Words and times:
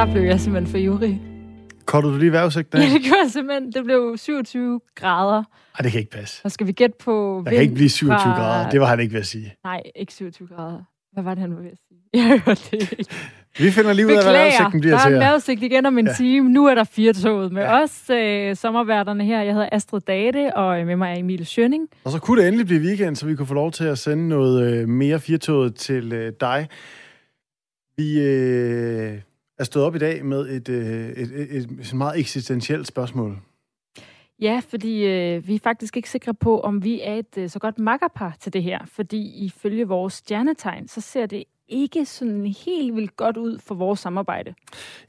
der 0.00 0.12
blev 0.12 0.22
jeg 0.22 0.40
simpelthen 0.40 0.70
for 0.70 0.78
ivrig. 0.78 1.20
Kottede 1.84 2.14
du 2.14 2.18
lige 2.18 2.32
vejrudsigten 2.32 2.78
Ja, 2.82 2.84
det 2.84 3.02
gjorde 3.02 3.20
jeg 3.24 3.30
simpelthen. 3.30 3.72
Det 3.72 3.84
blev 3.84 4.14
27 4.18 4.80
grader. 4.94 5.38
Ej, 5.78 5.82
det 5.82 5.92
kan 5.92 5.98
ikke 6.00 6.10
passe. 6.10 6.40
Og 6.44 6.50
skal 6.52 6.66
vi 6.66 6.72
gætte 6.72 6.96
på... 7.04 7.42
Der 7.44 7.50
kan 7.50 7.60
ikke 7.62 7.74
blive 7.74 7.88
27 7.88 8.22
fra... 8.22 8.40
grader. 8.40 8.70
Det 8.70 8.80
var 8.80 8.86
han 8.86 9.00
ikke 9.00 9.12
ved 9.12 9.20
at 9.20 9.26
sige. 9.26 9.54
Nej, 9.64 9.82
ikke 9.96 10.12
27 10.12 10.48
grader. 10.56 10.82
Hvad 11.12 11.24
var 11.24 11.34
det, 11.34 11.40
han 11.40 11.56
var 11.56 11.62
ved 11.62 11.70
at 11.70 11.78
sige? 11.88 12.00
Jeg 12.30 12.40
hørte 12.46 12.60
det 12.70 12.92
ikke. 12.98 13.10
Vi 13.58 13.70
finder 13.70 13.92
lige 13.92 14.06
ud 14.06 14.12
af, 14.12 14.24
hvad 14.24 14.32
vejrudsigten 14.32 14.80
bliver 14.80 14.96
der 14.96 15.04
er 15.04 15.08
til 15.08 15.14
en 15.14 15.20
vejrudsigt 15.20 15.62
igen 15.62 15.86
om 15.86 15.98
en 15.98 16.06
Ja. 16.06 16.12
time. 16.12 16.48
Nu 16.48 16.66
er 16.66 16.74
der 16.74 16.84
firtoget 16.84 17.52
med 17.52 17.62
Ja. 17.62 17.76
ja. 17.76 17.82
os, 17.82 18.10
øh, 18.10 18.56
sommerværterne 18.56 19.24
her. 19.24 19.42
Jeg 19.42 19.52
hedder 19.52 19.68
Astrid 19.72 20.00
Date, 20.00 20.56
og 20.56 20.86
med 20.86 20.96
mig 20.96 21.12
er 21.12 21.18
Emil 21.18 21.46
Schønning. 21.46 21.88
Og 22.04 22.10
så 22.10 22.18
kunne 22.18 22.40
det 22.40 22.48
endelig 22.48 22.66
blive 22.66 22.80
weekend, 22.80 23.16
så 23.16 23.26
vi 23.26 23.34
kunne 23.36 23.46
få 23.46 23.54
lov 23.54 23.72
til 23.72 23.84
at 23.84 23.98
sende 23.98 24.28
noget 24.28 24.72
øh, 24.82 24.88
mere 24.88 25.20
firtoget 25.20 25.74
til 25.74 26.12
øh, 26.12 26.32
dig. 26.40 26.68
Vi 27.96 28.20
øh, 28.22 29.18
er 29.60 29.64
stået 29.64 29.86
op 29.86 29.96
i 29.96 29.98
dag 29.98 30.24
med 30.24 30.48
et, 30.48 30.68
øh, 30.68 31.08
et, 31.08 31.18
et, 31.18 31.56
et, 31.56 31.70
et 31.80 31.94
meget 31.94 32.18
eksistentielt 32.18 32.86
spørgsmål. 32.86 33.38
Ja, 34.40 34.60
fordi 34.68 35.04
øh, 35.04 35.48
vi 35.48 35.54
er 35.54 35.58
faktisk 35.58 35.96
ikke 35.96 36.10
sikre 36.10 36.34
på, 36.34 36.60
om 36.60 36.84
vi 36.84 37.00
er 37.00 37.14
et 37.14 37.38
øh, 37.38 37.48
så 37.50 37.58
godt 37.58 37.78
makkerpar 37.78 38.36
til 38.40 38.52
det 38.52 38.62
her. 38.62 38.78
Fordi 38.86 39.44
ifølge 39.44 39.88
vores 39.88 40.14
stjernetegn, 40.14 40.88
så 40.88 41.00
ser 41.00 41.26
det 41.26 41.44
ikke 41.68 42.06
sådan 42.06 42.46
helt 42.46 42.96
vildt 42.96 43.16
godt 43.16 43.36
ud 43.36 43.58
for 43.58 43.74
vores 43.74 44.00
samarbejde. 44.00 44.54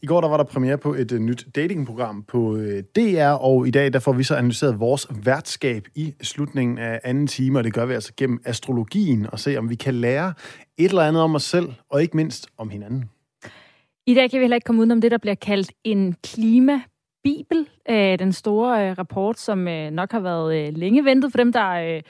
I 0.01 0.05
går 0.05 0.21
der 0.21 0.27
var 0.27 0.37
der 0.37 0.43
premiere 0.43 0.77
på 0.77 0.93
et 0.93 1.11
uh, 1.11 1.19
nyt 1.19 1.47
datingprogram 1.55 2.23
på 2.23 2.38
uh, 2.38 2.79
DR, 2.95 3.31
og 3.31 3.67
i 3.67 3.71
dag 3.71 3.93
der 3.93 3.99
får 3.99 4.13
vi 4.13 4.23
så 4.23 4.35
analyseret 4.35 4.79
vores 4.79 5.07
værtskab 5.23 5.88
i 5.95 6.13
slutningen 6.21 6.77
af 6.77 6.99
anden 7.03 7.27
time, 7.27 7.59
og 7.59 7.63
det 7.63 7.73
gør 7.73 7.85
vi 7.85 7.93
altså 7.93 8.13
gennem 8.17 8.41
astrologien, 8.45 9.27
og 9.31 9.39
se 9.39 9.57
om 9.57 9.69
vi 9.69 9.75
kan 9.75 9.93
lære 9.93 10.33
et 10.77 10.89
eller 10.89 11.02
andet 11.02 11.23
om 11.23 11.36
os 11.36 11.43
selv, 11.43 11.73
og 11.89 12.02
ikke 12.02 12.17
mindst 12.17 12.47
om 12.58 12.69
hinanden. 12.69 13.09
I 14.07 14.13
dag 14.13 14.31
kan 14.31 14.39
vi 14.39 14.44
heller 14.44 14.55
ikke 14.55 14.66
komme 14.66 14.80
udenom 14.80 15.02
det, 15.02 15.11
der 15.11 15.17
bliver 15.17 15.35
kaldt 15.35 15.71
en 15.83 16.16
klimabibel. 16.23 16.88
Bibel, 17.23 17.67
den 18.19 18.33
store 18.33 18.89
øh, 18.89 18.97
rapport, 18.97 19.39
som 19.39 19.67
øh, 19.67 19.91
nok 19.91 20.11
har 20.11 20.19
været 20.19 20.73
længe 20.73 21.05
ventet 21.05 21.31
for 21.31 21.38
dem, 21.38 21.53
der 21.53 22.02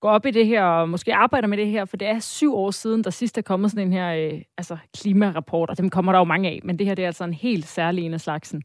går 0.00 0.10
op 0.10 0.26
i 0.26 0.30
det 0.30 0.46
her 0.46 0.62
og 0.62 0.88
måske 0.88 1.14
arbejder 1.14 1.48
med 1.48 1.58
det 1.58 1.66
her, 1.66 1.84
for 1.84 1.96
det 1.96 2.08
er 2.08 2.18
syv 2.18 2.54
år 2.54 2.70
siden, 2.70 3.04
der 3.04 3.10
sidst 3.10 3.38
er 3.38 3.42
kommet 3.42 3.70
sådan 3.70 3.86
en 3.86 3.92
her 3.92 4.14
øh, 4.14 4.40
altså 4.58 4.76
klimarapport, 4.96 5.70
og 5.70 5.78
dem 5.78 5.90
kommer 5.90 6.12
der 6.12 6.18
jo 6.18 6.24
mange 6.24 6.48
af, 6.48 6.60
men 6.64 6.78
det 6.78 6.86
her 6.86 6.94
det 6.94 7.02
er 7.02 7.06
altså 7.06 7.24
en 7.24 7.34
helt 7.34 7.68
særlig 7.68 8.04
en 8.04 8.14
af 8.14 8.20
slagsen. 8.20 8.62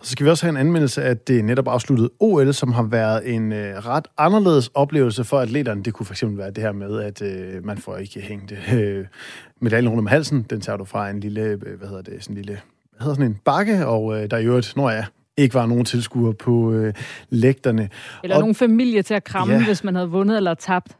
Og 0.00 0.06
så 0.06 0.12
skal 0.12 0.26
vi 0.26 0.30
også 0.30 0.46
have 0.46 0.50
en 0.50 0.56
anmeldelse 0.56 1.02
af 1.02 1.18
det 1.18 1.44
netop 1.44 1.68
afsluttede 1.68 2.10
OL, 2.20 2.54
som 2.54 2.72
har 2.72 2.82
været 2.82 3.34
en 3.34 3.52
øh, 3.52 3.86
ret 3.86 4.06
anderledes 4.18 4.70
oplevelse 4.74 5.24
for 5.24 5.38
atleterne. 5.38 5.82
Det 5.82 5.94
kunne 5.94 6.06
fx 6.06 6.24
være 6.26 6.50
det 6.50 6.62
her 6.62 6.72
med, 6.72 7.00
at 7.00 7.22
øh, 7.22 7.64
man 7.64 7.78
får 7.78 7.96
ikke 7.96 8.20
hængt 8.20 8.52
øh, 8.72 9.06
medaljen 9.60 9.88
rundt 9.88 10.00
om 10.00 10.06
halsen. 10.06 10.46
Den 10.50 10.60
tager 10.60 10.76
du 10.76 10.84
fra 10.84 11.10
en 11.10 11.20
lille, 11.20 11.42
øh, 11.42 11.78
hvad 11.78 11.88
hedder 11.88 12.02
det, 12.02 12.24
sådan 12.24 12.36
en 12.36 12.42
lille, 12.42 12.60
hvad 12.90 13.00
hedder 13.00 13.14
sådan 13.14 13.30
en 13.30 13.38
bakke, 13.44 13.86
og 13.86 14.22
øh, 14.22 14.30
der 14.30 14.38
i 14.38 14.44
øvrigt, 14.44 14.76
når 14.76 14.90
jeg 14.90 15.04
ikke 15.38 15.54
var 15.54 15.66
nogen 15.66 15.84
tilskuere 15.84 16.34
på 16.34 16.72
øh, 16.72 16.94
lægterne. 17.30 17.88
Eller 18.24 18.36
Og- 18.36 18.40
nogen 18.40 18.54
familie 18.54 19.02
til 19.02 19.14
at 19.14 19.24
kramme, 19.24 19.54
Ja. 19.54 19.64
hvis 19.64 19.84
man 19.84 19.94
havde 19.94 20.08
vundet 20.08 20.36
eller 20.36 20.54
tabt. 20.54 20.96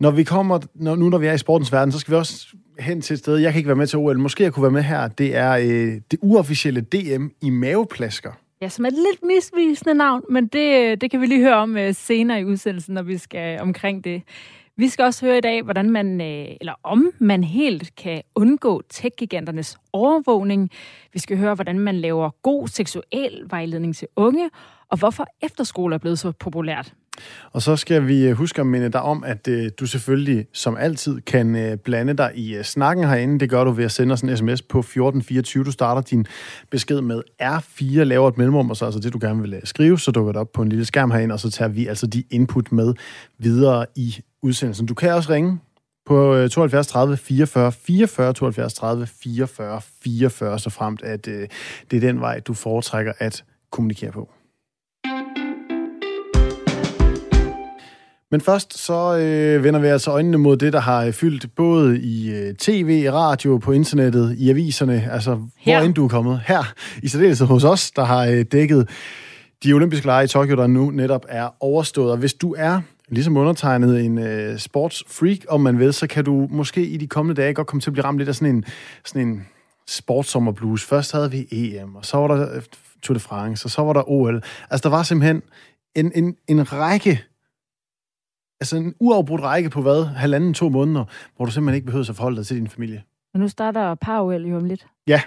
Når 0.00 0.10
vi 0.10 0.22
kommer, 0.24 0.58
når, 0.74 0.96
nu 0.96 1.08
når 1.08 1.18
vi 1.18 1.26
er 1.26 1.32
i 1.32 1.38
sportens 1.38 1.72
verden, 1.72 1.92
så 1.92 1.98
skal 1.98 2.12
vi 2.12 2.16
også 2.16 2.46
hen 2.78 3.00
til 3.00 3.14
et 3.14 3.18
sted, 3.18 3.36
jeg 3.36 3.52
kan 3.52 3.58
ikke 3.58 3.68
være 3.68 3.76
med 3.76 3.86
til 3.86 3.98
OL, 3.98 4.18
måske 4.18 4.44
jeg 4.44 4.52
kunne 4.52 4.62
være 4.62 4.72
med 4.72 4.82
her, 4.82 5.08
det 5.08 5.36
er 5.36 5.50
øh, 5.52 6.00
det 6.10 6.18
uofficielle 6.22 6.80
DM 6.80 7.26
i 7.42 7.50
maveplasker. 7.50 8.30
Ja, 8.62 8.68
som 8.68 8.84
er 8.84 8.88
et 8.88 8.94
lidt 8.94 9.20
misvisende 9.26 9.94
navn, 9.94 10.22
men 10.30 10.46
det, 10.46 11.00
det 11.00 11.10
kan 11.10 11.20
vi 11.20 11.26
lige 11.26 11.40
høre 11.40 11.56
om 11.56 11.76
øh, 11.76 11.94
senere 11.94 12.40
i 12.40 12.44
udsendelsen, 12.44 12.94
når 12.94 13.02
vi 13.02 13.18
skal 13.18 13.60
omkring 13.60 14.04
det. 14.04 14.22
Vi 14.80 14.88
skal 14.88 15.04
også 15.04 15.26
høre 15.26 15.38
i 15.38 15.40
dag, 15.40 15.62
hvordan 15.62 15.90
man, 15.90 16.20
øh, 16.20 16.46
eller 16.60 16.72
om 16.82 17.10
man 17.18 17.44
helt 17.44 17.94
kan 17.96 18.22
undgå 18.34 18.82
tech-giganternes 18.88 19.76
overvågning. 19.92 20.70
Vi 21.12 21.18
skal 21.18 21.38
høre, 21.38 21.54
hvordan 21.54 21.78
man 21.78 21.94
laver 22.00 22.30
god 22.42 22.68
seksuel 22.68 23.42
vejledning 23.50 23.96
til 23.96 24.08
unge, 24.16 24.50
og 24.90 24.98
hvorfor 24.98 25.26
efterskole 25.42 25.94
er 25.94 25.98
blevet 25.98 26.18
så 26.18 26.32
populært. 26.32 26.94
Og 27.52 27.62
så 27.62 27.76
skal 27.76 28.06
vi 28.06 28.26
øh, 28.26 28.32
huske 28.32 28.60
at 28.60 28.66
minde 28.66 28.88
dig 28.88 29.02
om, 29.02 29.24
at 29.24 29.48
øh, 29.48 29.70
du 29.80 29.86
selvfølgelig 29.86 30.46
som 30.52 30.76
altid 30.76 31.20
kan 31.20 31.78
blande 31.84 32.14
dig 32.16 32.32
i 32.34 32.62
snakken 32.62 33.04
herinde. 33.08 33.40
Det 33.40 33.50
gør 33.50 33.64
du 33.64 33.70
ved 33.70 33.84
at 33.84 33.92
sende 33.92 34.12
os 34.12 34.20
en 34.20 34.36
sms 34.36 34.62
på 34.62 34.78
1424. 34.78 35.64
Du 35.64 35.70
starter 35.70 36.02
din 36.02 36.26
besked 36.70 37.00
med 37.00 37.22
R4, 37.42 38.02
laver 38.02 38.28
et 38.28 38.38
mellemrum, 38.38 38.70
og 38.70 38.76
så 38.76 38.84
altså 38.84 39.00
det, 39.00 39.12
du 39.12 39.18
gerne 39.20 39.42
vil 39.42 39.60
skrive, 39.64 39.98
så 39.98 40.10
dukker 40.10 40.32
det 40.32 40.40
op 40.40 40.52
på 40.52 40.62
en 40.62 40.68
lille 40.68 40.84
skærm 40.84 41.10
herinde, 41.10 41.32
og 41.32 41.40
så 41.40 41.50
tager 41.50 41.68
vi 41.68 41.86
altså 41.86 42.06
de 42.06 42.24
input 42.30 42.72
med 42.72 42.94
videre 43.38 43.86
i 43.96 44.14
udsendelsen. 44.42 44.86
Du 44.86 44.94
kan 44.94 45.12
også 45.12 45.32
ringe 45.32 45.58
på 46.06 46.34
øh, 46.34 46.50
72 46.50 46.86
30 46.86 47.16
44 47.16 47.72
44, 47.72 48.32
72 48.32 48.74
30 48.74 49.06
44 49.06 49.80
44, 50.04 50.58
så 50.58 50.70
fremt 50.70 51.02
at 51.02 51.28
øh, 51.28 51.48
det 51.90 51.96
er 51.96 52.00
den 52.00 52.20
vej, 52.20 52.40
du 52.40 52.54
foretrækker 52.54 53.12
at 53.18 53.44
kommunikere 53.70 54.12
på. 54.12 54.28
Men 58.30 58.40
først 58.40 58.78
så 58.78 59.18
øh, 59.18 59.64
vender 59.64 59.80
vi 59.80 59.86
altså 59.86 60.10
øjnene 60.10 60.38
mod 60.38 60.56
det, 60.56 60.72
der 60.72 60.80
har 60.80 61.04
øh, 61.04 61.12
fyldt 61.12 61.54
både 61.54 62.00
i 62.00 62.30
øh, 62.30 62.54
tv, 62.54 63.10
radio, 63.12 63.58
på 63.58 63.72
internettet, 63.72 64.36
i 64.38 64.50
aviserne, 64.50 65.08
altså 65.12 65.34
hvor 65.64 65.72
end 65.72 65.94
du 65.94 66.04
er 66.04 66.08
kommet. 66.08 66.40
Her, 66.46 66.74
i 67.02 67.08
særdeleshed 67.08 67.46
hos 67.46 67.64
os, 67.64 67.90
der 67.90 68.04
har 68.04 68.26
øh, 68.26 68.44
dækket 68.52 68.88
de 69.64 69.72
olympiske 69.72 70.06
lege 70.06 70.24
i 70.24 70.28
Tokyo, 70.28 70.56
der 70.56 70.66
nu 70.66 70.90
netop 70.90 71.26
er 71.28 71.48
overstået. 71.60 72.12
Og 72.12 72.18
hvis 72.18 72.34
du 72.34 72.54
er 72.58 72.80
ligesom 73.08 73.36
undertegnet 73.36 74.04
en 74.04 74.18
øh, 74.18 74.58
sportsfreak, 74.58 75.38
om 75.48 75.60
man 75.60 75.78
vil, 75.78 75.92
så 75.92 76.06
kan 76.06 76.24
du 76.24 76.48
måske 76.50 76.86
i 76.86 76.96
de 76.96 77.06
kommende 77.06 77.42
dage 77.42 77.54
godt 77.54 77.66
komme 77.66 77.80
til 77.80 77.90
at 77.90 77.92
blive 77.92 78.04
ramt 78.04 78.18
lidt 78.18 78.28
af 78.28 78.34
sådan 78.34 78.54
en, 78.54 78.64
sådan 79.04 79.28
en 79.28 79.46
sportssommerblues. 79.86 80.84
Først 80.84 81.12
havde 81.12 81.30
vi 81.30 81.46
EM, 81.50 81.96
og 81.96 82.04
så 82.04 82.16
var 82.16 82.28
der 82.28 82.54
øh, 82.54 82.62
Tour 83.02 83.14
de 83.14 83.20
France, 83.20 83.66
og 83.66 83.70
så 83.70 83.82
var 83.82 83.92
der 83.92 84.10
OL. 84.10 84.42
Altså, 84.70 84.88
der 84.88 84.96
var 84.96 85.02
simpelthen 85.02 85.42
en, 85.94 86.12
en, 86.14 86.36
en 86.48 86.72
række 86.72 87.24
altså 88.60 88.76
en 88.76 88.94
uafbrudt 89.00 89.42
række 89.42 89.70
på 89.70 89.82
hvad? 89.82 90.04
Halvanden, 90.04 90.54
to 90.54 90.68
måneder, 90.68 91.04
hvor 91.36 91.44
du 91.44 91.50
simpelthen 91.50 91.74
ikke 91.74 91.86
behøver 91.86 92.10
at 92.10 92.16
forholde 92.16 92.36
dig 92.36 92.46
til 92.46 92.56
din 92.56 92.68
familie. 92.68 93.02
Og 93.34 93.40
nu 93.40 93.48
starter 93.48 93.94
par 93.94 94.18
jo 94.18 94.56
om 94.56 94.64
lidt. 94.64 94.86
Ja. 95.06 95.22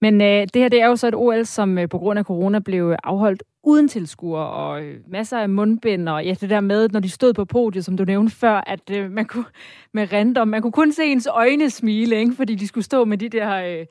Men 0.00 0.20
øh, 0.20 0.46
det 0.54 0.56
her 0.56 0.68
det 0.68 0.80
er 0.80 0.86
jo 0.86 0.96
så 0.96 1.08
et 1.08 1.14
OL, 1.14 1.46
som 1.46 1.78
øh, 1.78 1.88
på 1.88 1.98
grund 1.98 2.18
af 2.18 2.24
corona 2.24 2.58
blev 2.58 2.96
afholdt 3.04 3.42
uden 3.62 3.88
tilskuere, 3.88 4.46
og 4.46 4.82
øh, 4.82 5.00
masser 5.08 5.38
af 5.38 5.48
mundbind, 5.48 6.08
og 6.08 6.24
ja, 6.24 6.34
det 6.40 6.50
der 6.50 6.60
med, 6.60 6.88
når 6.88 7.00
de 7.00 7.10
stod 7.10 7.34
på 7.34 7.44
podiet, 7.44 7.84
som 7.84 7.96
du 7.96 8.04
nævnte 8.04 8.36
før, 8.36 8.62
at 8.66 8.90
øh, 8.90 9.10
man 9.10 9.24
kunne 9.24 9.44
med 9.94 10.12
random, 10.12 10.48
man 10.48 10.62
kunne 10.62 10.72
kun 10.72 10.92
se 10.92 11.04
ens 11.04 11.28
øjne 11.30 11.70
smile, 11.70 12.16
ikke? 12.16 12.34
fordi 12.34 12.54
de 12.54 12.68
skulle 12.68 12.84
stå 12.84 13.04
med 13.04 13.18
de 13.18 13.28
der, 13.28 13.56
øh, 13.56 13.86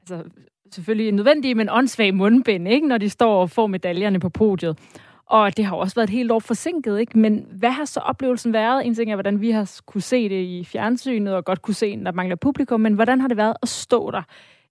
altså 0.00 0.30
selvfølgelig 0.72 1.12
nødvendige, 1.12 1.54
men 1.54 1.68
åndssvage 1.70 2.12
mundbind, 2.12 2.68
ikke? 2.68 2.88
når 2.88 2.98
de 2.98 3.10
står 3.10 3.40
og 3.40 3.50
får 3.50 3.66
medaljerne 3.66 4.20
på 4.20 4.28
podiet. 4.28 4.78
Og 5.26 5.56
det 5.56 5.64
har 5.64 5.76
også 5.76 5.94
været 5.94 6.06
et 6.06 6.12
helt 6.12 6.30
år 6.30 6.38
forsinket, 6.38 7.00
ikke? 7.00 7.18
Men 7.18 7.46
hvad 7.52 7.70
har 7.70 7.84
så 7.84 8.00
oplevelsen 8.00 8.52
været? 8.52 8.86
En 8.86 8.94
ting 8.94 9.10
er, 9.10 9.16
hvordan 9.16 9.40
vi 9.40 9.50
har 9.50 9.80
kunne 9.86 10.00
se 10.00 10.28
det 10.28 10.42
i 10.44 10.64
fjernsynet, 10.64 11.34
og 11.34 11.44
godt 11.44 11.62
kunne 11.62 11.74
se, 11.74 11.86
at 11.86 11.98
der 12.04 12.12
mangler 12.12 12.36
publikum, 12.36 12.80
men 12.80 12.94
hvordan 12.94 13.20
har 13.20 13.28
det 13.28 13.36
været 13.36 13.54
at 13.62 13.68
stå 13.68 14.10
der 14.10 14.22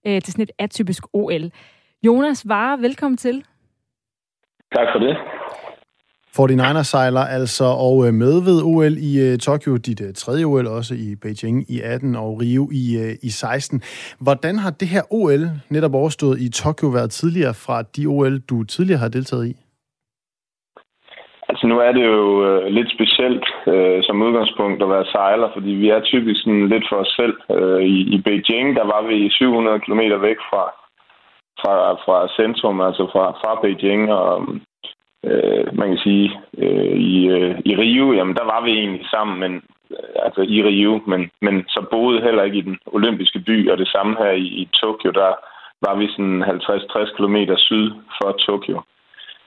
øh, 0.06 0.22
til 0.22 0.32
sådan 0.32 0.42
et 0.42 0.50
atypisk 0.58 1.04
OL? 1.12 1.50
Jonas 2.02 2.48
Vare, 2.48 2.78
velkommen 2.78 3.16
til. 3.16 3.44
Tak 4.74 4.88
for 4.94 4.98
det. 4.98 5.16
49ers 6.38 6.82
sejler 6.82 7.20
altså 7.20 7.64
og 7.64 8.06
øh, 8.06 8.14
med 8.14 8.42
ved 8.42 8.62
OL 8.62 8.98
i 8.98 9.20
øh, 9.20 9.38
Tokyo, 9.38 9.76
dit 9.76 10.00
øh, 10.00 10.14
tredje 10.14 10.44
OL 10.44 10.66
også 10.66 10.94
i 10.94 11.14
Beijing 11.16 11.70
i 11.70 11.80
18 11.80 12.16
og 12.16 12.40
Rio 12.40 12.70
i, 12.72 13.16
i 13.22 13.30
16. 13.30 13.82
Hvordan 14.18 14.58
har 14.58 14.70
det 14.70 14.88
her 14.88 15.02
OL 15.10 15.50
netop 15.68 15.94
overstået 15.94 16.40
i 16.40 16.48
Tokyo 16.48 16.88
været 16.88 17.10
tidligere 17.10 17.54
fra 17.54 17.82
de 17.82 18.06
OL, 18.06 18.38
du 18.38 18.64
tidligere 18.64 18.98
har 18.98 19.08
deltaget 19.08 19.46
i? 19.46 19.56
Altså 21.60 21.68
nu 21.68 21.78
er 21.80 21.92
det 21.92 22.04
jo 22.06 22.44
øh, 22.48 22.66
lidt 22.66 22.90
specielt 22.96 23.44
øh, 23.66 24.02
som 24.02 24.22
udgangspunkt 24.22 24.82
at 24.82 24.88
være 24.88 25.10
sejler, 25.12 25.48
fordi 25.54 25.70
vi 25.70 25.88
er 25.88 26.00
typisk 26.00 26.40
sådan 26.40 26.68
lidt 26.68 26.84
for 26.88 26.96
os 26.96 27.12
selv. 27.20 27.36
Øh, 27.56 27.82
i, 27.82 27.96
I 28.14 28.18
Beijing, 28.26 28.76
der 28.76 28.84
var 28.84 29.02
vi 29.02 29.30
700 29.30 29.80
km 29.80 30.00
væk 30.28 30.40
fra, 30.50 30.64
fra, 31.60 31.74
fra 32.04 32.28
centrum, 32.38 32.80
altså 32.80 33.04
fra, 33.12 33.24
fra 33.40 33.60
Beijing, 33.62 34.12
og 34.12 34.46
øh, 35.24 35.78
man 35.78 35.88
kan 35.88 35.98
sige, 35.98 36.40
øh, 36.58 36.96
i, 37.12 37.28
øh, 37.28 37.54
i 37.64 37.76
Rio, 37.76 38.12
jamen 38.12 38.34
der 38.34 38.44
var 38.44 38.64
vi 38.64 38.70
egentlig 38.70 39.06
sammen, 39.10 39.40
men 39.40 39.52
øh, 39.90 40.14
altså 40.24 40.42
i 40.42 40.62
Rio, 40.62 41.00
men, 41.06 41.30
men 41.42 41.64
så 41.68 41.80
boede 41.90 42.22
heller 42.22 42.42
ikke 42.42 42.58
i 42.58 42.68
den 42.70 42.78
olympiske 42.86 43.38
by, 43.38 43.70
og 43.70 43.78
det 43.78 43.88
samme 43.88 44.16
her 44.18 44.30
i, 44.30 44.46
i 44.62 44.68
Tokyo, 44.82 45.10
der 45.10 45.30
var 45.86 45.94
vi 45.96 46.06
sådan 46.10 46.42
50-60 46.42 47.16
km 47.16 47.36
syd 47.56 47.90
for 48.16 48.30
Tokyo. 48.32 48.82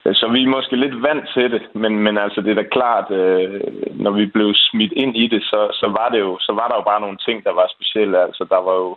Øh, 0.06 0.14
så 0.14 0.28
vi 0.28 0.42
er 0.42 0.48
måske 0.56 0.76
lidt 0.76 1.02
vant 1.02 1.24
til 1.34 1.50
det, 1.50 1.62
men, 1.74 1.98
men 1.98 2.18
altså 2.18 2.40
det 2.40 2.50
er 2.50 2.62
da 2.62 2.68
klart, 2.78 3.10
øh, 3.10 3.60
når 4.04 4.10
vi 4.10 4.26
blev 4.26 4.54
smidt 4.54 4.92
ind 4.92 5.16
i 5.16 5.26
det, 5.26 5.42
så, 5.42 5.60
så, 5.80 5.86
var 5.98 6.08
det 6.08 6.20
jo, 6.20 6.38
så 6.40 6.52
var 6.52 6.68
der 6.68 6.76
jo 6.76 6.82
bare 6.82 7.00
nogle 7.00 7.18
ting, 7.26 7.44
der 7.44 7.52
var 7.52 7.66
specielle. 7.76 8.22
Altså 8.22 8.46
der 8.50 8.60
var 8.68 8.74
jo 8.74 8.96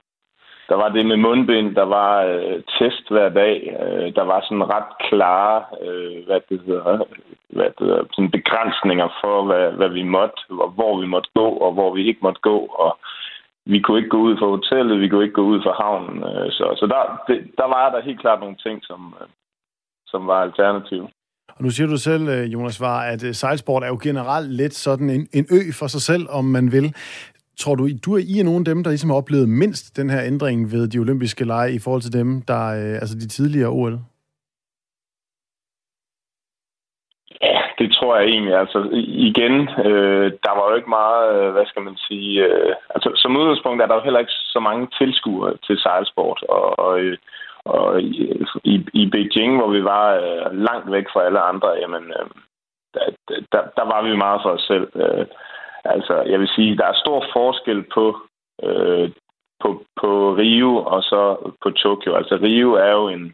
der 0.70 0.76
var 0.76 0.90
det 0.90 1.06
med 1.06 1.18
mundbind, 1.18 1.76
der 1.76 1.84
var 1.86 2.24
øh, 2.24 2.64
test 2.80 3.10
hver 3.10 3.30
dag, 3.30 3.78
øh, 3.82 4.16
der 4.16 4.24
var 4.24 4.42
sådan 4.42 4.70
ret 4.70 4.92
klare 5.10 5.64
øh, 5.82 6.26
hvad 6.26 6.40
det 6.50 6.62
hedder, 6.66 7.06
hvad 7.50 7.66
det 7.66 7.88
hedder, 7.88 8.04
sådan 8.12 8.32
begrænsninger 8.32 9.10
for, 9.22 9.44
hvad, 9.46 9.72
hvad 9.72 9.90
vi 9.90 10.04
måtte, 10.04 10.42
og 10.50 10.70
hvor 10.70 11.02
vi 11.02 11.08
måtte 11.08 11.30
gå, 11.36 11.48
og 11.50 11.72
hvor 11.74 11.94
vi 11.96 12.08
ikke 12.08 12.20
måtte 12.22 12.42
gå. 12.42 12.58
Og 12.60 12.98
vi 13.66 13.80
kunne 13.80 13.98
ikke 13.98 14.10
gå 14.10 14.18
ud 14.18 14.38
fra 14.38 14.46
hotellet, 14.46 15.02
vi 15.02 15.10
kunne 15.10 15.24
ikke 15.24 15.42
gå 15.42 15.46
ud 15.54 15.62
fra 15.62 15.74
havnen. 15.84 16.24
Øh, 16.24 16.52
så 16.52 16.66
så 16.80 16.86
der, 16.88 17.02
det, 17.28 17.52
der 17.58 17.68
var 17.76 17.90
der 17.90 18.02
helt 18.02 18.20
klart 18.20 18.40
nogle 18.40 18.56
ting, 18.56 18.84
som, 18.84 19.16
øh, 19.22 19.28
som 20.12 20.28
var 20.28 20.42
alternativ. 20.42 21.02
Og 21.56 21.64
nu 21.64 21.70
siger 21.70 21.88
du 21.88 21.98
selv, 21.98 22.28
øh, 22.28 22.54
Jonas 22.54 22.82
Var, 22.82 23.00
at 23.02 23.22
sejlsport 23.36 23.84
er 23.84 23.88
jo 23.88 24.00
generelt 24.04 24.52
lidt 24.52 24.74
sådan 24.74 25.10
en, 25.10 25.28
en 25.34 25.46
ø 25.52 25.62
for 25.80 25.88
sig 25.88 26.02
selv, 26.02 26.26
om 26.30 26.46
man 26.46 26.72
vil. 26.72 26.96
Tror 27.60 27.76
du, 27.76 27.88
du 28.06 28.14
er 28.16 28.24
I 28.34 28.40
er 28.40 28.44
nogle 28.44 28.60
af 28.60 28.66
dem, 28.66 28.84
der 28.84 28.92
ligesom 28.92 29.10
har 29.10 29.18
oplevet 29.18 29.50
mindst 29.50 29.98
den 29.98 30.10
her 30.10 30.22
ændring 30.24 30.72
ved 30.72 30.88
de 30.88 31.00
olympiske 31.00 31.46
lege 31.46 31.74
i 31.74 31.80
forhold 31.84 32.02
til 32.02 32.14
dem, 32.14 32.42
der 32.42 32.62
altså 33.02 33.16
de 33.16 33.28
tidligere 33.28 33.70
OL? 33.70 34.00
Ja, 37.42 37.60
det 37.80 37.92
tror 37.92 38.18
jeg 38.18 38.26
egentlig. 38.28 38.56
Altså 38.64 38.80
igen, 39.30 39.56
øh, 39.88 40.32
der 40.46 40.54
var 40.58 40.66
jo 40.70 40.76
ikke 40.76 40.90
meget, 41.00 41.24
øh, 41.36 41.52
hvad 41.52 41.66
skal 41.66 41.82
man 41.82 41.98
sige, 42.08 42.46
øh, 42.46 42.76
altså 42.96 43.12
som 43.16 43.38
udgangspunkt 43.38 43.82
er 43.82 43.88
der 43.88 43.96
jo 43.96 44.04
heller 44.08 44.20
ikke 44.20 44.40
så 44.56 44.60
mange 44.60 44.88
tilskuere 45.00 45.54
til 45.66 45.78
sejlsport, 45.80 46.44
og, 46.50 46.80
og, 46.80 47.00
øh, 47.00 47.18
og 47.68 48.02
i, 48.02 48.44
i, 48.64 48.86
i 48.94 49.10
Beijing, 49.10 49.58
hvor 49.58 49.70
vi 49.72 49.84
var 49.84 50.06
øh, 50.14 50.58
langt 50.68 50.92
væk 50.92 51.06
fra 51.14 51.24
alle 51.24 51.40
andre, 51.40 51.70
jamen, 51.82 52.04
øh, 52.04 52.30
der, 52.94 53.06
der, 53.52 53.62
der 53.78 53.86
var 53.94 54.02
vi 54.04 54.16
meget 54.16 54.40
for 54.44 54.50
os 54.50 54.62
selv. 54.62 54.88
Øh, 54.96 55.26
altså, 55.86 56.14
jeg 56.22 56.40
vil 56.40 56.48
sige, 56.56 56.78
der 56.78 56.86
er 56.86 57.02
stor 57.04 57.26
forskel 57.34 57.84
på, 57.94 58.18
øh, 58.64 59.12
på, 59.62 59.84
på 60.02 60.36
Rio 60.36 60.76
og 60.78 61.04
så 61.04 61.52
på 61.64 61.70
Tokyo. 61.72 62.16
Altså 62.16 62.36
Rio 62.42 62.74
er 62.74 62.92
jo 62.92 63.08
en, 63.08 63.34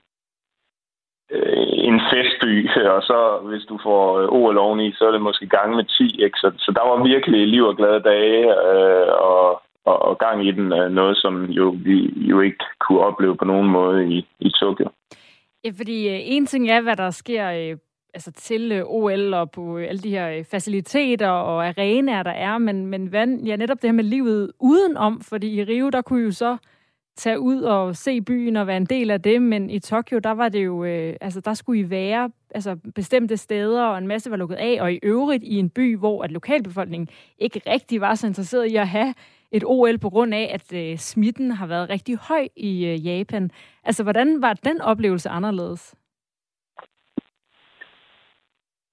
øh, 1.31 1.67
en 1.89 2.01
festby, 2.11 2.69
og 2.95 3.01
så 3.03 3.39
hvis 3.43 3.65
du 3.65 3.79
får 3.83 4.19
øh, 4.19 4.27
OL 4.29 4.57
oveni, 4.57 4.91
så 4.93 5.07
er 5.07 5.11
det 5.11 5.21
måske 5.21 5.47
gang 5.47 5.75
med 5.75 5.83
10. 5.83 6.23
Ikke? 6.23 6.37
Så, 6.37 6.51
så 6.57 6.71
der 6.71 6.83
var 6.89 7.03
virkelig 7.03 7.47
liv 7.47 7.63
og 7.63 7.75
glade 7.77 7.99
dage, 7.99 8.45
øh, 8.67 9.07
og, 9.13 9.61
og, 9.85 10.01
og 10.01 10.17
gang 10.17 10.47
i 10.47 10.51
den. 10.51 10.71
er 10.71 10.89
noget, 10.89 11.17
som 11.17 11.45
jo, 11.45 11.75
vi 11.83 12.13
jo 12.15 12.41
ikke 12.41 12.65
kunne 12.79 12.99
opleve 12.99 13.37
på 13.37 13.45
nogen 13.45 13.69
måde 13.69 14.07
i, 14.07 14.27
i 14.39 14.49
Tokyo. 14.49 14.89
Ja, 15.65 15.71
fordi 15.77 16.09
øh, 16.09 16.19
en 16.23 16.45
ting 16.45 16.69
er, 16.69 16.81
hvad 16.81 16.95
der 16.95 17.09
sker 17.09 17.51
øh, 17.51 17.77
altså 18.13 18.31
til 18.31 18.83
OL 18.85 19.33
og 19.33 19.51
på 19.51 19.77
alle 19.77 20.01
de 20.01 20.09
her 20.09 20.43
faciliteter 20.51 21.29
og 21.29 21.67
arenaer, 21.67 22.23
der 22.23 22.31
er, 22.31 22.57
men, 22.57 22.85
men 22.85 23.07
hvad, 23.07 23.27
ja, 23.27 23.55
netop 23.55 23.81
det 23.81 23.87
her 23.87 23.93
med 23.93 24.03
livet 24.03 24.51
udenom, 24.59 25.21
fordi 25.21 25.59
i 25.59 25.63
Rio, 25.63 25.89
der 25.89 26.01
kunne 26.01 26.23
jo 26.23 26.31
så 26.31 26.57
tage 27.15 27.39
ud 27.39 27.61
og 27.61 27.95
se 27.95 28.21
byen 28.21 28.55
og 28.55 28.67
være 28.67 28.77
en 28.77 28.85
del 28.85 29.11
af 29.11 29.21
det, 29.21 29.41
men 29.41 29.69
i 29.69 29.79
Tokyo, 29.79 30.19
der 30.19 30.31
var 30.31 30.49
det 30.49 30.65
jo, 30.65 30.83
øh, 30.83 31.15
altså 31.21 31.41
der 31.41 31.53
skulle 31.53 31.79
I 31.79 31.89
være 31.89 32.31
altså 32.55 32.77
bestemte 32.95 33.37
steder, 33.37 33.83
og 33.83 33.97
en 33.97 34.07
masse 34.07 34.31
var 34.31 34.37
lukket 34.37 34.55
af, 34.55 34.77
og 34.81 34.93
i 34.93 34.99
øvrigt 35.03 35.43
i 35.43 35.59
en 35.59 35.69
by, 35.69 35.97
hvor 35.97 36.23
at 36.23 36.31
lokalbefolkningen 36.31 37.09
ikke 37.37 37.61
rigtig 37.67 38.01
var 38.01 38.15
så 38.15 38.27
interesseret 38.27 38.71
i 38.71 38.75
at 38.75 38.87
have 38.87 39.13
et 39.53 39.63
OL 39.65 39.97
på 39.99 40.09
grund 40.09 40.33
af, 40.33 40.51
at 40.53 40.73
øh, 40.73 40.97
smitten 40.97 41.51
har 41.51 41.67
været 41.67 41.89
rigtig 41.89 42.17
høj 42.29 42.47
i 42.55 42.85
øh, 42.85 43.07
Japan. 43.07 43.51
Altså, 43.83 44.03
hvordan 44.03 44.41
var 44.41 44.53
den 44.53 44.81
oplevelse 44.81 45.29
anderledes? 45.29 45.95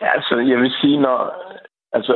Ja, 0.00 0.08
altså, 0.16 0.34
jeg 0.38 0.58
vil 0.58 0.72
sige, 0.80 1.00
når, 1.00 1.18
altså, 1.92 2.14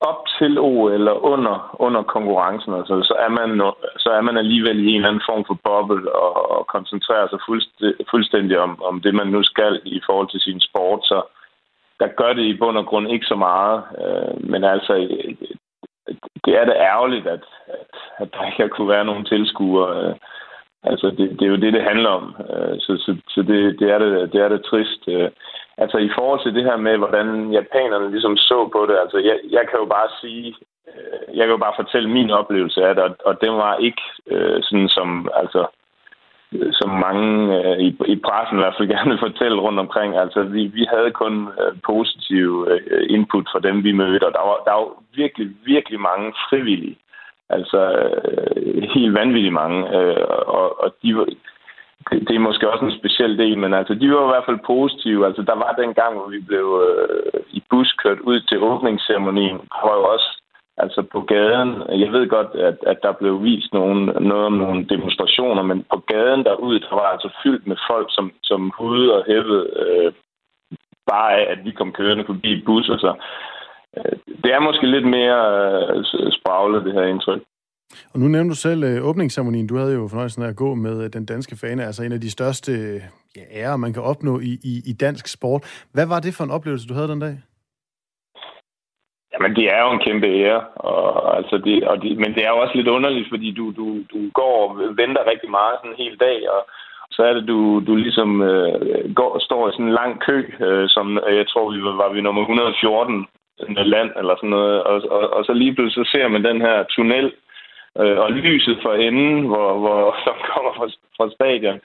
op 0.00 0.20
til 0.38 0.58
OL 0.58 0.92
eller 0.92 1.12
under, 1.12 1.76
under 1.78 2.02
konkurrencen, 2.02 2.74
altså, 2.74 2.94
så, 3.02 3.14
er 3.14 3.28
man, 3.28 3.50
så 3.98 4.10
er 4.10 4.20
man 4.20 4.36
alligevel 4.36 4.78
i 4.78 4.88
en 4.88 4.96
eller 4.96 5.08
anden 5.08 5.28
form 5.30 5.44
for 5.48 5.58
boble 5.64 6.12
og, 6.14 6.50
og 6.50 6.66
koncentrerer 6.66 7.28
sig 7.28 7.38
fuldstændig, 7.48 8.06
fuldstændig 8.10 8.58
om, 8.58 8.82
om 8.82 9.00
det, 9.00 9.14
man 9.14 9.26
nu 9.26 9.42
skal 9.42 9.80
i 9.84 10.00
forhold 10.06 10.28
til 10.30 10.40
sin 10.40 10.60
sport. 10.60 11.00
Så 11.02 11.22
der 12.00 12.08
gør 12.20 12.32
det 12.32 12.42
i 12.42 12.58
bund 12.58 12.78
og 12.78 12.86
grund 12.86 13.08
ikke 13.08 13.26
så 13.26 13.36
meget. 13.36 13.82
Øh, 14.02 14.50
men 14.50 14.64
altså, 14.64 14.92
det 16.44 16.52
er 16.60 16.64
da 16.64 16.72
ærgerligt, 16.72 17.26
at, 17.26 17.44
at, 17.66 17.92
at 18.18 18.28
der 18.34 18.46
ikke 18.46 18.62
har 18.62 18.68
kunne 18.68 18.88
være 18.88 19.04
nogen 19.04 19.24
tilskuere. 19.24 20.08
Øh, 20.08 20.14
altså, 20.82 21.06
det, 21.06 21.30
det 21.38 21.42
er 21.42 21.52
jo 21.54 21.56
det, 21.56 21.72
det 21.72 21.82
handler 21.82 22.10
om. 22.10 22.36
Øh, 22.50 22.80
så 22.80 22.96
så, 22.96 23.16
så 23.28 23.42
det, 23.42 23.80
det, 23.80 23.90
er 23.90 23.98
det, 23.98 24.32
det 24.32 24.40
er 24.40 24.48
det 24.48 24.64
trist. 24.64 25.08
Øh, 25.08 25.30
Altså 25.76 25.98
i 25.98 26.10
forhold 26.16 26.40
til 26.42 26.54
det 26.54 26.64
her 26.64 26.76
med, 26.76 26.96
hvordan 26.98 27.52
japanerne 27.52 28.10
ligesom 28.10 28.36
så 28.36 28.68
på 28.72 28.86
det, 28.88 28.96
altså 29.02 29.18
jeg, 29.18 29.36
jeg 29.50 29.64
kan 29.70 29.78
jo 29.78 29.84
bare 29.84 30.08
sige, 30.20 30.54
øh, 30.88 31.36
jeg 31.36 31.44
kan 31.44 31.54
jo 31.56 31.64
bare 31.66 31.78
fortælle 31.80 32.08
min 32.10 32.30
oplevelse 32.30 32.86
af 32.86 32.94
det, 32.94 33.04
og, 33.04 33.16
og 33.24 33.40
den 33.40 33.52
var 33.52 33.76
ikke 33.76 34.02
øh, 34.26 34.62
sådan 34.62 34.88
som, 34.88 35.28
altså, 35.34 35.66
som 36.72 36.90
mange 36.90 37.28
øh, 37.58 37.78
i, 37.78 37.88
i 38.14 38.16
pressen 38.26 38.58
i 38.58 38.62
hvert 38.62 38.74
fald 38.78 38.92
gerne 38.94 39.10
vil 39.10 39.24
fortælle 39.26 39.60
rundt 39.60 39.78
omkring. 39.78 40.16
Altså 40.16 40.42
vi, 40.42 40.62
vi 40.66 40.86
havde 40.94 41.10
kun 41.10 41.48
øh, 41.60 41.72
positiv 41.90 42.66
øh, 42.70 43.02
input 43.10 43.46
fra 43.52 43.60
dem, 43.60 43.84
vi 43.84 43.92
mødte, 43.92 44.26
og 44.26 44.32
der 44.32 44.44
var, 44.48 44.56
der 44.66 44.72
var 44.72 44.88
virkelig, 45.14 45.48
virkelig 45.64 46.00
mange 46.00 46.32
frivillige. 46.48 46.96
Altså 47.50 47.80
øh, 48.56 48.82
helt 48.94 49.14
vanvittigt 49.14 49.54
mange. 49.54 49.78
Øh, 49.98 50.24
og, 50.58 50.82
og 50.82 50.94
de 51.02 51.16
var, 51.16 51.24
det, 52.10 52.28
det 52.28 52.34
er 52.36 52.48
måske 52.48 52.70
også 52.70 52.84
en 52.84 52.98
speciel 52.98 53.38
del, 53.38 53.58
men 53.58 53.74
altså, 53.74 53.94
de 53.94 54.10
var 54.10 54.24
i 54.24 54.32
hvert 54.32 54.48
fald 54.48 54.66
positive. 54.66 55.26
Altså, 55.26 55.42
der 55.42 55.54
var 55.54 55.72
den 55.82 55.94
gang, 55.94 56.12
hvor 56.16 56.28
vi 56.28 56.40
blev 56.40 56.66
øh, 56.88 57.40
i 57.50 57.62
bus 57.70 57.92
kørt 57.92 58.20
ud 58.20 58.40
til 58.40 58.58
åbningsceremonien, 58.58 59.58
der 59.58 59.80
var 59.88 59.94
jo 59.96 60.04
også 60.14 60.28
altså 60.76 61.02
på 61.12 61.20
gaden. 61.20 61.70
Jeg 62.02 62.12
ved 62.12 62.28
godt, 62.28 62.50
at, 62.68 62.78
at 62.86 62.98
der 63.02 63.12
blev 63.12 63.42
vist 63.42 63.72
nogen, 63.72 64.04
noget 64.04 64.46
om 64.46 64.52
nogle 64.52 64.84
demonstrationer, 64.84 65.62
men 65.62 65.84
på 65.92 65.98
gaden 66.12 66.44
derude, 66.44 66.80
der 66.80 66.94
var 66.94 67.08
altså 67.14 67.28
fyldt 67.42 67.66
med 67.66 67.76
folk, 67.90 68.08
som, 68.10 68.32
som 68.42 68.72
hudede 68.78 69.14
og 69.16 69.24
hævede 69.26 69.62
øh, 69.82 70.12
bare 71.06 71.32
af, 71.38 71.52
at 71.52 71.64
vi 71.64 71.70
kom 71.70 71.92
kørende 71.92 72.24
forbi 72.26 72.62
busser. 72.66 72.96
Så 72.96 73.06
altså. 73.06 73.12
øh, 73.96 74.18
det 74.44 74.50
er 74.52 74.60
måske 74.60 74.86
lidt 74.86 75.08
mere 75.18 75.40
øh, 75.94 76.32
spraglet, 76.38 76.84
det 76.84 76.92
her 76.92 77.04
indtryk. 77.04 77.42
Og 78.12 78.20
nu 78.20 78.28
nævnte 78.28 78.50
du 78.50 78.56
selv 78.56 78.84
øh, 78.84 79.04
åbningsceremonien. 79.08 79.66
Du 79.66 79.76
havde 79.76 79.94
jo 79.94 80.08
fornøjelsen 80.08 80.42
af 80.42 80.48
at 80.48 80.56
gå 80.56 80.74
med 80.74 81.04
øh, 81.04 81.10
den 81.12 81.26
danske 81.26 81.56
fane, 81.56 81.84
altså 81.84 82.02
en 82.02 82.12
af 82.12 82.20
de 82.20 82.30
største 82.30 82.72
ja, 83.36 83.42
ærer, 83.60 83.76
man 83.76 83.92
kan 83.92 84.02
opnå 84.02 84.40
i, 84.40 84.52
i, 84.64 84.82
i 84.86 84.92
dansk 84.92 85.28
sport. 85.28 85.86
Hvad 85.92 86.06
var 86.06 86.20
det 86.20 86.34
for 86.34 86.44
en 86.44 86.50
oplevelse, 86.50 86.88
du 86.88 86.94
havde 86.94 87.08
den 87.08 87.20
dag? 87.20 87.36
Jamen, 89.34 89.56
det 89.56 89.66
er 89.74 89.80
jo 89.84 89.90
en 89.92 90.04
kæmpe 90.06 90.26
ære, 90.26 90.60
og, 90.74 91.36
altså 91.36 91.58
det, 91.58 91.84
og 91.88 92.02
det, 92.02 92.18
men 92.18 92.34
det 92.34 92.42
er 92.44 92.50
jo 92.50 92.58
også 92.58 92.74
lidt 92.76 92.88
underligt, 92.88 93.28
fordi 93.28 93.50
du, 93.50 93.72
du, 93.78 93.86
du 94.12 94.18
går 94.34 94.54
og 94.64 94.78
venter 94.78 95.30
rigtig 95.30 95.50
meget 95.50 95.74
sådan 95.78 95.90
en 95.90 96.02
hel 96.04 96.16
dag, 96.20 96.50
og 96.50 96.60
så 97.10 97.22
er 97.22 97.32
det, 97.34 97.48
du, 97.48 97.82
du 97.86 97.94
ligesom 97.96 98.42
øh, 98.42 99.14
går, 99.14 99.38
står 99.38 99.68
i 99.68 99.72
sådan 99.72 99.86
en 99.86 99.98
lang 100.00 100.20
kø, 100.20 100.38
øh, 100.60 100.88
som 100.88 101.06
jeg 101.38 101.46
tror, 101.48 101.70
vi 101.70 101.82
var, 101.82 101.94
var 102.02 102.12
vi 102.12 102.20
nummer 102.20 102.42
114 102.42 103.26
land, 103.68 104.10
eller 104.16 104.34
sådan 104.36 104.50
noget, 104.50 104.82
og, 104.82 105.02
og, 105.10 105.32
og 105.36 105.44
så 105.44 105.52
lige 105.52 105.74
pludselig 105.74 106.06
så 106.06 106.10
ser 106.12 106.28
man 106.28 106.44
den 106.44 106.60
her 106.60 106.82
tunnel, 106.82 107.32
øh, 108.00 108.18
og 108.18 108.30
lyset 108.30 108.78
for 108.82 108.92
enden, 108.94 109.46
hvor, 109.46 109.78
hvor, 109.78 110.16
som 110.24 110.36
kommer 110.52 110.72
fra, 110.78 110.86
fra 111.16 111.30
stadion. 111.30 111.80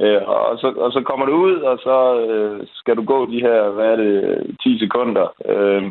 Øh, 0.00 0.22
og, 0.28 0.58
så, 0.58 0.68
og 0.76 0.92
så 0.92 1.00
kommer 1.00 1.26
du 1.26 1.32
ud, 1.32 1.56
og 1.70 1.78
så 1.78 1.96
øh, 2.26 2.66
skal 2.74 2.96
du 2.96 3.04
gå 3.04 3.30
de 3.32 3.40
her, 3.40 3.70
hvad 3.70 3.86
er 3.86 3.96
det, 3.96 4.46
10 4.62 4.78
sekunder, 4.78 5.26
øh, 5.48 5.82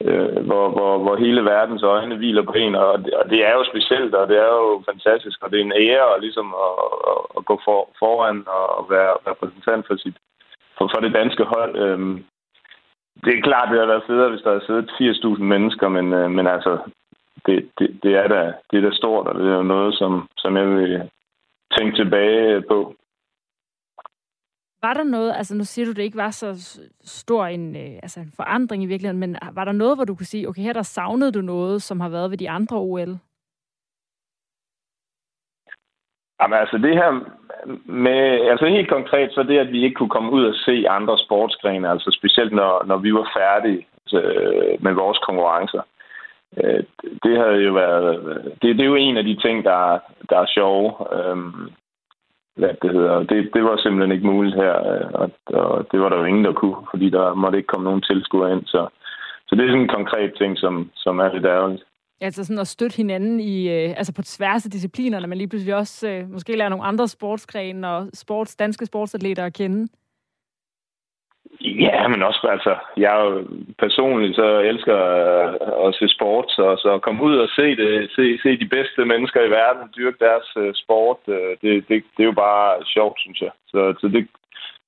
øh, 0.00 0.46
hvor, 0.48 0.68
hvor, 0.76 0.98
hvor 0.98 1.16
hele 1.16 1.44
verdens 1.44 1.82
øjne 1.82 2.16
hviler 2.16 2.42
på 2.42 2.52
en, 2.52 2.74
og 2.74 2.98
det, 3.04 3.14
og 3.14 3.30
det 3.30 3.46
er 3.46 3.52
jo 3.52 3.64
specielt, 3.64 4.14
og 4.14 4.28
det 4.28 4.36
er 4.38 4.50
jo 4.62 4.82
fantastisk, 4.90 5.42
og 5.42 5.50
det 5.50 5.60
er 5.60 5.64
en 5.64 5.78
ære 5.86 6.14
at, 6.14 6.20
ligesom 6.20 6.54
at, 6.66 6.74
at, 7.10 7.20
at 7.36 7.44
gå 7.44 7.60
for, 7.64 7.88
foran 7.98 8.44
og 8.78 8.86
være 8.90 9.12
repræsentant 9.30 9.86
for, 9.86 9.96
sit, 9.96 10.16
for, 10.78 10.90
for 10.94 11.00
det 11.00 11.14
danske 11.14 11.44
hold. 11.44 11.76
Øh, 11.76 11.98
det 13.24 13.32
er 13.38 13.42
klart, 13.42 13.68
det 13.70 13.78
har 13.80 13.86
været 13.86 14.06
federe, 14.06 14.30
hvis 14.30 14.42
der 14.42 14.50
havde 14.50 14.66
siddet 14.66 14.90
80.000 15.36 15.42
mennesker, 15.42 15.88
men, 15.88 16.12
øh, 16.12 16.30
men 16.30 16.46
altså, 16.46 16.78
det, 17.46 17.68
det, 17.78 17.98
det, 18.02 18.12
er 18.14 18.28
da, 18.28 18.52
det 18.70 18.76
er 18.76 18.90
da 18.90 18.96
stort, 18.96 19.26
og 19.26 19.34
det 19.34 19.52
er 19.52 19.62
noget, 19.62 19.94
som, 19.94 20.28
som 20.36 20.56
jeg 20.56 20.66
vil 20.66 21.10
tænke 21.78 21.96
tilbage 21.96 22.62
på. 22.62 22.94
Var 24.82 24.94
der 24.94 25.04
noget, 25.04 25.34
altså 25.36 25.54
nu 25.54 25.64
siger 25.64 25.86
du, 25.86 25.92
det 25.92 26.02
ikke 26.02 26.16
var 26.16 26.30
så 26.30 26.80
stor 27.04 27.46
en, 27.46 27.76
øh, 27.76 27.98
altså 28.02 28.20
en 28.20 28.32
forandring 28.36 28.82
i 28.82 28.86
virkeligheden, 28.86 29.20
men 29.20 29.36
var 29.52 29.64
der 29.64 29.72
noget, 29.72 29.96
hvor 29.96 30.04
du 30.04 30.14
kunne 30.14 30.26
sige, 30.26 30.48
okay, 30.48 30.62
her 30.62 30.72
der 30.72 30.82
savnede 30.82 31.32
du 31.32 31.40
noget, 31.40 31.82
som 31.82 32.00
har 32.00 32.08
været 32.08 32.30
ved 32.30 32.38
de 32.38 32.50
andre 32.50 32.76
OL? 32.76 33.18
Jamen 36.40 36.58
altså 36.58 36.78
det 36.78 36.94
her 36.94 37.10
med, 37.84 38.50
altså 38.50 38.66
helt 38.66 38.88
konkret, 38.88 39.32
så 39.32 39.42
det, 39.42 39.58
at 39.58 39.72
vi 39.72 39.84
ikke 39.84 39.94
kunne 39.94 40.08
komme 40.16 40.30
ud 40.32 40.44
og 40.44 40.54
se 40.54 40.84
andre 40.88 41.18
sportsgrene, 41.18 41.90
altså 41.90 42.10
specielt 42.18 42.52
når, 42.52 42.84
når 42.84 42.96
vi 42.96 43.14
var 43.14 43.30
færdige 43.36 43.86
altså, 44.04 44.20
øh, 44.20 44.82
med 44.84 44.92
vores 44.92 45.18
konkurrencer. 45.18 45.82
Øh, 46.56 46.82
det 47.22 47.36
havde 47.38 47.60
jo 47.66 47.72
været... 47.72 48.28
Øh, 48.28 48.44
det, 48.44 48.76
det 48.76 48.80
er 48.80 48.92
jo 48.94 48.94
en 48.94 49.16
af 49.16 49.24
de 49.24 49.36
ting, 49.36 49.64
der, 49.64 49.98
der 50.30 50.38
er 50.38 50.46
sjove. 50.46 50.88
Øhm, 51.16 51.70
hvad 52.58 52.74
det 52.82 52.90
hedder. 52.96 53.16
Det, 53.30 53.50
det 53.54 53.62
var 53.64 53.76
simpelthen 53.76 54.12
ikke 54.12 54.26
muligt 54.26 54.56
her, 54.56 54.74
øh, 54.92 55.06
og, 55.20 55.30
og 55.46 55.86
det 55.90 56.00
var 56.00 56.08
der 56.08 56.18
jo 56.18 56.24
ingen, 56.24 56.44
der 56.44 56.52
kunne, 56.52 56.76
fordi 56.92 57.10
der 57.10 57.34
måtte 57.34 57.58
ikke 57.58 57.72
komme 57.72 57.84
nogen 57.84 58.02
tilskuere 58.02 58.52
ind. 58.52 58.64
Så, 58.66 58.80
så 59.46 59.54
det 59.54 59.62
er 59.64 59.68
sådan 59.68 59.82
en 59.82 59.96
konkret 59.98 60.32
ting, 60.40 60.58
som, 60.58 60.90
som 60.94 61.18
er 61.18 61.32
lidt 61.32 61.46
ærgerligt. 61.46 61.82
Altså 62.20 62.44
sådan 62.44 62.60
at 62.60 62.68
støtte 62.68 62.96
hinanden 62.96 63.40
i, 63.40 63.68
øh, 63.68 63.90
altså 63.96 64.12
på 64.14 64.22
tværs 64.22 64.64
af 64.64 64.70
disciplinerne, 64.70 65.26
men 65.26 65.38
lige 65.38 65.48
pludselig 65.48 65.74
også 65.74 66.08
øh, 66.08 66.30
måske 66.30 66.56
lære 66.56 66.70
nogle 66.70 66.84
andre 66.84 67.08
sportsgrene 67.08 67.88
og 67.88 68.08
sports, 68.14 68.56
danske 68.56 68.86
sportsatleter 68.86 69.44
at 69.44 69.54
kende. 69.54 69.88
Ja, 71.60 72.08
men 72.08 72.22
også 72.22 72.48
altså, 72.50 72.76
jeg 72.96 73.18
er 73.18 73.24
jo 73.24 73.46
personligt 73.78 74.36
så 74.36 74.58
elsker 74.58 74.96
øh, 74.96 75.88
at 75.88 75.94
se 75.94 76.08
sport. 76.08 76.44
Så, 76.48 76.76
så 76.82 76.98
komme 76.98 77.22
ud 77.22 77.36
og 77.36 77.48
se, 77.48 77.76
det, 77.76 78.10
se, 78.16 78.38
se 78.42 78.58
de 78.58 78.68
bedste 78.68 79.04
mennesker 79.04 79.40
i 79.42 79.50
verden 79.50 79.92
dyrke 79.96 80.16
deres 80.20 80.48
uh, 80.56 80.70
sport, 80.74 81.16
uh, 81.26 81.34
det, 81.62 81.88
det, 81.88 81.96
det 82.16 82.22
er 82.22 82.30
jo 82.32 82.32
bare 82.32 82.84
sjovt, 82.94 83.20
synes 83.20 83.40
jeg. 83.40 83.50
Så, 83.66 83.94
så 84.00 84.08
det, 84.08 84.28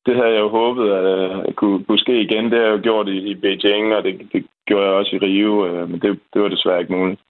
det 0.07 0.17
havde 0.17 0.33
jeg 0.33 0.41
jo 0.41 0.49
håbet 0.49 0.91
at 1.49 1.57
kunne, 1.57 1.85
kunne 1.85 1.99
ske 1.99 2.21
igen. 2.21 2.45
Det 2.45 2.59
har 2.59 2.67
jeg 2.67 2.77
jo 2.77 2.83
gjort 2.83 3.09
i, 3.09 3.19
i 3.31 3.35
Beijing, 3.35 3.95
og 3.95 4.05
det, 4.05 4.29
det 4.33 4.47
gjorde 4.67 4.87
jeg 4.87 4.95
også 4.95 5.17
i 5.17 5.19
Rio, 5.19 5.53
uh, 5.67 5.91
men 5.91 6.00
det, 6.00 6.21
det 6.35 6.43
var 6.43 6.49
desværre 6.49 6.81
ikke 6.81 6.93
muligt. 6.93 7.21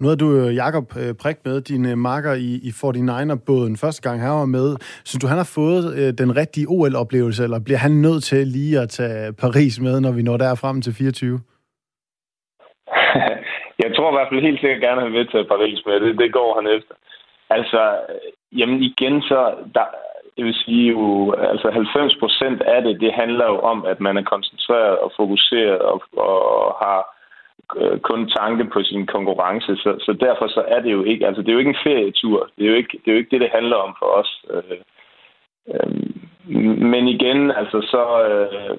Nu 0.00 0.04
havde 0.08 0.22
du 0.24 0.30
øh, 0.40 0.50
Jakob 0.62 0.86
øh, 1.02 1.12
Prik 1.22 1.38
med, 1.44 1.56
din 1.70 1.84
øh, 1.90 1.98
marker 2.08 2.34
i, 2.48 2.50
i 2.68 2.70
49er-båden, 2.82 3.76
første 3.84 4.02
gang 4.06 4.16
han 4.20 4.30
var 4.42 4.50
med. 4.58 4.68
Synes 5.08 5.22
du, 5.22 5.26
han 5.32 5.42
har 5.42 5.50
fået 5.58 6.18
den 6.20 6.30
rigtige 6.40 6.66
OL-oplevelse, 6.74 7.40
eller 7.46 7.60
bliver 7.66 7.82
han 7.86 7.94
nødt 8.06 8.22
til 8.30 8.42
lige 8.56 8.74
at 8.82 8.88
tage 8.88 9.32
Paris 9.44 9.74
med, 9.86 10.00
når 10.00 10.12
vi 10.16 10.22
når 10.22 10.36
der 10.36 10.60
frem 10.64 10.82
til 10.82 10.92
24? 10.94 11.38
Jeg 13.82 13.90
tror 13.96 14.10
i 14.10 14.16
hvert 14.16 14.30
fald 14.30 14.46
helt 14.48 14.60
sikkert 14.60 14.84
gerne, 14.86 15.00
at 15.00 15.06
han 15.06 15.16
vil 15.16 15.28
tage 15.32 15.52
Paris 15.54 15.80
med. 15.86 16.00
Det, 16.00 16.18
det 16.22 16.32
går 16.38 16.50
han 16.58 16.66
efter. 16.76 16.94
Altså, 17.50 17.80
jamen 18.58 18.82
igen 18.90 19.22
så, 19.22 19.40
der, 19.74 19.86
jeg 20.36 20.44
vil 20.46 20.54
sige 20.64 20.88
jo, 20.90 21.32
altså 21.52 21.70
90 21.70 22.16
procent 22.22 22.62
af 22.62 22.82
det, 22.82 23.00
det 23.00 23.12
handler 23.12 23.46
jo 23.46 23.58
om, 23.72 23.78
at 23.84 24.00
man 24.00 24.16
er 24.16 24.22
koncentreret 24.32 24.98
og 24.98 25.12
fokuseret 25.16 25.78
og, 25.78 26.02
og 26.16 26.76
har 26.82 27.00
Øh, 27.76 27.98
kun 28.00 28.30
tanke 28.30 28.64
på 28.64 28.82
sin 28.82 29.06
konkurrence. 29.06 29.76
Så, 29.76 29.90
så 30.00 30.12
derfor 30.12 30.46
så 30.48 30.64
er 30.68 30.80
det 30.80 30.92
jo 30.92 31.02
ikke, 31.02 31.26
altså 31.26 31.42
det 31.42 31.48
er 31.48 31.52
jo 31.52 31.58
ikke 31.58 31.76
en 31.76 31.84
ferietur. 31.86 32.50
Det 32.58 32.64
er 32.64 32.70
jo 32.70 32.76
ikke 32.76 32.98
det, 33.04 33.08
er 33.08 33.12
jo 33.12 33.18
ikke 33.18 33.30
det, 33.30 33.40
det 33.40 33.50
handler 33.54 33.76
om 33.76 33.96
for 33.98 34.06
os. 34.06 34.44
Øh, 34.50 34.78
øh, 35.70 35.92
men 36.92 37.08
igen, 37.08 37.50
altså 37.50 37.78
så 37.80 38.04
øh, 38.28 38.78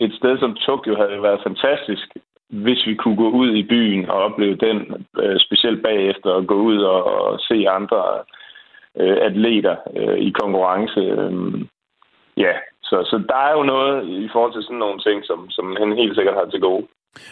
et 0.00 0.12
sted 0.14 0.38
som 0.38 0.54
Tokyo 0.54 0.96
havde 0.96 1.22
været 1.22 1.42
fantastisk, 1.42 2.08
hvis 2.48 2.86
vi 2.86 2.94
kunne 2.94 3.16
gå 3.16 3.30
ud 3.30 3.50
i 3.54 3.62
byen 3.62 4.10
og 4.10 4.16
opleve 4.16 4.56
den, 4.56 5.06
øh, 5.22 5.40
specielt 5.40 5.82
bagefter, 5.82 6.30
og 6.30 6.46
gå 6.46 6.54
ud 6.54 6.78
og, 6.78 7.04
og 7.04 7.40
se 7.40 7.68
andre 7.68 8.02
øh, 8.96 9.16
atleter 9.20 9.76
øh, 9.96 10.18
i 10.18 10.30
konkurrence. 10.30 11.00
Øh, 11.00 11.32
ja, 12.36 12.52
så, 12.82 12.96
så 13.10 13.22
der 13.28 13.36
er 13.36 13.52
jo 13.52 13.62
noget 13.62 14.08
i 14.08 14.28
forhold 14.32 14.52
til 14.52 14.62
sådan 14.62 14.78
nogle 14.78 15.00
ting, 15.00 15.24
som, 15.24 15.50
som 15.50 15.76
han 15.78 15.92
helt 15.92 16.14
sikkert 16.16 16.34
har 16.34 16.50
til 16.50 16.60
gode. 16.60 16.86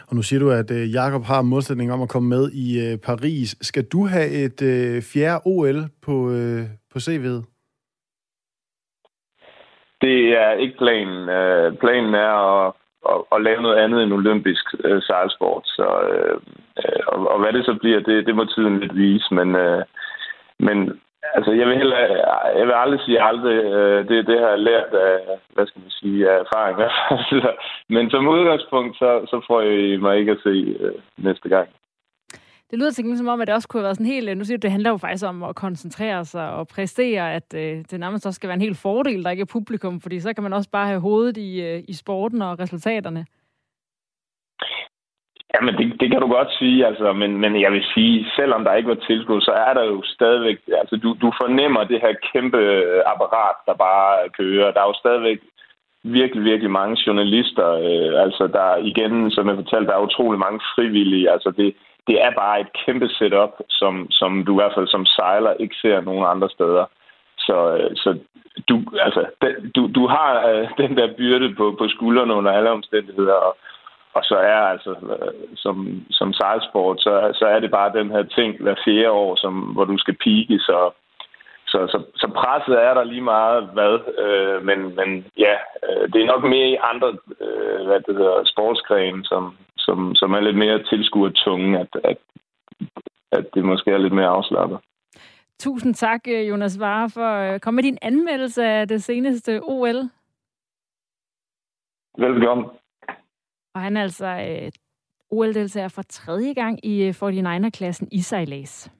Og 0.08 0.16
nu 0.16 0.22
siger 0.22 0.40
du, 0.40 0.50
at 0.50 0.70
øh, 0.70 0.94
Jakob 0.94 1.24
har 1.24 1.42
modsætning 1.42 1.92
om 1.92 2.02
at 2.02 2.08
komme 2.08 2.28
med 2.28 2.44
i 2.52 2.66
øh, 2.84 2.98
Paris. 2.98 3.56
Skal 3.60 3.84
du 3.84 4.06
have 4.06 4.28
et 4.44 4.62
øh, 4.62 5.02
fjerde 5.12 5.40
OL 5.44 5.78
på, 6.06 6.14
øh, 6.30 6.62
på 6.92 6.98
CV'et? 6.98 7.40
Det 10.00 10.18
er 10.44 10.52
ikke 10.52 10.78
planen. 10.78 11.28
Øh, 11.28 11.76
planen 11.82 12.14
er 12.14 12.34
at, 12.50 12.72
at, 13.10 13.18
at 13.34 13.42
lave 13.42 13.62
noget 13.62 13.78
andet 13.84 14.02
end 14.02 14.12
olympisk 14.12 14.64
øh, 14.84 15.02
sejlsport. 15.02 15.62
Så, 15.64 15.88
øh, 16.12 16.36
øh 16.78 17.02
og, 17.06 17.28
og 17.32 17.38
hvad 17.40 17.52
det 17.52 17.64
så 17.64 17.74
bliver, 17.80 18.00
det, 18.00 18.26
det 18.26 18.34
må 18.36 18.44
tiden 18.44 18.80
lidt 18.80 18.96
vise. 18.96 19.34
Men, 19.34 19.54
øh, 19.54 19.82
men 20.58 21.00
Altså, 21.36 21.52
jeg 21.52 21.66
vil, 21.66 21.76
heller, 21.76 21.98
jeg 22.58 22.66
vil 22.66 22.74
aldrig 22.74 23.00
sige 23.00 23.22
aldrig. 23.22 23.56
Øh, 23.76 24.08
det, 24.08 24.26
det 24.26 24.40
har 24.40 24.48
jeg 24.48 24.58
lært 24.58 24.92
af, 24.94 25.18
hvad 25.54 25.66
skal 25.66 25.80
man 25.80 25.90
sige, 25.90 26.30
af 26.30 26.38
erfaring. 26.44 26.76
Men 27.94 28.10
som 28.10 28.28
udgangspunkt, 28.28 28.96
så, 28.96 29.10
så 29.30 29.44
får 29.48 29.60
jeg 29.60 30.00
mig 30.00 30.18
ikke 30.18 30.32
at 30.32 30.42
se 30.42 30.76
øh, 30.80 30.94
næste 31.16 31.48
gang. 31.48 31.68
Det 32.70 32.78
lyder 32.78 32.90
til 32.90 33.18
som 33.18 33.28
om, 33.28 33.40
at 33.40 33.46
det 33.46 33.54
også 33.54 33.68
kunne 33.68 33.80
have 33.80 33.84
været 33.84 33.96
sådan 33.96 34.12
helt... 34.12 34.28
Øh, 34.28 34.36
nu 34.36 34.44
siger 34.44 34.58
du, 34.58 34.62
det 34.62 34.70
handler 34.70 34.90
jo 34.90 34.96
faktisk 34.96 35.24
om 35.24 35.42
at 35.42 35.56
koncentrere 35.56 36.24
sig 36.24 36.50
og 36.50 36.68
præstere, 36.68 37.34
at 37.34 37.54
øh, 37.54 37.84
det 37.90 38.00
nærmest 38.00 38.26
også 38.26 38.36
skal 38.36 38.48
være 38.48 38.54
en 38.54 38.60
helt 38.60 38.78
fordel, 38.78 39.24
der 39.24 39.30
ikke 39.30 39.40
er 39.40 39.52
publikum, 39.52 40.00
fordi 40.00 40.20
så 40.20 40.32
kan 40.32 40.42
man 40.42 40.52
også 40.52 40.70
bare 40.70 40.86
have 40.86 41.00
hovedet 41.00 41.36
i, 41.36 41.62
øh, 41.62 41.82
i 41.88 41.92
sporten 41.92 42.42
og 42.42 42.58
resultaterne. 42.58 43.26
Jamen, 45.54 45.74
det, 45.78 46.00
det 46.00 46.10
kan 46.10 46.20
du 46.20 46.28
godt 46.28 46.52
sige, 46.58 46.86
altså, 46.86 47.12
men, 47.12 47.36
men 47.42 47.60
jeg 47.60 47.72
vil 47.72 47.84
sige, 47.94 48.26
selvom 48.36 48.64
der 48.64 48.74
ikke 48.74 48.88
var 48.88 49.04
tilskud, 49.06 49.40
så 49.40 49.52
er 49.52 49.74
der 49.74 49.84
jo 49.84 50.02
stadigvæk, 50.04 50.58
altså 50.80 50.96
du, 50.96 51.16
du 51.22 51.32
fornemmer 51.42 51.84
det 51.84 52.00
her 52.00 52.14
kæmpe 52.32 52.58
øh, 52.58 53.02
apparat, 53.06 53.56
der 53.66 53.74
bare 53.74 54.28
kører. 54.38 54.72
Der 54.72 54.80
er 54.80 54.86
jo 54.86 55.02
stadigvæk 55.02 55.38
virkelig, 56.02 56.44
virkelig 56.44 56.70
mange 56.70 56.96
journalister, 57.06 57.68
øh, 57.86 58.22
altså 58.24 58.46
der 58.46 58.76
igen, 58.76 59.30
som 59.30 59.48
jeg 59.48 59.56
fortalte, 59.56 59.86
der 59.86 59.96
er 59.96 60.08
utrolig 60.08 60.38
mange 60.38 60.60
frivillige, 60.74 61.30
altså 61.30 61.50
det, 61.50 61.74
det 62.06 62.22
er 62.24 62.30
bare 62.30 62.60
et 62.60 62.70
kæmpe 62.84 63.08
setup, 63.08 63.52
som, 63.68 64.06
som 64.10 64.44
du 64.44 64.52
i 64.52 64.60
hvert 64.60 64.74
fald 64.74 64.88
som 64.88 65.06
sejler 65.06 65.52
ikke 65.52 65.76
ser 65.82 66.00
nogen 66.00 66.26
andre 66.26 66.48
steder. 66.50 66.84
Så, 67.38 67.76
øh, 67.76 67.90
så 67.96 68.18
du, 68.68 68.82
altså, 69.00 69.26
du, 69.74 69.90
du 69.94 70.06
har 70.06 70.48
øh, 70.48 70.68
den 70.82 70.96
der 70.96 71.14
byrde 71.18 71.54
på, 71.54 71.76
på 71.78 71.88
skuldrene 71.88 72.34
under 72.34 72.52
alle 72.52 72.70
omstændigheder, 72.70 73.34
og, 73.34 73.56
og 74.14 74.22
så 74.24 74.36
er 74.36 74.60
altså, 74.72 74.90
øh, 74.90 75.56
som, 75.56 76.04
som 76.10 76.32
sejlsport, 76.32 77.00
så, 77.00 77.32
så 77.34 77.44
er 77.46 77.60
det 77.60 77.70
bare 77.70 77.98
den 77.98 78.10
her 78.10 78.22
ting 78.22 78.62
hver 78.62 78.74
fjerde 78.84 79.10
år, 79.10 79.36
som, 79.36 79.54
hvor 79.74 79.84
du 79.84 79.98
skal 79.98 80.16
pike, 80.24 80.58
så, 80.58 80.90
så, 81.66 81.78
så, 81.92 81.98
så 82.14 82.26
presset 82.40 82.74
er 82.86 82.94
der 82.94 83.04
lige 83.04 83.26
meget 83.34 83.68
hvad, 83.76 83.94
øh, 84.24 84.64
men, 84.68 84.78
men 84.98 85.08
ja, 85.38 85.54
øh, 85.86 86.12
det 86.12 86.18
er 86.22 86.32
nok 86.32 86.42
mere 86.42 86.68
i 86.68 86.82
andre 86.90 87.08
øh, 87.40 87.86
hvad 87.86 88.00
det 88.00 88.16
hedder, 88.16 88.44
sportsgrene, 88.44 89.24
som, 89.24 89.56
som, 89.76 90.14
som 90.14 90.32
er 90.32 90.40
lidt 90.40 90.58
mere 90.58 90.82
tilskuer 90.82 91.30
tunge, 91.30 91.78
at, 91.78 91.88
at, 92.04 92.18
at 93.32 93.44
det 93.54 93.64
måske 93.64 93.90
er 93.90 93.98
lidt 93.98 94.14
mere 94.14 94.34
afslappet. 94.36 94.78
Tusind 95.58 95.94
tak, 95.94 96.20
øh, 96.28 96.48
Jonas 96.48 96.80
Vare, 96.80 97.10
for 97.10 97.26
at 97.26 97.62
komme 97.62 97.76
med 97.76 97.82
din 97.82 97.98
anmeldelse 98.02 98.64
af 98.64 98.88
det 98.88 99.02
seneste 99.02 99.60
OL. 99.62 99.98
Velkommen. 102.18 102.66
Og 103.74 103.82
han 103.82 103.96
er 103.96 104.02
altså 104.02 104.26
øh, 104.26 104.72
OL-deltager 105.30 105.88
for 105.88 106.02
tredje 106.02 106.52
gang 106.52 106.86
i 106.86 107.02
øh, 107.02 107.14
49er-klassen 107.22 108.08
i 108.12 108.20
sejlads. 108.20 108.90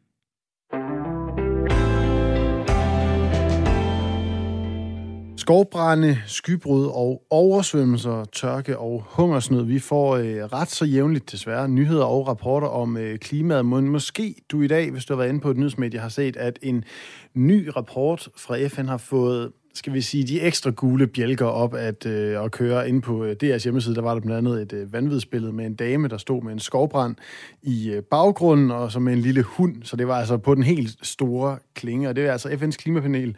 Skovbrænde, 5.37 6.19
skybrud 6.27 6.87
og 6.87 7.23
oversvømmelser, 7.31 8.25
tørke 8.25 8.79
og 8.79 9.05
hungersnød. 9.09 9.65
Vi 9.65 9.79
får 9.79 10.17
øh, 10.17 10.25
ret 10.25 10.71
så 10.71 10.85
jævnligt 10.85 11.33
desværre 11.33 11.69
nyheder 11.69 12.05
og 12.05 12.29
rapporter 12.29 12.69
om 12.69 12.97
øh, 12.97 13.19
klimaet. 13.19 13.67
Men 13.67 13.89
måske 13.89 14.35
du 14.49 14.63
i 14.63 14.67
dag, 14.67 14.91
hvis 14.91 15.05
du 15.05 15.13
har 15.13 15.19
været 15.19 15.29
inde 15.29 15.41
på 15.41 15.51
et 15.51 15.57
nyhedsmedie, 15.57 16.01
har 16.01 16.09
set, 16.09 16.37
at 16.37 16.59
en 16.63 16.85
ny 17.35 17.69
rapport 17.77 18.29
fra 18.37 18.67
FN 18.67 18.89
har 18.89 18.97
fået 18.97 19.53
skal 19.75 19.93
vi 19.93 20.01
sige, 20.01 20.25
de 20.25 20.41
ekstra 20.41 20.71
gule 20.71 21.07
bjælker 21.07 21.47
op 21.47 21.75
at, 21.75 22.07
øh, 22.07 22.45
at 22.45 22.51
køre 22.51 22.89
ind 22.89 23.03
på 23.03 23.25
øh, 23.25 23.37
DR's 23.43 23.63
hjemmeside. 23.63 23.95
Der 23.95 24.03
var 24.03 24.15
der 24.15 24.21
blandt 24.21 24.49
andet 24.49 24.63
et 24.63 24.73
øh, 24.73 24.93
vanvidsbillede 24.93 25.53
med 25.53 25.67
en 25.67 25.75
dame, 25.75 26.09
der 26.09 26.17
stod 26.17 26.43
med 26.43 26.53
en 26.53 26.59
skovbrand 26.59 27.17
i 27.63 27.91
øh, 27.91 28.03
baggrunden, 28.03 28.71
og 28.71 28.93
så 28.93 29.01
med 29.01 29.13
en 29.13 29.19
lille 29.19 29.43
hund. 29.43 29.83
Så 29.83 29.97
det 29.97 30.09
var 30.09 30.19
altså 30.19 30.37
på 30.37 30.55
den 30.55 30.63
helt 30.63 30.97
store 31.03 31.59
klinge, 31.75 32.09
og 32.09 32.17
det 32.17 32.27
er 32.27 32.33
altså 32.33 32.49
FN's 32.49 32.77
klimapanel, 32.77 33.37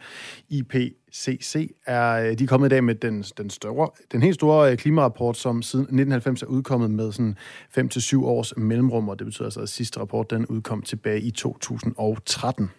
IPCC, 0.49 1.71
er, 1.85 2.11
øh, 2.11 2.39
de 2.39 2.43
er 2.43 2.47
kommet 2.47 2.67
i 2.67 2.69
dag 2.69 2.83
med 2.83 2.95
den, 2.95 3.23
den, 3.37 3.49
større, 3.49 3.89
den 4.11 4.21
helt 4.21 4.35
store 4.35 4.71
øh, 4.71 4.77
klimarapport, 4.77 5.37
som 5.37 5.61
siden 5.61 5.83
1990 5.83 6.41
er 6.41 6.47
udkommet 6.47 6.91
med 6.91 7.11
sådan 7.11 7.37
5-7 7.77 8.25
års 8.25 8.53
mellemrum, 8.57 9.09
og 9.09 9.19
det 9.19 9.25
betyder 9.25 9.45
altså, 9.45 9.59
at 9.59 9.69
sidste 9.69 9.99
rapport 9.99 10.29
den 10.29 10.45
udkom 10.45 10.81
tilbage 10.81 11.21
i 11.21 11.31
2013. 11.31 12.69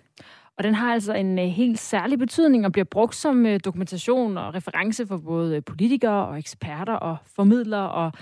Og 0.59 0.65
den 0.65 0.75
har 0.75 0.93
altså 0.93 1.15
en 1.15 1.39
øh, 1.39 1.45
helt 1.45 1.79
særlig 1.79 2.19
betydning 2.19 2.67
og 2.67 2.73
bliver 2.73 2.85
brugt 2.85 3.15
som 3.15 3.47
øh, 3.47 3.61
dokumentation 3.65 4.39
og 4.39 4.55
reference 4.55 5.07
for 5.07 5.19
både 5.27 5.57
øh, 5.57 5.63
politikere 5.67 6.27
og 6.27 6.39
eksperter 6.39 6.95
og 6.95 7.17
formidlere. 7.37 7.91
Og 7.91 8.13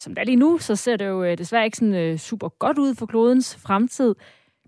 som 0.00 0.14
det 0.14 0.20
er 0.20 0.24
lige 0.24 0.36
nu, 0.36 0.58
så 0.58 0.76
ser 0.76 0.96
det 0.96 1.06
jo 1.06 1.34
desværre 1.34 1.64
ikke 1.64 1.76
sådan 1.76 2.18
super 2.18 2.48
godt 2.48 2.78
ud 2.78 2.94
for 2.98 3.06
klodens 3.06 3.62
fremtid. 3.66 4.14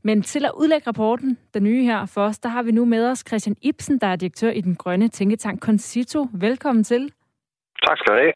Men 0.04 0.22
til 0.22 0.44
at 0.44 0.50
udlægge 0.56 0.87
rapporten, 0.87 1.38
den 1.54 1.62
nye 1.62 1.84
her 1.84 2.06
for 2.06 2.22
os, 2.22 2.38
der 2.38 2.48
har 2.48 2.62
vi 2.62 2.72
nu 2.72 2.84
med 2.84 3.10
os 3.10 3.25
Christian 3.28 3.56
Ibsen, 3.62 3.98
der 3.98 4.06
er 4.06 4.16
direktør 4.16 4.50
i 4.50 4.60
den 4.60 4.76
grønne 4.76 5.08
tænketank 5.08 5.62
Concito. 5.62 6.26
Velkommen 6.32 6.84
til. 6.84 7.12
Tak 7.87 7.98
skal 7.98 8.14
du 8.14 8.18
have. 8.18 8.32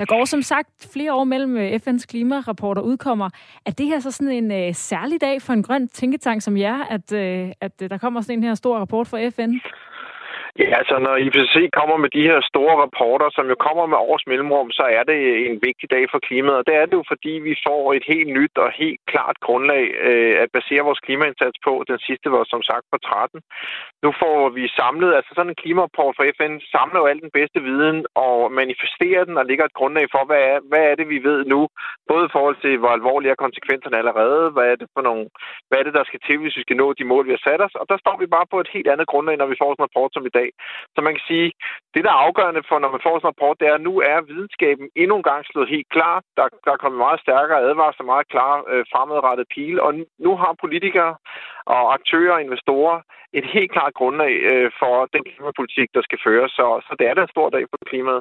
Der 0.00 0.06
går 0.06 0.24
som 0.24 0.42
sagt 0.42 0.88
flere 0.92 1.14
år 1.14 1.24
mellem 1.24 1.56
øh, 1.56 1.80
FN's 1.86 2.06
klimarapporter 2.06 2.82
udkommer. 2.82 3.30
Er 3.66 3.70
det 3.70 3.86
her 3.86 4.00
så 4.00 4.10
sådan 4.10 4.32
en 4.32 4.52
øh, 4.52 4.74
særlig 4.74 5.20
dag 5.20 5.42
for 5.42 5.52
en 5.52 5.62
grøn 5.62 5.88
tænketank 5.88 6.42
som 6.42 6.56
jer, 6.56 6.84
at, 6.84 7.12
øh, 7.12 7.52
at 7.60 7.72
øh, 7.82 7.90
der 7.90 7.98
kommer 7.98 8.20
sådan 8.20 8.38
en 8.38 8.42
her 8.42 8.54
stor 8.54 8.78
rapport 8.78 9.06
fra 9.08 9.28
FN? 9.28 9.52
Ja, 10.58 10.68
altså 10.80 10.98
når 10.98 11.14
IPCC 11.24 11.56
kommer 11.78 11.96
med 11.96 12.10
de 12.16 12.22
her 12.28 12.40
store 12.50 12.74
rapporter, 12.84 13.28
som 13.36 13.46
jo 13.52 13.56
kommer 13.66 13.86
med 13.86 13.98
års 14.10 14.24
mellemrum, 14.30 14.70
så 14.70 14.84
er 14.98 15.02
det 15.10 15.18
en 15.50 15.58
vigtig 15.68 15.90
dag 15.90 16.04
for 16.12 16.18
klimaet. 16.28 16.58
Og 16.60 16.66
det 16.66 16.74
er 16.76 16.86
det 16.86 16.96
jo, 17.00 17.04
fordi 17.12 17.32
vi 17.48 17.54
får 17.66 17.82
et 17.98 18.04
helt 18.12 18.30
nyt 18.38 18.54
og 18.64 18.70
helt 18.82 19.00
klart 19.12 19.36
grundlag 19.46 19.84
øh, 20.08 20.34
at 20.42 20.48
basere 20.56 20.86
vores 20.88 21.04
klimaindsats 21.06 21.58
på. 21.66 21.72
Den 21.90 21.98
sidste 22.06 22.28
var 22.34 22.44
som 22.52 22.62
sagt 22.70 22.86
på 22.92 22.98
13. 22.98 23.40
Nu 24.04 24.10
får 24.22 24.38
vi 24.58 24.64
samlet, 24.80 25.10
altså 25.18 25.30
sådan 25.34 25.52
en 25.52 25.62
klimarapport 25.62 26.16
fra 26.16 26.28
FN, 26.36 26.54
samler 26.74 26.98
jo 27.00 27.06
al 27.06 27.20
den 27.26 27.36
bedste 27.38 27.60
viden 27.68 27.98
og 28.26 28.52
manifesterer 28.60 29.24
den 29.28 29.36
og 29.40 29.46
ligger 29.46 29.64
et 29.64 29.78
grundlag 29.78 30.06
for, 30.14 30.22
hvad 30.30 30.42
er, 30.52 30.58
hvad 30.70 30.82
er 30.90 30.94
det, 31.00 31.06
vi 31.14 31.18
ved 31.28 31.38
nu? 31.52 31.60
Både 32.10 32.24
i 32.26 32.34
forhold 32.36 32.56
til, 32.64 32.74
hvor 32.78 32.92
alvorlige 32.98 33.30
er 33.32 33.44
konsekvenserne 33.46 33.98
allerede, 33.98 34.50
hvad 34.54 34.66
er 34.72 34.76
det 34.80 34.88
for 34.94 35.02
nogle, 35.08 35.24
hvad 35.68 35.78
er 35.78 35.86
det, 35.86 35.94
der 35.98 36.04
skal 36.04 36.20
til, 36.26 36.36
hvis 36.38 36.56
vi 36.58 36.62
skal 36.66 36.76
nå 36.76 36.86
de 36.92 37.04
mål, 37.12 37.26
vi 37.26 37.36
har 37.36 37.44
sat 37.48 37.60
os? 37.66 37.74
Og 37.80 37.86
der 37.90 37.98
står 37.98 38.16
vi 38.22 38.26
bare 38.36 38.50
på 38.52 38.58
et 38.60 38.70
helt 38.74 38.88
andet 38.92 39.06
grundlag, 39.12 39.36
når 39.38 39.48
vi 39.52 39.60
får 39.60 39.70
sådan 39.70 39.82
en 39.82 39.88
rapport 39.88 40.10
som 40.14 40.26
i 40.26 40.34
dag 40.38 40.39
dag. 40.40 40.50
Så 40.94 40.98
man 41.06 41.14
kan 41.14 41.24
sige, 41.30 41.48
det 41.94 42.04
der 42.04 42.12
er 42.12 42.24
afgørende 42.26 42.62
for, 42.68 42.76
når 42.78 42.90
man 42.94 43.04
får 43.06 43.14
sådan 43.16 43.26
en 43.26 43.32
rapport, 43.32 43.60
det 43.60 43.66
er, 43.68 43.74
at 43.78 43.86
nu 43.88 43.94
er 44.12 44.28
videnskaben 44.30 44.86
endnu 45.02 45.14
en 45.16 45.28
gang 45.30 45.40
slået 45.44 45.72
helt 45.74 45.88
klar. 45.96 46.16
Der, 46.36 46.44
der 46.64 46.72
er 46.72 46.82
kommet 46.82 46.98
meget 47.06 47.20
stærkere 47.24 47.64
advarsler, 47.68 48.12
meget 48.12 48.28
klar 48.34 48.52
øh, 48.72 48.84
fremadrettet 48.92 49.46
pil, 49.54 49.76
og 49.86 49.90
nu 50.24 50.30
har 50.42 50.60
politikere 50.64 51.12
og 51.66 51.94
aktører 51.94 52.32
og 52.34 52.42
investorer 52.42 53.00
et 53.32 53.46
helt 53.54 53.72
klart 53.72 53.94
grundlag 53.94 54.32
øh, 54.50 54.70
for 54.80 54.94
den 55.14 55.22
klimapolitik, 55.30 55.88
der 55.94 56.02
skal 56.02 56.18
føres. 56.26 56.50
Så, 56.52 56.66
så 56.86 56.92
det 56.98 57.06
er 57.06 57.14
da 57.14 57.22
en 57.22 57.34
stor 57.36 57.50
dag 57.50 57.64
for 57.70 57.78
klimaet. 57.90 58.20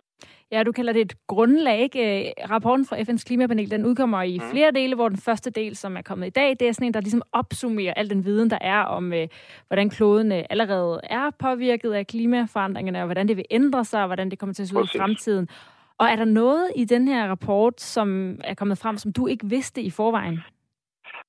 Ja, 0.51 0.63
du 0.63 0.71
kalder 0.71 0.93
det 0.93 1.01
et 1.01 1.13
grundlag. 1.27 1.79
Ikke? 1.79 2.33
Rapporten 2.49 2.85
fra 2.85 2.97
FN's 2.97 3.23
klimapanel, 3.27 3.71
den 3.71 3.85
udkommer 3.85 4.21
i 4.21 4.37
mm. 4.37 4.45
flere 4.51 4.71
dele, 4.71 4.95
hvor 4.95 5.09
den 5.09 5.17
første 5.17 5.49
del, 5.49 5.75
som 5.75 5.97
er 5.97 6.01
kommet 6.01 6.27
i 6.27 6.29
dag, 6.29 6.49
det 6.59 6.67
er 6.67 6.71
sådan 6.71 6.87
en, 6.87 6.93
der 6.93 7.01
ligesom 7.01 7.21
opsummerer 7.33 7.93
al 7.93 8.09
den 8.09 8.25
viden, 8.25 8.49
der 8.49 8.57
er 8.61 8.81
om, 8.81 9.13
øh, 9.13 9.27
hvordan 9.67 9.89
kloden 9.89 10.31
øh, 10.31 10.43
allerede 10.49 10.99
er 11.03 11.29
påvirket 11.39 11.93
af 11.93 12.07
klimaforandringerne, 12.07 12.99
og 12.99 13.05
hvordan 13.05 13.27
det 13.27 13.37
vil 13.37 13.45
ændre 13.51 13.85
sig, 13.85 14.01
og 14.01 14.07
hvordan 14.07 14.29
det 14.31 14.39
kommer 14.39 14.53
til 14.53 14.63
at 14.63 14.69
se 14.69 14.75
ud 14.77 14.83
i 14.83 14.97
fremtiden. 14.97 15.47
Og 15.97 16.07
er 16.07 16.15
der 16.15 16.25
noget 16.25 16.71
i 16.75 16.85
den 16.85 17.07
her 17.07 17.29
rapport, 17.29 17.81
som 17.81 18.37
er 18.43 18.53
kommet 18.53 18.77
frem, 18.77 18.97
som 18.97 19.13
du 19.13 19.27
ikke 19.27 19.45
vidste 19.45 19.81
i 19.81 19.89
forvejen? 19.89 20.39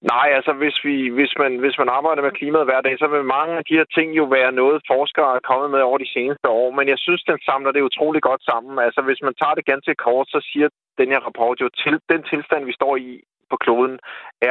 Nej, 0.02 0.28
altså 0.38 0.52
hvis, 0.52 0.76
vi, 0.85 1.09
hvis, 1.09 1.33
man, 1.38 1.52
hvis 1.57 1.78
man 1.78 1.88
arbejder 1.88 2.23
med 2.23 2.38
klimaet 2.38 2.64
hver 2.66 2.80
dag, 2.80 2.99
så 2.99 3.07
vil 3.07 3.25
mange 3.25 3.54
af 3.59 3.64
de 3.64 3.78
her 3.78 3.88
ting 3.97 4.16
jo 4.16 4.25
være 4.25 4.52
noget, 4.52 4.83
forskere 4.92 5.37
er 5.37 5.47
kommet 5.50 5.71
med 5.71 5.80
over 5.80 5.99
de 5.99 6.12
seneste 6.12 6.49
år. 6.49 6.71
Men 6.71 6.88
jeg 6.88 6.99
synes, 6.99 7.23
den 7.23 7.38
samler 7.49 7.73
det 7.73 7.88
utrolig 7.88 8.23
godt 8.23 8.42
sammen. 8.45 8.78
Altså 8.87 9.00
hvis 9.02 9.23
man 9.23 9.35
tager 9.35 9.54
det 9.54 9.64
ganske 9.73 9.95
kort, 9.95 10.26
så 10.28 10.40
siger 10.52 10.69
den 10.99 11.09
her 11.12 11.21
rapport 11.26 11.61
jo 11.61 11.69
til 11.83 12.00
den 12.12 12.23
tilstand, 12.23 12.64
vi 12.64 12.73
står 12.73 12.97
i 12.97 13.23
på 13.50 13.57
kloden, 13.64 13.99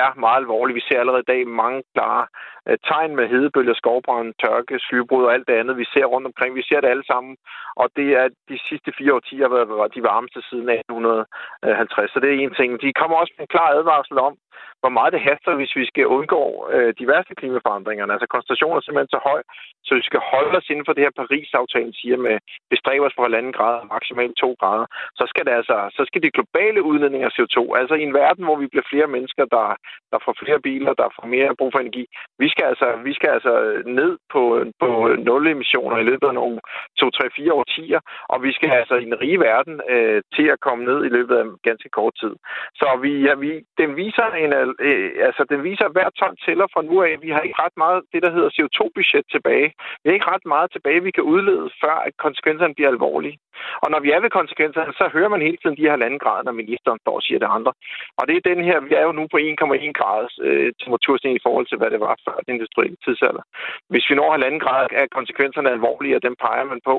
er 0.02 0.08
meget 0.24 0.42
alvorlig. 0.42 0.76
Vi 0.76 0.88
ser 0.88 1.00
allerede 1.00 1.26
i 1.26 1.32
dag 1.34 1.42
mange 1.48 1.82
klare 1.94 2.26
øh, 2.68 2.78
tegn 2.90 3.16
med 3.16 3.26
hedebølger, 3.34 3.74
skovbrand, 3.74 4.34
tørke, 4.44 4.76
skybrud 4.80 5.26
og 5.26 5.34
alt 5.34 5.48
det 5.48 5.60
andet, 5.62 5.78
vi 5.78 5.86
ser 5.94 6.06
rundt 6.06 6.28
omkring. 6.28 6.52
Vi 6.56 6.64
ser 6.70 6.80
det 6.82 6.90
alle 6.90 7.06
sammen, 7.12 7.38
og 7.82 7.88
det 7.98 8.10
er 8.22 8.28
de 8.52 8.58
sidste 8.70 8.92
fire 8.98 9.14
årtier 9.14 9.48
har 9.48 9.54
været 9.56 9.96
de 9.96 10.04
varmeste 10.12 10.42
siden 10.50 10.70
1850. 10.70 12.12
Så 12.12 12.20
det 12.20 12.30
er 12.30 12.38
en 12.38 12.56
ting. 12.60 12.70
De 12.82 13.00
kommer 13.00 13.18
også 13.18 13.34
med 13.38 13.44
en 13.44 13.54
klar 13.56 13.70
advarsel 13.78 14.18
om, 14.28 14.34
hvor 14.82 14.92
meget 14.98 15.14
det 15.14 15.26
haster, 15.28 15.60
hvis 15.60 15.74
vi 15.80 15.86
skal 15.92 16.06
undgå 16.18 16.44
øh, 16.74 16.92
de 17.00 17.08
værste 17.12 17.34
klimaforandringer. 17.40 18.04
Altså 18.16 18.28
koncentrationen 18.34 18.78
er 18.78 18.84
simpelthen 18.84 19.16
så 19.16 19.22
høj, 19.30 19.42
så 19.86 19.92
vi 20.00 20.04
skal 20.10 20.22
holde 20.32 20.58
os 20.60 20.70
inden 20.70 20.86
for 20.86 20.94
det 20.94 21.04
her 21.06 21.20
Paris-aftalen 21.22 21.94
siger 22.00 22.18
med 22.26 22.36
bestræbe 22.72 23.06
os 23.08 23.18
på 23.18 23.24
halvanden 23.28 23.54
grad 23.58 23.76
og 23.82 23.88
maksimalt 23.96 24.36
to 24.44 24.50
grader. 24.60 24.88
Så 25.20 25.24
skal, 25.32 25.46
det 25.46 25.54
altså, 25.60 25.78
så 25.98 26.02
skal 26.08 26.22
de 26.24 26.36
globale 26.38 26.80
udledninger 26.90 27.28
af 27.30 27.36
CO2, 27.38 27.58
altså 27.80 27.96
i 27.98 28.04
en 28.10 28.18
verden, 28.24 28.44
hvor 28.46 28.58
vi 28.62 28.68
bliver 28.72 28.90
flere 28.92 29.08
mennesker, 29.16 29.46
der, 29.56 29.68
der 30.12 30.20
får 30.26 30.34
flere 30.44 30.60
biler, 30.68 30.94
der 31.02 31.08
får 31.16 31.26
mere 31.36 31.56
brug 31.60 31.72
for 31.74 31.80
energi, 31.80 32.06
vi 32.44 32.48
skal 32.50 32.66
altså, 32.72 32.88
vi 33.08 33.14
skal 33.14 33.30
altså 33.38 33.54
ned 34.00 34.12
på, 34.34 34.44
på 34.82 34.90
nul 35.28 35.48
emissioner 35.48 35.98
i 35.98 36.08
løbet 36.10 36.28
af 36.28 36.34
nogle 36.34 36.60
2-3-4 37.02 37.52
årtier, 37.60 38.00
og 38.34 38.44
vi 38.44 38.52
skal 38.54 38.70
altså 38.70 38.96
i 38.96 39.06
den 39.06 39.22
rige 39.22 39.40
verden 39.40 39.82
øh, 39.90 40.22
til 40.36 40.48
at 40.54 40.60
komme 40.60 40.86
ned 40.86 41.00
i 41.06 41.10
løbet 41.18 41.36
af 41.36 41.46
ganske 41.64 41.90
kort 41.90 42.14
tid. 42.22 42.34
Så 42.80 42.88
vi, 43.02 43.12
ja, 43.28 43.34
vi, 43.36 43.52
den 43.78 43.96
viser 43.96 44.28
en 44.44 44.52
øh, 44.88 45.12
altså 45.28 45.44
den 45.52 45.64
viser, 45.64 45.86
at 45.86 45.96
hver 45.96 46.10
ton 46.10 46.36
tæller 46.46 46.68
fra 46.74 46.82
nu 46.82 46.96
af. 47.08 47.14
Vi 47.22 47.30
har 47.30 47.42
ikke 47.42 47.62
ret 47.64 47.78
meget 47.84 48.00
det, 48.14 48.22
der 48.24 48.32
hedder 48.36 48.50
CO2-budget 48.58 49.26
tilbage. 49.36 49.68
Vi 50.02 50.06
har 50.08 50.14
ikke 50.18 50.32
ret 50.36 50.46
meget 50.46 50.72
tilbage, 50.72 51.04
vi 51.04 51.12
kan 51.12 51.24
udlede, 51.34 51.66
før 51.84 51.96
at 52.08 52.14
konsekvenserne 52.26 52.76
bliver 52.76 52.90
alvorlige. 52.90 53.38
Og 53.84 53.88
når 53.92 54.00
vi 54.06 54.10
er 54.12 54.20
ved 54.24 54.30
konsekvenserne, 54.40 54.94
så 55.00 55.06
hører 55.16 55.30
man 55.34 55.42
hele 55.42 55.58
tiden 55.58 55.78
de 55.78 55.90
her 55.90 55.96
landgrader, 56.04 56.44
når 56.44 56.60
ministeren 56.62 57.00
står 57.04 57.16
og 57.20 57.26
siger 57.28 57.40
det 57.40 57.50
andre. 57.58 57.74
Og 58.20 58.24
det 58.28 58.36
er 58.36 58.50
den 58.52 58.62
her, 58.68 58.78
vi 58.80 58.94
er 59.00 59.04
jo 59.08 59.12
nu 59.20 59.24
på 59.34 59.38
1,1 59.38 59.92
graders 60.00 60.36
øh, 60.48 60.70
temperaturstigning 60.82 61.38
i 61.38 61.46
forhold 61.46 61.68
til, 61.68 61.78
hvad 61.78 61.92
det 61.92 62.00
var 62.00 62.16
før 62.26 62.38
den 62.46 62.54
industrielle 62.56 62.98
tidsalder. 63.06 63.44
Hvis 63.92 64.06
vi 64.10 64.16
når 64.16 64.32
halvanden 64.32 64.62
grad, 64.66 64.88
er 65.02 65.16
konsekvenserne 65.18 65.70
alvorlige, 65.76 66.16
og 66.18 66.24
dem 66.28 66.36
peger 66.46 66.66
man 66.72 66.82
på. 66.90 66.96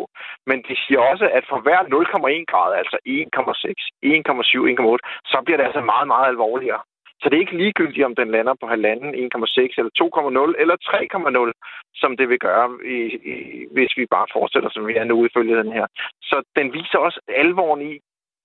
Men 0.49 0.59
de 0.68 0.75
siger 0.85 1.00
også, 1.11 1.26
at 1.38 1.44
for 1.50 1.59
hver 1.64 1.80
0,1 1.94 2.44
grad, 2.52 2.70
altså 2.80 2.97
1,6, 3.06 3.80
1,7, 4.04 4.82
1,8, 4.82 4.99
så 5.32 5.37
bliver 5.44 5.59
det 5.59 5.68
altså 5.68 5.82
meget, 5.92 6.06
meget 6.14 6.28
alvorligere. 6.35 6.82
Så 7.20 7.24
det 7.28 7.36
er 7.36 7.44
ikke 7.44 7.60
ligegyldigt, 7.62 8.08
om 8.08 8.14
den 8.20 8.30
lander 8.36 8.54
på 8.60 8.66
halvanden, 8.74 9.10
1,6 9.14 9.80
eller 9.80 9.92
2,0 10.02 10.62
eller 10.62 10.76
3,0, 10.88 11.52
som 12.02 12.11
det 12.18 12.26
vil 12.28 12.40
gøre, 12.48 12.66
i, 12.96 13.00
i, 13.33 13.35
hvis 13.74 13.92
vi 13.98 14.04
bare 14.16 14.28
fortsætter, 14.37 14.70
som 14.72 14.87
vi 14.87 14.94
er 15.00 15.04
nu 15.04 15.16
ifølge 15.28 15.61
den 15.62 15.72
her. 15.72 15.87
Så 16.22 16.37
den 16.59 16.66
viser 16.72 16.98
også 17.06 17.20
alvoren 17.42 17.83
i, 17.90 17.92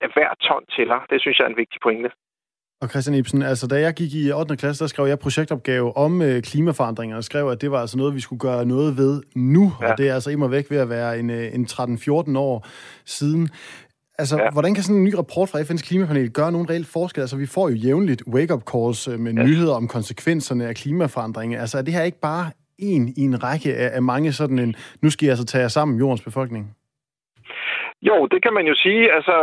at 0.05 0.11
hver 0.15 0.31
ton 0.47 0.63
tæller. 0.75 0.99
Det 1.09 1.21
synes 1.21 1.37
jeg 1.37 1.45
er 1.45 1.53
en 1.53 1.61
vigtig 1.63 1.79
pointe. 1.83 2.09
Og 2.81 2.89
Christian 2.89 3.15
Ibsen, 3.15 3.41
altså 3.41 3.67
da 3.67 3.75
jeg 3.79 3.93
gik 3.93 4.13
i 4.13 4.31
8. 4.31 4.57
klasse, 4.57 4.83
der 4.83 4.87
skrev 4.87 5.05
jeg 5.05 5.19
projektopgave 5.19 5.97
om 5.97 6.21
øh, 6.21 6.41
klimaforandringer, 6.41 7.17
og 7.17 7.23
skrev, 7.23 7.47
at 7.47 7.61
det 7.61 7.71
var 7.71 7.81
altså 7.81 7.97
noget, 7.97 8.15
vi 8.15 8.19
skulle 8.19 8.39
gøre 8.39 8.65
noget 8.65 8.97
ved 8.97 9.23
nu, 9.35 9.71
ja. 9.81 9.91
og 9.91 9.97
det 9.97 10.09
er 10.09 10.13
altså 10.13 10.29
immer 10.31 10.47
væk 10.47 10.71
ved 10.71 10.77
at 10.77 10.89
være 10.89 11.19
en, 11.19 11.29
øh, 11.29 11.55
en 11.55 11.65
13-14 11.65 12.37
år 12.37 12.67
siden. 13.05 13.49
Altså, 14.21 14.35
ja. 14.37 14.49
hvordan 14.55 14.73
kan 14.73 14.83
sådan 14.83 14.99
en 15.01 15.07
ny 15.09 15.13
rapport 15.21 15.47
fra 15.49 15.59
FN's 15.65 15.85
klimapanel 15.89 16.33
gøre 16.39 16.51
nogen 16.51 16.69
reelt 16.69 16.89
forskel? 16.97 17.21
Altså, 17.21 17.37
vi 17.43 17.47
får 17.55 17.65
jo 17.69 17.75
jævnligt 17.87 18.21
wake-up 18.35 18.63
calls 18.71 18.99
øh, 19.11 19.19
med 19.25 19.33
ja. 19.33 19.43
nyheder 19.43 19.75
om 19.81 19.87
konsekvenserne 19.87 20.63
af 20.69 20.75
klimaforandringer. 20.81 21.61
Altså, 21.63 21.75
er 21.77 21.81
det 21.85 21.93
her 21.93 22.03
ikke 22.09 22.25
bare 22.31 22.45
en 22.91 23.03
i 23.21 23.23
en 23.29 23.43
række 23.47 23.69
af, 23.83 23.89
af 23.97 24.03
mange 24.13 24.31
sådan 24.31 24.59
en, 24.59 24.75
nu 25.03 25.09
skal 25.09 25.25
jeg 25.25 25.33
altså 25.35 25.45
tage 25.45 25.61
jer 25.61 25.73
sammen, 25.77 25.99
jordens 26.03 26.23
befolkning? 26.29 26.63
Jo, 28.09 28.17
det 28.31 28.39
kan 28.43 28.53
man 28.57 28.65
jo 28.71 28.75
sige. 28.85 29.03
Altså, 29.17 29.35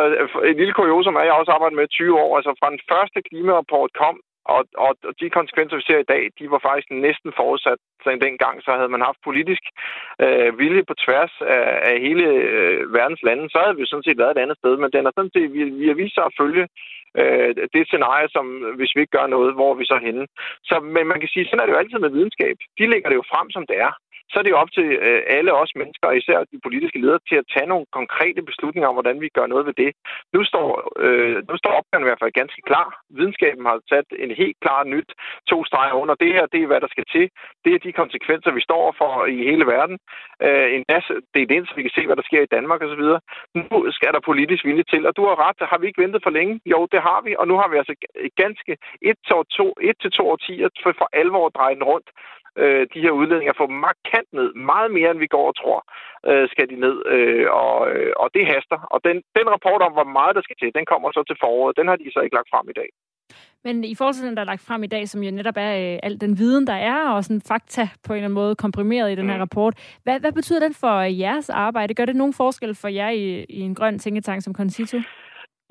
et 0.50 0.56
lille 0.60 0.74
kuriosum 0.78 1.16
er, 1.16 1.20
at 1.20 1.26
jeg 1.26 1.34
også 1.40 1.52
arbejdet 1.52 1.76
med 1.78 1.88
20 1.88 2.20
år. 2.24 2.36
Altså, 2.38 2.50
fra 2.60 2.70
den 2.74 2.80
første 2.92 3.18
klimarapport 3.28 3.90
kom, 4.02 4.16
og, 4.44 4.62
og 4.84 4.92
de 5.20 5.30
konsekvenser, 5.30 5.76
vi 5.76 5.82
ser 5.86 5.98
i 5.98 6.10
dag, 6.12 6.22
de 6.38 6.50
var 6.50 6.60
faktisk 6.68 6.88
næsten 6.90 7.32
forudsat 7.36 7.78
dengang, 8.26 8.62
så 8.62 8.70
havde 8.78 8.94
man 8.94 9.06
haft 9.08 9.26
politisk 9.28 9.64
øh, 10.24 10.58
vilje 10.58 10.84
på 10.84 10.94
tværs 11.04 11.34
af, 11.40 11.66
af 11.90 12.00
hele 12.06 12.26
øh, 12.26 12.94
verdens 12.94 13.22
lande, 13.22 13.50
så 13.50 13.58
havde 13.64 13.76
vi 13.76 13.86
sådan 13.86 14.06
set 14.06 14.18
været 14.18 14.34
et 14.34 14.42
andet 14.42 14.58
sted. 14.58 14.76
Men 14.76 14.90
den 14.92 15.06
er 15.06 15.12
sådan 15.14 15.34
set, 15.36 15.52
vi, 15.52 15.62
vi 15.80 15.86
har 15.88 15.94
vist 16.02 16.14
sig 16.14 16.24
at 16.26 16.36
følge 16.40 16.64
øh, 17.20 17.50
det 17.74 17.84
scenarie, 17.86 18.28
som 18.36 18.46
hvis 18.78 18.92
vi 18.94 19.00
ikke 19.00 19.16
gør 19.18 19.26
noget, 19.26 19.54
hvor 19.54 19.74
vi 19.74 19.84
så 19.84 19.98
henne. 20.06 20.26
Så, 20.68 20.74
men 20.96 21.04
man 21.06 21.20
kan 21.20 21.28
sige, 21.32 21.46
sådan 21.46 21.60
er 21.60 21.66
det 21.66 21.74
jo 21.74 21.82
altid 21.82 21.98
med 21.98 22.14
videnskab. 22.16 22.56
De 22.78 22.90
lægger 22.92 23.08
det 23.08 23.16
jo 23.20 23.30
frem, 23.32 23.50
som 23.50 23.66
det 23.70 23.78
er 23.86 23.92
så 24.32 24.36
er 24.38 24.44
det 24.44 24.54
jo 24.54 24.62
op 24.62 24.72
til 24.78 24.88
øh, 25.06 25.22
alle 25.36 25.52
os 25.62 25.72
mennesker, 25.80 26.06
og 26.08 26.16
især 26.16 26.38
de 26.52 26.58
politiske 26.66 27.00
ledere, 27.00 27.26
til 27.28 27.36
at 27.42 27.50
tage 27.54 27.70
nogle 27.72 27.86
konkrete 27.98 28.42
beslutninger 28.50 28.88
om, 28.88 28.94
hvordan 28.98 29.20
vi 29.20 29.28
gør 29.38 29.46
noget 29.46 29.66
ved 29.68 29.74
det. 29.82 29.90
Nu 30.34 30.40
står, 30.50 30.66
øh, 31.04 31.36
nu 31.50 31.54
står 31.56 31.72
opgaven 31.78 32.04
i 32.04 32.08
hvert 32.08 32.22
fald 32.22 32.40
ganske 32.40 32.62
klar. 32.68 32.88
Videnskaben 33.16 33.64
har 33.66 33.78
sat 33.92 34.08
en 34.24 34.30
helt 34.42 34.56
klar 34.64 34.80
nyt 34.94 35.10
to 35.50 35.58
streger 35.64 35.94
under. 36.02 36.14
Det 36.14 36.30
her, 36.36 36.46
det 36.52 36.60
er, 36.62 36.70
hvad 36.70 36.80
der 36.84 36.90
skal 36.94 37.06
til. 37.14 37.26
Det 37.64 37.70
er 37.74 37.84
de 37.86 38.00
konsekvenser, 38.02 38.50
vi 38.58 38.62
står 38.68 38.94
for 39.00 39.12
i 39.36 39.38
hele 39.50 39.64
verden. 39.74 39.96
Øh, 40.46 40.68
en 40.76 40.84
masse, 40.92 41.12
det 41.34 41.40
er 41.42 41.50
det, 41.52 41.68
så 41.68 41.74
vi 41.76 41.82
kan 41.86 41.96
se, 41.96 42.06
hvad 42.06 42.16
der 42.16 42.28
sker 42.30 42.42
i 42.42 42.52
Danmark 42.56 42.80
osv. 42.82 43.04
Nu 43.58 43.66
skal 43.96 44.12
der 44.14 44.28
politisk 44.30 44.64
vilje 44.64 44.86
til, 44.92 45.02
og 45.08 45.16
du 45.16 45.22
har 45.28 45.36
ret, 45.46 45.68
har 45.72 45.78
vi 45.78 45.86
ikke 45.86 46.02
ventet 46.02 46.22
for 46.22 46.32
længe? 46.38 46.60
Jo, 46.72 46.80
det 46.92 47.00
har 47.08 47.20
vi, 47.26 47.32
og 47.40 47.48
nu 47.48 47.54
har 47.60 47.68
vi 47.68 47.76
altså 47.76 47.94
ganske 48.42 48.72
et 49.10 49.18
til 49.26 49.36
to, 49.58 49.66
et 49.90 49.96
til 50.02 50.10
to 50.10 50.24
årtier 50.34 50.68
for, 50.82 50.92
for 51.00 51.08
alvor 51.12 51.46
at 51.46 51.54
dreje 51.58 51.74
den 51.74 51.84
rundt 51.92 52.08
øh, 52.56 52.86
de 52.94 53.00
her 53.04 53.10
udledninger 53.10 53.54
få 53.56 53.66
markant 53.66 54.21
ned. 54.38 54.48
Meget 54.72 54.90
mere, 54.96 55.10
end 55.10 55.18
vi 55.24 55.34
går 55.36 55.46
og 55.50 55.56
tror, 55.60 55.80
øh, 56.28 56.48
skal 56.52 56.66
de 56.72 56.76
ned. 56.84 56.96
Øh, 57.14 57.46
og, 57.62 57.76
øh, 57.92 58.12
og 58.22 58.28
det 58.34 58.44
haster. 58.52 58.78
Og 58.94 58.98
den, 59.06 59.16
den 59.38 59.46
rapport 59.54 59.82
om, 59.86 59.92
hvor 59.92 60.08
meget 60.18 60.36
der 60.36 60.42
skal 60.44 60.56
til, 60.58 60.76
den 60.78 60.86
kommer 60.92 61.08
så 61.12 61.22
til 61.26 61.36
foråret. 61.42 61.78
Den 61.78 61.88
har 61.88 61.96
de 61.96 62.12
så 62.12 62.20
ikke 62.20 62.36
lagt 62.38 62.52
frem 62.52 62.66
i 62.72 62.78
dag. 62.80 62.90
Men 63.64 63.84
i 63.84 63.94
forhold 63.94 64.14
til 64.14 64.26
den, 64.26 64.34
der 64.36 64.42
er 64.42 64.52
lagt 64.52 64.66
frem 64.68 64.82
i 64.84 64.86
dag, 64.86 65.08
som 65.08 65.22
jo 65.22 65.30
netop 65.30 65.56
er 65.56 65.72
øh, 65.82 65.98
al 66.02 66.20
den 66.20 66.38
viden, 66.38 66.66
der 66.66 66.78
er, 66.92 67.10
og 67.10 67.24
sådan 67.24 67.40
fakta 67.48 67.88
på 68.04 68.12
en 68.12 68.16
eller 68.16 68.24
anden 68.24 68.34
måde 68.34 68.56
komprimeret 68.56 69.12
i 69.12 69.14
den 69.14 69.28
her 69.28 69.36
mm. 69.36 69.40
rapport, 69.40 69.98
hvad, 70.02 70.20
hvad 70.20 70.32
betyder 70.32 70.60
den 70.60 70.74
for 70.74 71.00
jeres 71.00 71.50
arbejde? 71.50 71.94
Gør 71.94 72.04
det 72.04 72.16
nogen 72.16 72.34
forskel 72.34 72.74
for 72.74 72.88
jer 72.88 73.10
i, 73.10 73.44
i 73.48 73.60
en 73.60 73.74
grøn 73.74 73.98
tænketank 73.98 74.42
som 74.42 74.54
Concito? 74.54 74.98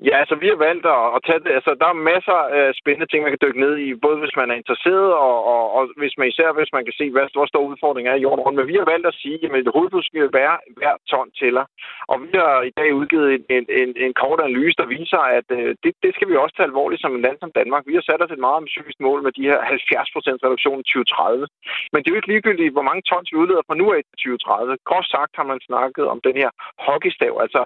Ja, 0.08 0.14
altså 0.22 0.34
vi 0.42 0.48
har 0.52 0.58
valgt 0.68 0.86
at 0.96 1.02
at 1.16 1.20
tage 1.26 1.42
det. 1.44 1.52
Altså 1.58 1.72
der 1.80 1.88
er 1.90 2.06
masser 2.12 2.38
af 2.58 2.66
spændende 2.80 3.08
ting, 3.08 3.20
man 3.22 3.32
kan 3.32 3.44
dykke 3.44 3.60
ned 3.64 3.74
i, 3.86 3.88
både 4.04 4.16
hvis 4.22 4.36
man 4.40 4.50
er 4.50 4.56
interesseret, 4.60 5.08
og, 5.26 5.36
og, 5.52 5.62
og 5.76 5.82
hvis 6.00 6.14
man 6.18 6.28
især 6.28 6.48
hvis 6.58 6.72
man 6.76 6.84
kan 6.86 6.94
se, 7.00 7.06
hvad, 7.14 7.26
hvor 7.36 7.46
stor 7.52 7.64
udfordringer 7.72 8.10
er 8.12 8.18
i 8.18 8.24
jorden 8.26 8.44
rundt. 8.44 8.58
Men 8.58 8.70
vi 8.72 8.76
har 8.80 8.86
valgt 8.92 9.06
at 9.10 9.18
sige, 9.22 9.38
at 9.44 9.74
hovedet 9.76 10.04
skal 10.08 10.28
være 10.40 10.56
hver 10.78 10.94
ton 11.10 11.28
tæller. 11.40 11.64
Og 12.10 12.16
vi 12.24 12.30
har 12.42 12.56
i 12.70 12.72
dag 12.80 12.88
udgivet 13.00 13.28
en, 13.34 13.42
en, 13.56 13.64
en, 13.80 13.90
en 14.04 14.12
kort 14.22 14.40
analyse, 14.46 14.76
der 14.82 14.92
viser, 14.98 15.22
at 15.38 15.48
øh, 15.58 15.70
det, 15.82 15.92
det 16.04 16.10
skal 16.14 16.28
vi 16.30 16.36
også 16.42 16.54
tage 16.56 16.70
alvorligt 16.70 17.02
som 17.02 17.14
et 17.16 17.24
land 17.26 17.38
som 17.40 17.52
Danmark. 17.58 17.82
Vi 17.86 17.94
har 17.98 18.04
sat 18.06 18.22
os 18.24 18.32
et 18.34 18.44
meget 18.46 18.60
ambitiøst 18.60 19.00
mål 19.06 19.20
med 19.26 19.32
de 19.38 19.48
her 19.50 19.58
70% 19.58 20.44
reduktion 20.46 20.80
i 20.80 20.86
2030. 20.88 21.46
Men 21.92 21.98
det 21.98 22.08
er 22.08 22.14
jo 22.14 22.20
ikke 22.20 22.32
ligegyldigt, 22.32 22.74
hvor 22.76 22.88
mange 22.88 23.02
tons 23.10 23.32
vi 23.32 23.36
udleder 23.42 23.64
fra 23.66 23.78
nu 23.80 23.86
af 23.96 24.02
til 24.04 24.16
2030. 24.16 24.76
Kort 24.90 25.06
sagt 25.14 25.32
har 25.38 25.46
man 25.52 25.60
snakket 25.68 26.04
om 26.12 26.18
den 26.26 26.36
her 26.42 26.50
hockeystav. 26.86 27.34
Altså, 27.44 27.60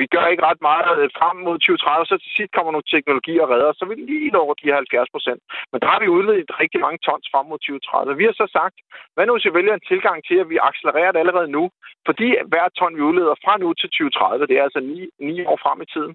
vi 0.00 0.06
gør 0.14 0.26
ikke 0.32 0.46
ret 0.48 0.62
meget 0.70 1.12
frem 1.18 1.36
mod 1.46 1.58
2030, 1.80 2.06
så 2.10 2.14
til 2.22 2.32
sidst 2.36 2.52
kommer 2.56 2.72
nogle 2.72 2.90
teknologier 2.94 3.42
og 3.44 3.50
redder, 3.54 3.72
så 3.72 3.84
vi 3.90 3.94
lige 3.94 4.42
over 4.44 4.54
de 4.60 4.72
70 4.72 5.14
procent. 5.14 5.40
Men 5.70 5.78
der 5.82 5.88
har 5.92 6.00
vi 6.00 6.14
udledt 6.16 6.50
rigtig 6.62 6.80
mange 6.84 6.98
tons 7.06 7.26
frem 7.32 7.46
mod 7.50 7.58
2030. 7.58 8.16
Vi 8.20 8.24
har 8.28 8.34
så 8.42 8.46
sagt, 8.58 8.76
hvad 9.14 9.24
nu 9.26 9.32
hvis 9.34 9.48
vi 9.48 9.56
vælger 9.58 9.74
en 9.74 9.88
tilgang 9.92 10.18
til, 10.28 10.36
at 10.42 10.50
vi 10.52 10.58
accelererer 10.68 11.12
det 11.12 11.20
allerede 11.22 11.50
nu? 11.58 11.64
Fordi 12.08 12.28
hver 12.52 12.66
ton, 12.78 12.96
vi 12.98 13.02
udleder 13.08 13.34
fra 13.44 13.54
nu 13.62 13.68
til 13.80 13.88
2030, 13.90 14.46
det 14.46 14.56
er 14.56 14.64
altså 14.68 14.80
ni, 14.90 15.00
ni 15.28 15.34
år 15.50 15.58
frem 15.64 15.78
i 15.82 15.90
tiden. 15.94 16.12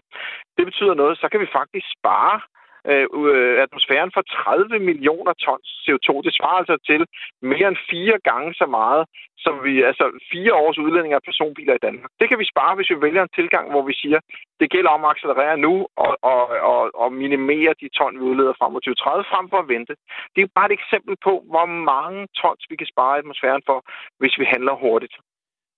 Det 0.58 0.64
betyder 0.70 0.94
noget, 1.02 1.16
så 1.22 1.28
kan 1.32 1.40
vi 1.44 1.56
faktisk 1.60 1.88
spare 1.98 2.36
Øh, 2.92 3.08
øh, 3.32 3.56
atmosfæren 3.66 4.12
for 4.16 4.22
30 4.22 4.80
millioner 4.90 5.34
tons 5.46 5.68
CO2. 5.86 6.10
Det 6.26 6.34
svarer 6.38 6.58
altså 6.62 6.78
til 6.90 7.02
mere 7.52 7.68
end 7.68 7.86
fire 7.92 8.18
gange 8.30 8.54
så 8.62 8.66
meget, 8.78 9.04
som 9.46 9.54
vi, 9.66 9.74
altså 9.90 10.06
fire 10.32 10.54
års 10.64 10.78
udledning 10.78 11.14
af 11.14 11.28
personbiler 11.30 11.74
i 11.76 11.84
Danmark. 11.88 12.12
Det 12.20 12.30
kan 12.30 12.40
vi 12.40 12.52
spare, 12.54 12.76
hvis 12.76 12.90
vi 12.90 13.02
vælger 13.06 13.24
en 13.24 13.36
tilgang, 13.40 13.66
hvor 13.72 13.84
vi 13.90 13.94
siger, 14.02 14.20
det 14.60 14.72
gælder 14.74 14.90
om 14.90 15.06
at 15.06 15.12
accelerere 15.14 15.58
nu 15.58 15.74
og, 16.04 16.18
og, 16.32 16.42
og, 16.72 16.82
og 17.04 17.14
minimere 17.24 17.74
de 17.82 17.90
ton, 17.98 18.20
vi 18.20 18.24
udleder 18.32 18.54
frem 18.60 18.72
mod 18.72 18.82
2030, 18.82 19.24
frem 19.32 19.46
for 19.50 19.60
at 19.62 19.70
vente. 19.74 19.94
Det 20.36 20.42
er 20.42 20.56
bare 20.58 20.70
et 20.70 20.78
eksempel 20.80 21.16
på, 21.28 21.34
hvor 21.52 21.66
mange 21.92 22.28
tons 22.42 22.64
vi 22.70 22.76
kan 22.76 22.92
spare 22.94 23.18
atmosfæren 23.18 23.64
for, 23.70 23.78
hvis 24.20 24.36
vi 24.40 24.46
handler 24.54 24.74
hurtigt. 24.84 25.16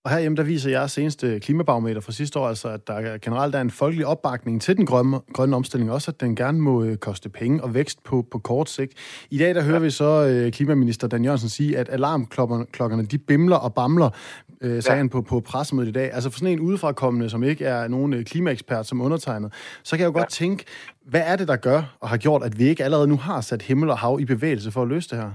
Og 0.08 0.13
herhjemme, 0.13 0.36
der 0.36 0.43
viser 0.43 0.70
jeres 0.70 0.91
seneste 0.91 1.39
klimabarometer 1.39 2.02
fra 2.02 2.12
sidste 2.12 2.39
år, 2.39 2.48
altså, 2.48 2.67
at 2.67 2.88
der 2.88 3.17
generelt 3.17 3.56
er 3.56 3.62
en 3.62 3.72
folkelig 3.72 4.06
opbakning 4.06 4.62
til 4.62 4.78
den 4.78 4.86
grønne, 4.86 5.20
grønne 5.34 5.56
omstilling, 5.56 5.91
også 5.91 6.12
at 6.12 6.22
den 6.22 6.36
gerne 6.36 6.60
må 6.60 6.84
øh, 6.84 6.98
koste 6.98 7.30
penge 7.30 7.63
og 7.63 7.74
vækst 7.74 8.04
på, 8.04 8.26
på 8.32 8.39
kort 8.39 8.70
sigt. 8.70 8.93
I 9.30 9.38
dag, 9.38 9.56
der 9.56 9.62
hører 9.62 9.78
ja. 9.78 9.84
vi 9.84 9.89
så 9.89 10.26
øh, 10.26 10.52
klimaminister 10.52 11.08
Dan 11.08 11.24
Jørgensen 11.24 11.50
sige, 11.50 11.78
at 11.78 11.89
alarmklokkerne, 11.89 13.06
de 13.06 13.17
bimler 13.17 13.56
og 13.56 13.74
bamler, 13.74 14.10
øh, 14.62 14.84
sagde 14.84 14.96
ja. 14.96 14.98
han 14.98 15.10
på, 15.10 15.22
på 15.22 15.39
pressemødet 15.39 15.89
i 15.89 15.91
dag. 15.91 16.13
Altså 16.13 16.30
for 16.30 16.39
sådan 16.39 16.54
en 16.54 16.60
udefrakommende, 16.60 17.30
som 17.30 17.43
ikke 17.43 17.65
er 17.65 17.88
nogen 17.88 18.13
øh, 18.13 18.26
klimaekspert 18.26 18.88
som 18.88 19.02
undertegnet, 19.02 19.54
så 19.84 19.98
kan 19.98 20.04
jeg 20.04 20.08
jo 20.08 20.17
ja. 20.17 20.20
godt 20.20 20.32
tænke, 20.32 20.65
hvad 21.06 21.22
er 21.26 21.36
det, 21.36 21.48
der 21.48 21.56
gør 21.56 21.98
og 22.00 22.10
har 22.10 22.17
gjort, 22.17 22.43
at 22.43 22.60
vi 22.60 22.67
ikke 22.67 22.84
allerede 22.84 23.08
nu 23.08 23.17
har 23.17 23.41
sat 23.41 23.62
himmel 23.62 23.89
og 23.89 23.98
hav 23.98 24.17
i 24.22 24.26
bevægelse 24.26 24.72
for 24.72 24.82
at 24.82 24.88
løse 24.88 25.10
det 25.10 25.17
her? 25.17 25.32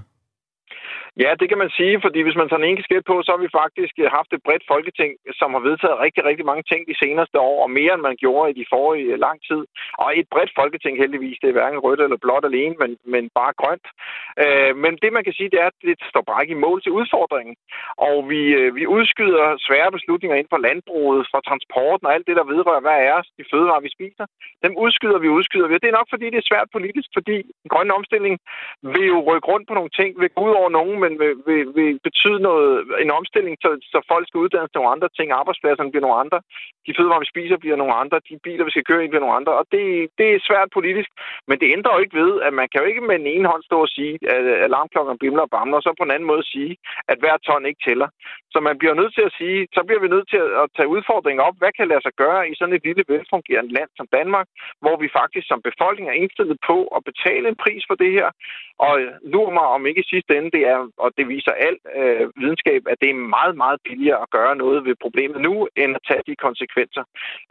Ja, 1.21 1.31
det 1.39 1.47
kan 1.49 1.61
man 1.63 1.71
sige, 1.79 1.95
fordi 2.05 2.19
hvis 2.23 2.39
man 2.39 2.47
tager 2.49 2.61
en 2.61 2.69
enkelt 2.69 2.87
skridt 2.87 3.05
på, 3.05 3.15
så 3.21 3.29
har 3.33 3.41
vi 3.45 3.57
faktisk 3.61 3.93
øh, 4.03 4.07
haft 4.17 4.31
et 4.33 4.45
bredt 4.47 4.65
folketing, 4.73 5.11
som 5.39 5.49
har 5.55 5.63
vedtaget 5.69 6.01
rigtig, 6.05 6.21
rigtig 6.29 6.45
mange 6.51 6.63
ting 6.71 6.81
de 6.91 6.99
seneste 7.03 7.37
år, 7.49 7.57
og 7.65 7.69
mere 7.79 7.93
end 7.93 8.07
man 8.09 8.17
gjorde 8.23 8.49
i 8.51 8.57
de 8.59 8.69
forrige 8.73 9.11
øh, 9.13 9.19
lang 9.25 9.37
tid. 9.49 9.61
Og 10.03 10.07
et 10.19 10.27
bredt 10.33 10.51
folketing 10.59 10.93
heldigvis, 11.03 11.37
det 11.41 11.49
er 11.49 11.57
hverken 11.57 11.83
rødt 11.85 12.01
eller 12.01 12.23
blåt 12.23 12.45
alene, 12.49 12.75
men, 12.81 12.91
men 13.13 13.23
bare 13.39 13.53
grønt. 13.61 13.87
Øh, 14.43 14.73
men 14.83 14.93
det 15.03 15.11
man 15.13 15.23
kan 15.25 15.35
sige, 15.37 15.49
det 15.53 15.59
er, 15.63 15.69
at 15.73 15.79
det 15.89 15.95
står 16.11 16.23
bare 16.29 16.41
ikke 16.43 16.57
i 16.57 16.63
mål 16.65 16.79
til 16.81 16.95
udfordringen. 16.99 17.55
Og 18.09 18.15
vi, 18.31 18.41
øh, 18.59 18.69
vi 18.77 18.83
udskyder 18.97 19.45
svære 19.67 19.91
beslutninger 19.97 20.35
inden 20.37 20.53
for 20.53 20.65
landbruget, 20.67 21.21
for 21.31 21.39
transporten 21.49 22.07
og 22.07 22.13
alt 22.13 22.27
det, 22.27 22.35
der 22.39 22.51
vedrører, 22.53 22.85
hvad 22.85 22.99
er 23.11 23.17
de 23.37 23.43
fødevarer, 23.51 23.85
vi 23.87 23.95
spiser. 23.97 24.25
Dem 24.65 24.73
udskyder 24.83 25.19
vi, 25.23 25.29
udskyder 25.37 25.67
vi. 25.67 25.75
Og 25.75 25.81
det 25.81 25.89
er 25.89 25.99
nok, 25.99 26.09
fordi 26.13 26.25
det 26.33 26.39
er 26.39 26.49
svært 26.51 26.67
politisk, 26.77 27.09
fordi 27.17 27.37
en 27.63 27.69
grøn 27.73 27.91
omstilling 27.97 28.35
vil 28.93 29.05
jo 29.13 29.17
rykke 29.29 29.47
rundt 29.51 29.67
på 29.67 29.73
nogle 29.73 29.93
ting, 29.99 30.09
vil 30.21 30.35
gå 30.35 30.41
ud 30.47 30.53
over 30.61 30.69
nogen, 30.79 31.02
men 31.03 31.13
vil, 31.21 31.33
vil, 31.47 31.63
vil 31.77 31.91
betyde 32.07 32.39
noget, 32.47 32.67
en 33.05 33.11
omstilling, 33.19 33.55
så, 33.63 33.69
så 33.93 33.97
folk 34.11 34.25
skal 34.27 34.43
uddannes 34.43 34.71
til 34.71 34.79
nogle 34.79 34.93
andre 34.95 35.09
ting. 35.17 35.27
Arbejdspladserne 35.31 35.91
bliver 35.91 36.05
nogle 36.05 36.21
andre. 36.23 36.39
De 36.85 36.95
fødevarer, 36.97 37.23
vi 37.25 37.33
spiser, 37.33 37.63
bliver 37.63 37.77
nogle 37.81 37.95
andre. 38.01 38.17
De 38.29 38.35
biler, 38.45 38.65
vi 38.65 38.73
skal 38.73 38.87
køre 38.89 39.03
i, 39.03 39.11
bliver 39.11 39.25
nogle 39.25 39.39
andre. 39.39 39.53
Og 39.59 39.65
det, 39.73 39.83
det 40.19 40.27
er 40.29 40.47
svært 40.49 40.69
politisk. 40.77 41.09
Men 41.49 41.55
det 41.61 41.67
ændrer 41.75 41.93
jo 41.93 42.03
ikke 42.03 42.19
ved, 42.23 42.31
at 42.47 42.53
man 42.59 42.67
kan 42.69 42.81
jo 42.81 42.87
ikke 42.91 43.07
med 43.09 43.17
den 43.21 43.29
ene 43.35 43.47
hånd 43.51 43.63
stå 43.63 43.77
og 43.85 43.93
sige, 43.97 44.13
at 44.35 44.45
alarmklokken 44.67 45.21
bimler 45.23 45.43
og 45.47 45.51
bamler, 45.55 45.77
og 45.77 45.83
så 45.83 45.91
på 45.97 46.03
en 46.05 46.15
anden 46.15 46.31
måde 46.31 46.43
sige, 46.53 46.73
at 47.11 47.17
hver 47.21 47.35
ton 47.37 47.65
ikke 47.69 47.83
tæller. 47.87 48.09
Så 48.53 48.57
man 48.67 48.77
bliver 48.81 48.95
nødt 48.99 49.13
til 49.15 49.25
at 49.29 49.35
sige, 49.39 49.59
så 49.75 49.81
bliver 49.87 50.01
vi 50.03 50.13
nødt 50.15 50.27
til 50.33 50.41
at 50.61 50.67
tage 50.75 50.91
udfordringen 50.95 51.45
op. 51.47 51.55
Hvad 51.61 51.71
kan 51.77 51.87
lade 51.87 52.03
sig 52.03 52.13
gøre 52.23 52.41
i 52.49 52.53
sådan 52.55 52.75
et 52.75 52.85
lille 52.87 53.03
velfungerende 53.13 53.73
land 53.77 53.89
som 53.97 54.07
Danmark, 54.17 54.47
hvor 54.83 54.95
vi 55.03 55.07
faktisk 55.19 55.45
som 55.47 55.61
befolkning 55.69 56.07
er 56.09 56.19
indstillet 56.21 56.57
på 56.69 56.77
at 56.95 57.01
betale 57.09 57.45
en 57.49 57.61
pris 57.63 57.83
for 57.87 57.95
det 58.03 58.11
her? 58.17 58.29
Og 58.87 58.93
nu 59.33 59.39
mig 59.57 59.67
om 59.75 59.85
ikke 59.85 60.03
i 60.03 60.11
sidste 60.13 60.31
ende, 60.37 60.51
det 60.57 60.63
er, 60.73 60.79
og 60.97 61.11
det 61.17 61.27
viser 61.27 61.51
al 61.51 61.77
øh, 61.99 62.29
videnskab, 62.35 62.81
at 62.91 62.97
det 63.01 63.09
er 63.09 63.29
meget, 63.37 63.55
meget 63.57 63.79
billigere 63.83 64.21
at 64.21 64.29
gøre 64.29 64.55
noget 64.55 64.85
ved 64.85 64.95
problemet 65.01 65.41
nu, 65.41 65.67
end 65.75 65.95
at 65.95 66.01
tage 66.07 66.23
de 66.27 66.35
konsekvenser, 66.35 67.03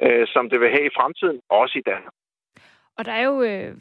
øh, 0.03 0.27
som 0.27 0.51
det 0.51 0.61
vil 0.61 0.71
have 0.71 0.87
i 0.87 0.97
fremtiden, 0.97 1.41
også 1.49 1.79
i 1.79 1.83
Danmark. 1.91 2.15
Og 2.99 3.05
der 3.05 3.13
er 3.13 3.25
jo 3.25 3.43
øh, 3.43 3.75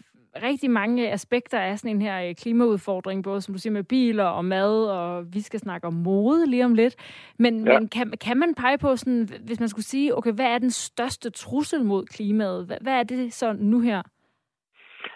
rigtig 0.44 0.72
mange 0.72 1.12
aspekter 1.12 1.60
af 1.60 1.80
sådan 1.80 1.96
en 1.96 2.02
her 2.02 2.28
øh, 2.28 2.36
klimaudfordring, 2.36 3.24
både 3.24 3.42
som 3.42 3.54
du 3.54 3.60
siger 3.60 3.74
med 3.74 3.84
biler 3.84 4.24
og 4.24 4.46
mad, 4.46 4.86
og 4.86 5.34
vi 5.34 5.42
skal 5.42 5.60
snakke 5.60 5.88
om 5.88 5.94
mode 5.94 6.50
lige 6.50 6.66
om 6.66 6.74
lidt. 6.74 6.96
Men, 7.40 7.68
ja. 7.68 7.80
men 7.80 7.90
kan, 7.90 8.14
kan 8.22 8.38
man 8.38 8.56
pege 8.56 8.78
på, 8.78 8.96
sådan, 8.96 9.30
hvis 9.46 9.60
man 9.60 9.70
skulle 9.70 9.86
sige, 9.86 10.18
okay, 10.18 10.32
hvad 10.32 10.46
er 10.46 10.58
den 10.58 10.72
største 10.72 11.30
trussel 11.30 11.84
mod 11.86 12.06
klimaet? 12.06 12.66
Hvad, 12.66 12.78
hvad 12.82 12.94
er 12.94 13.04
det 13.04 13.34
så 13.34 13.54
nu 13.54 13.80
her? 13.80 14.02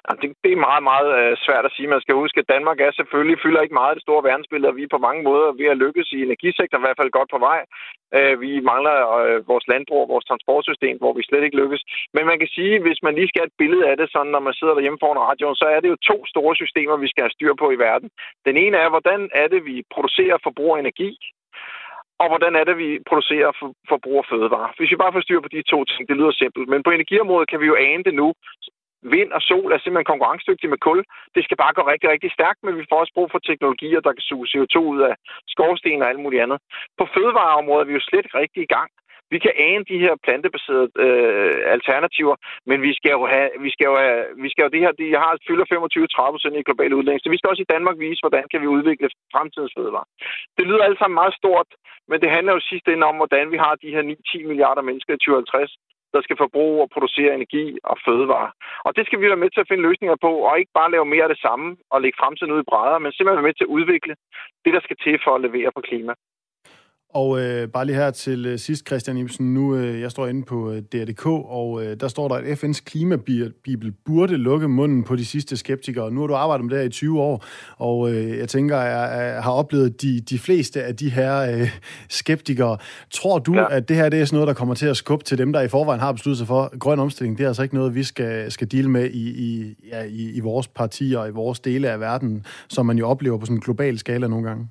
Altså, 0.07 0.19
det, 0.21 0.29
det 0.43 0.51
er 0.53 0.65
meget, 0.69 0.83
meget 0.91 1.09
øh, 1.19 1.33
svært 1.45 1.65
at 1.65 1.75
sige. 1.75 1.93
Man 1.93 2.03
skal 2.03 2.15
huske, 2.23 2.39
at 2.39 2.51
Danmark 2.55 2.77
er 2.79 2.91
selvfølgelig 2.91 3.37
fylder 3.43 3.61
ikke 3.61 3.79
meget 3.81 3.95
det 3.95 4.05
store 4.05 4.25
verdensbillede, 4.29 4.71
og 4.71 4.77
vi 4.77 4.83
er 4.83 4.95
på 4.95 5.05
mange 5.07 5.21
måder 5.29 5.47
ved 5.59 5.67
at 5.73 5.81
lykkes 5.83 6.07
i 6.17 6.19
energisektoren, 6.27 6.81
i 6.81 6.85
hvert 6.85 6.99
fald 6.99 7.17
godt 7.17 7.29
på 7.33 7.39
vej. 7.47 7.59
Øh, 8.17 8.35
vi 8.43 8.51
mangler 8.71 8.95
øh, 9.21 9.47
vores 9.51 9.65
landbrug, 9.71 10.11
vores 10.13 10.25
transportsystem, 10.29 10.95
hvor 11.01 11.13
vi 11.13 11.23
slet 11.23 11.43
ikke 11.43 11.61
lykkes. 11.61 11.81
Men 12.15 12.23
man 12.31 12.39
kan 12.39 12.49
sige, 12.57 12.73
hvis 12.85 12.99
man 13.05 13.15
lige 13.15 13.29
skal 13.29 13.41
have 13.41 13.51
et 13.51 13.61
billede 13.61 13.85
af 13.89 13.95
det, 13.97 14.07
sådan 14.11 14.31
når 14.35 14.43
man 14.47 14.57
sidder 14.59 14.73
derhjemme 14.75 15.01
foran 15.01 15.25
radioen, 15.29 15.55
så 15.61 15.65
er 15.75 15.79
det 15.79 15.89
jo 15.93 15.97
to 16.09 16.17
store 16.33 16.55
systemer, 16.61 16.95
vi 16.97 17.11
skal 17.11 17.23
have 17.23 17.37
styr 17.37 17.53
på 17.61 17.67
i 17.71 17.81
verden. 17.87 18.09
Den 18.47 18.55
ene 18.63 18.77
er, 18.83 18.89
hvordan 18.89 19.19
er 19.41 19.47
det, 19.53 19.61
vi 19.69 19.75
producerer 19.93 20.33
og 20.37 20.43
forbruger 20.47 20.77
energi, 20.77 21.11
og 22.21 22.27
hvordan 22.31 22.53
er 22.55 22.63
det, 22.63 22.77
vi 22.77 22.89
producerer 23.09 23.47
og 23.51 23.55
forbruger 23.91 24.23
fødevarer. 24.29 24.71
Hvis 24.77 24.91
vi 24.91 25.01
bare 25.03 25.13
får 25.13 25.25
styr 25.25 25.39
på 25.41 25.51
de 25.55 25.61
to 25.73 25.79
ting, 25.85 26.01
det 26.09 26.17
lyder 26.17 26.31
simpelt. 26.31 26.67
Men 26.73 26.83
på 26.83 26.91
energiområdet 26.91 27.49
kan 27.49 27.59
vi 27.61 27.65
jo 27.71 27.75
ane 27.75 28.03
det 28.03 28.13
nu 28.21 28.27
vind 29.15 29.31
og 29.37 29.41
sol 29.49 29.69
er 29.71 29.79
simpelthen 29.79 30.11
konkurrencedygtige 30.13 30.73
med 30.73 30.83
kul. 30.87 30.99
Det 31.35 31.43
skal 31.43 31.57
bare 31.63 31.73
gå 31.77 31.81
rigtig, 31.91 32.09
rigtig 32.09 32.31
stærkt, 32.37 32.59
men 32.63 32.77
vi 32.79 32.85
får 32.89 32.99
også 32.99 33.13
brug 33.17 33.29
for 33.31 33.39
teknologier, 33.39 33.99
der 33.99 34.13
kan 34.13 34.27
suge 34.29 34.49
CO2 34.51 34.75
ud 34.93 35.01
af 35.09 35.13
skorsten 35.53 36.01
og 36.01 36.09
alt 36.09 36.23
muligt 36.23 36.43
andet. 36.45 36.59
På 36.99 37.05
fødevareområdet 37.13 37.83
er 37.83 37.89
vi 37.89 37.97
jo 37.97 38.07
slet 38.07 38.25
ikke 38.25 38.39
rigtig 38.43 38.61
i 38.63 38.73
gang. 38.77 38.91
Vi 39.33 39.37
kan 39.45 39.53
ane 39.67 39.83
de 39.91 40.03
her 40.05 40.13
plantebaserede 40.25 40.89
øh, 41.05 41.55
alternativer, 41.75 42.35
men 42.69 42.77
vi 42.87 42.91
skal 42.99 43.11
jo 43.17 43.23
have, 43.33 43.49
vi 43.65 43.69
skal 43.75 43.85
jo 43.91 43.95
have, 44.05 44.21
vi 44.43 44.49
skal 44.49 44.63
jo 44.63 44.69
det 44.73 44.81
her, 44.85 44.91
de 45.01 45.07
har 45.23 45.31
fylder 45.47 45.65
25-30% 46.55 46.59
i 46.59 46.67
global 46.67 46.93
udlænding, 46.93 47.21
så 47.23 47.29
vi 47.29 47.37
skal 47.37 47.49
også 47.49 47.65
i 47.65 47.73
Danmark 47.75 47.97
vise, 47.99 48.23
hvordan 48.23 48.45
kan 48.51 48.61
vi 48.61 48.67
udvikle 48.67 49.09
fremtidens 49.33 49.73
fødevarer. 49.77 50.09
Det 50.57 50.67
lyder 50.67 50.83
alt 50.83 50.99
sammen 50.99 51.19
meget 51.21 51.35
stort, 51.41 51.69
men 52.09 52.17
det 52.21 52.29
handler 52.35 52.53
jo 52.53 52.67
sidst 52.69 52.87
ende 52.87 53.07
om, 53.11 53.15
hvordan 53.21 53.45
vi 53.53 53.57
har 53.65 53.73
de 53.83 53.93
her 53.95 54.03
9-10 54.03 54.47
milliarder 54.49 54.83
mennesker 54.89 55.13
i 55.13 55.17
2050, 55.17 55.75
der 56.15 56.21
skal 56.25 56.41
forbruge 56.43 56.78
og 56.84 56.89
producere 56.95 57.36
energi 57.39 57.65
og 57.91 57.95
fødevare. 58.06 58.49
Og 58.86 58.91
det 58.95 59.04
skal 59.06 59.19
vi 59.19 59.28
være 59.32 59.43
med 59.43 59.49
til 59.51 59.63
at 59.63 59.69
finde 59.69 59.88
løsninger 59.88 60.17
på, 60.25 60.32
og 60.47 60.60
ikke 60.60 60.78
bare 60.80 60.93
lave 60.95 61.06
mere 61.13 61.25
af 61.28 61.32
det 61.34 61.43
samme 61.45 61.67
og 61.93 62.01
lægge 62.01 62.19
fremtiden 62.21 62.54
ud 62.56 62.62
i 62.62 62.69
brædder, 62.71 62.99
men 62.99 63.12
simpelthen 63.12 63.39
være 63.39 63.49
med 63.49 63.58
til 63.58 63.67
at 63.67 63.75
udvikle 63.78 64.13
det, 64.63 64.71
der 64.75 64.82
skal 64.84 64.97
til 65.04 65.15
for 65.23 65.32
at 65.36 65.43
levere 65.45 65.71
på 65.75 65.82
klima. 65.89 66.13
Og 67.15 67.41
øh, 67.41 67.67
bare 67.67 67.86
lige 67.86 67.95
her 67.95 68.12
til 68.12 68.45
øh, 68.45 68.60
sidst, 68.60 68.88
Christian 68.88 69.17
Ibsen, 69.17 69.54
nu 69.54 69.75
øh, 69.75 70.01
jeg 70.01 70.12
står 70.12 70.28
inde 70.28 70.43
på 70.43 70.71
øh, 70.71 70.82
DRDK, 70.82 71.25
og 71.25 71.86
øh, 71.86 71.99
der 71.99 72.08
står 72.08 72.28
der, 72.28 72.36
at 72.36 72.63
FN's 72.63 72.82
klimabibel 72.86 73.91
burde 74.06 74.38
lukke 74.38 74.67
munden 74.67 75.04
på 75.04 75.15
de 75.15 75.25
sidste 75.25 75.58
skeptikere. 75.58 76.12
Nu 76.12 76.19
har 76.19 76.28
du 76.28 76.36
arbejdet 76.36 76.65
med 76.65 76.71
det 76.71 76.80
her 76.80 76.88
i 76.88 76.91
20 76.91 77.21
år, 77.21 77.45
og 77.78 78.13
øh, 78.13 78.38
jeg 78.38 78.49
tænker, 78.49 78.78
jeg, 78.78 79.34
jeg 79.34 79.43
har 79.43 79.51
oplevet 79.51 80.01
de, 80.01 80.19
de 80.19 80.39
fleste 80.39 80.84
af 80.84 80.95
de 80.95 81.10
her 81.10 81.38
øh, 81.41 81.69
skeptikere. 82.10 82.78
Tror 83.12 83.39
du, 83.39 83.54
ja. 83.54 83.75
at 83.75 83.89
det 83.89 83.97
her 83.97 84.10
det 84.10 84.21
er 84.21 84.25
sådan 84.25 84.36
noget, 84.36 84.47
der 84.47 84.54
kommer 84.54 84.75
til 84.75 84.88
at 84.88 84.97
skubbe 84.97 85.25
til 85.25 85.38
dem, 85.38 85.54
der 85.54 85.62
i 85.62 85.67
forvejen 85.67 86.01
har 86.01 86.12
besluttet 86.12 86.38
sig 86.38 86.47
for 86.47 86.78
grøn 86.80 86.99
omstilling? 86.99 87.38
Det 87.38 87.43
er 87.43 87.47
altså 87.47 87.63
ikke 87.63 87.75
noget, 87.75 87.95
vi 87.95 88.04
skal, 88.04 88.51
skal 88.51 88.71
dele 88.71 88.89
med 88.89 89.10
i, 89.10 89.30
i, 89.30 89.75
ja, 89.91 90.04
i, 90.04 90.32
i 90.32 90.39
vores 90.39 90.67
partier 90.67 91.19
og 91.19 91.28
i 91.28 91.32
vores 91.32 91.60
dele 91.60 91.89
af 91.89 91.99
verden, 91.99 92.45
som 92.67 92.86
man 92.86 92.97
jo 92.97 93.08
oplever 93.08 93.38
på 93.38 93.45
sådan 93.45 93.58
en 93.58 93.62
global 93.62 93.99
skala 93.99 94.28
nogle 94.28 94.47
gange. 94.47 94.67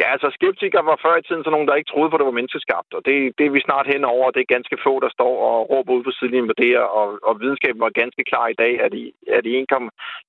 Ja, 0.00 0.06
altså 0.14 0.28
skeptikere 0.38 0.84
var 0.90 0.98
før 1.04 1.14
i 1.18 1.22
tiden 1.22 1.42
sådan 1.42 1.54
nogen, 1.56 1.68
der 1.68 1.80
ikke 1.80 1.92
troede 1.92 2.10
på, 2.10 2.16
at 2.16 2.20
det 2.20 2.30
var 2.30 2.38
menneskeskabt. 2.40 2.90
Og 2.96 3.02
det, 3.06 3.16
det 3.38 3.44
er 3.46 3.54
vi 3.56 3.66
snart 3.68 3.86
hen 3.92 4.04
over. 4.14 4.26
Det 4.30 4.42
er 4.42 4.54
ganske 4.56 4.76
få, 4.84 4.92
der 5.04 5.10
står 5.16 5.32
og 5.48 5.56
råber 5.70 5.92
ud 5.96 6.02
på 6.04 6.12
sidelinjen 6.14 6.48
med 6.50 6.56
det 6.60 6.68
her. 6.74 6.84
Og, 7.00 7.08
og 7.28 7.32
videnskaben 7.42 7.80
var 7.86 8.00
ganske 8.02 8.22
klar 8.30 8.46
i 8.48 8.58
dag, 8.62 8.72
at, 8.86 8.92
i, 9.02 9.04
at 9.38 9.44
i 9.50 9.52
1, 9.56 9.66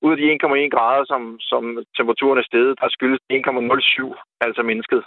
ud 0.05 0.11
af 0.13 0.17
de 0.17 0.31
1,1 0.33 0.75
grader, 0.75 1.05
som, 1.11 1.21
som 1.51 1.63
temperaturen 1.97 2.39
er 2.39 2.49
steget, 2.49 2.79
der 2.81 2.89
skyldes 2.95 3.21
1,07 3.33 4.35
altså 4.47 4.61
mennesket. 4.71 5.01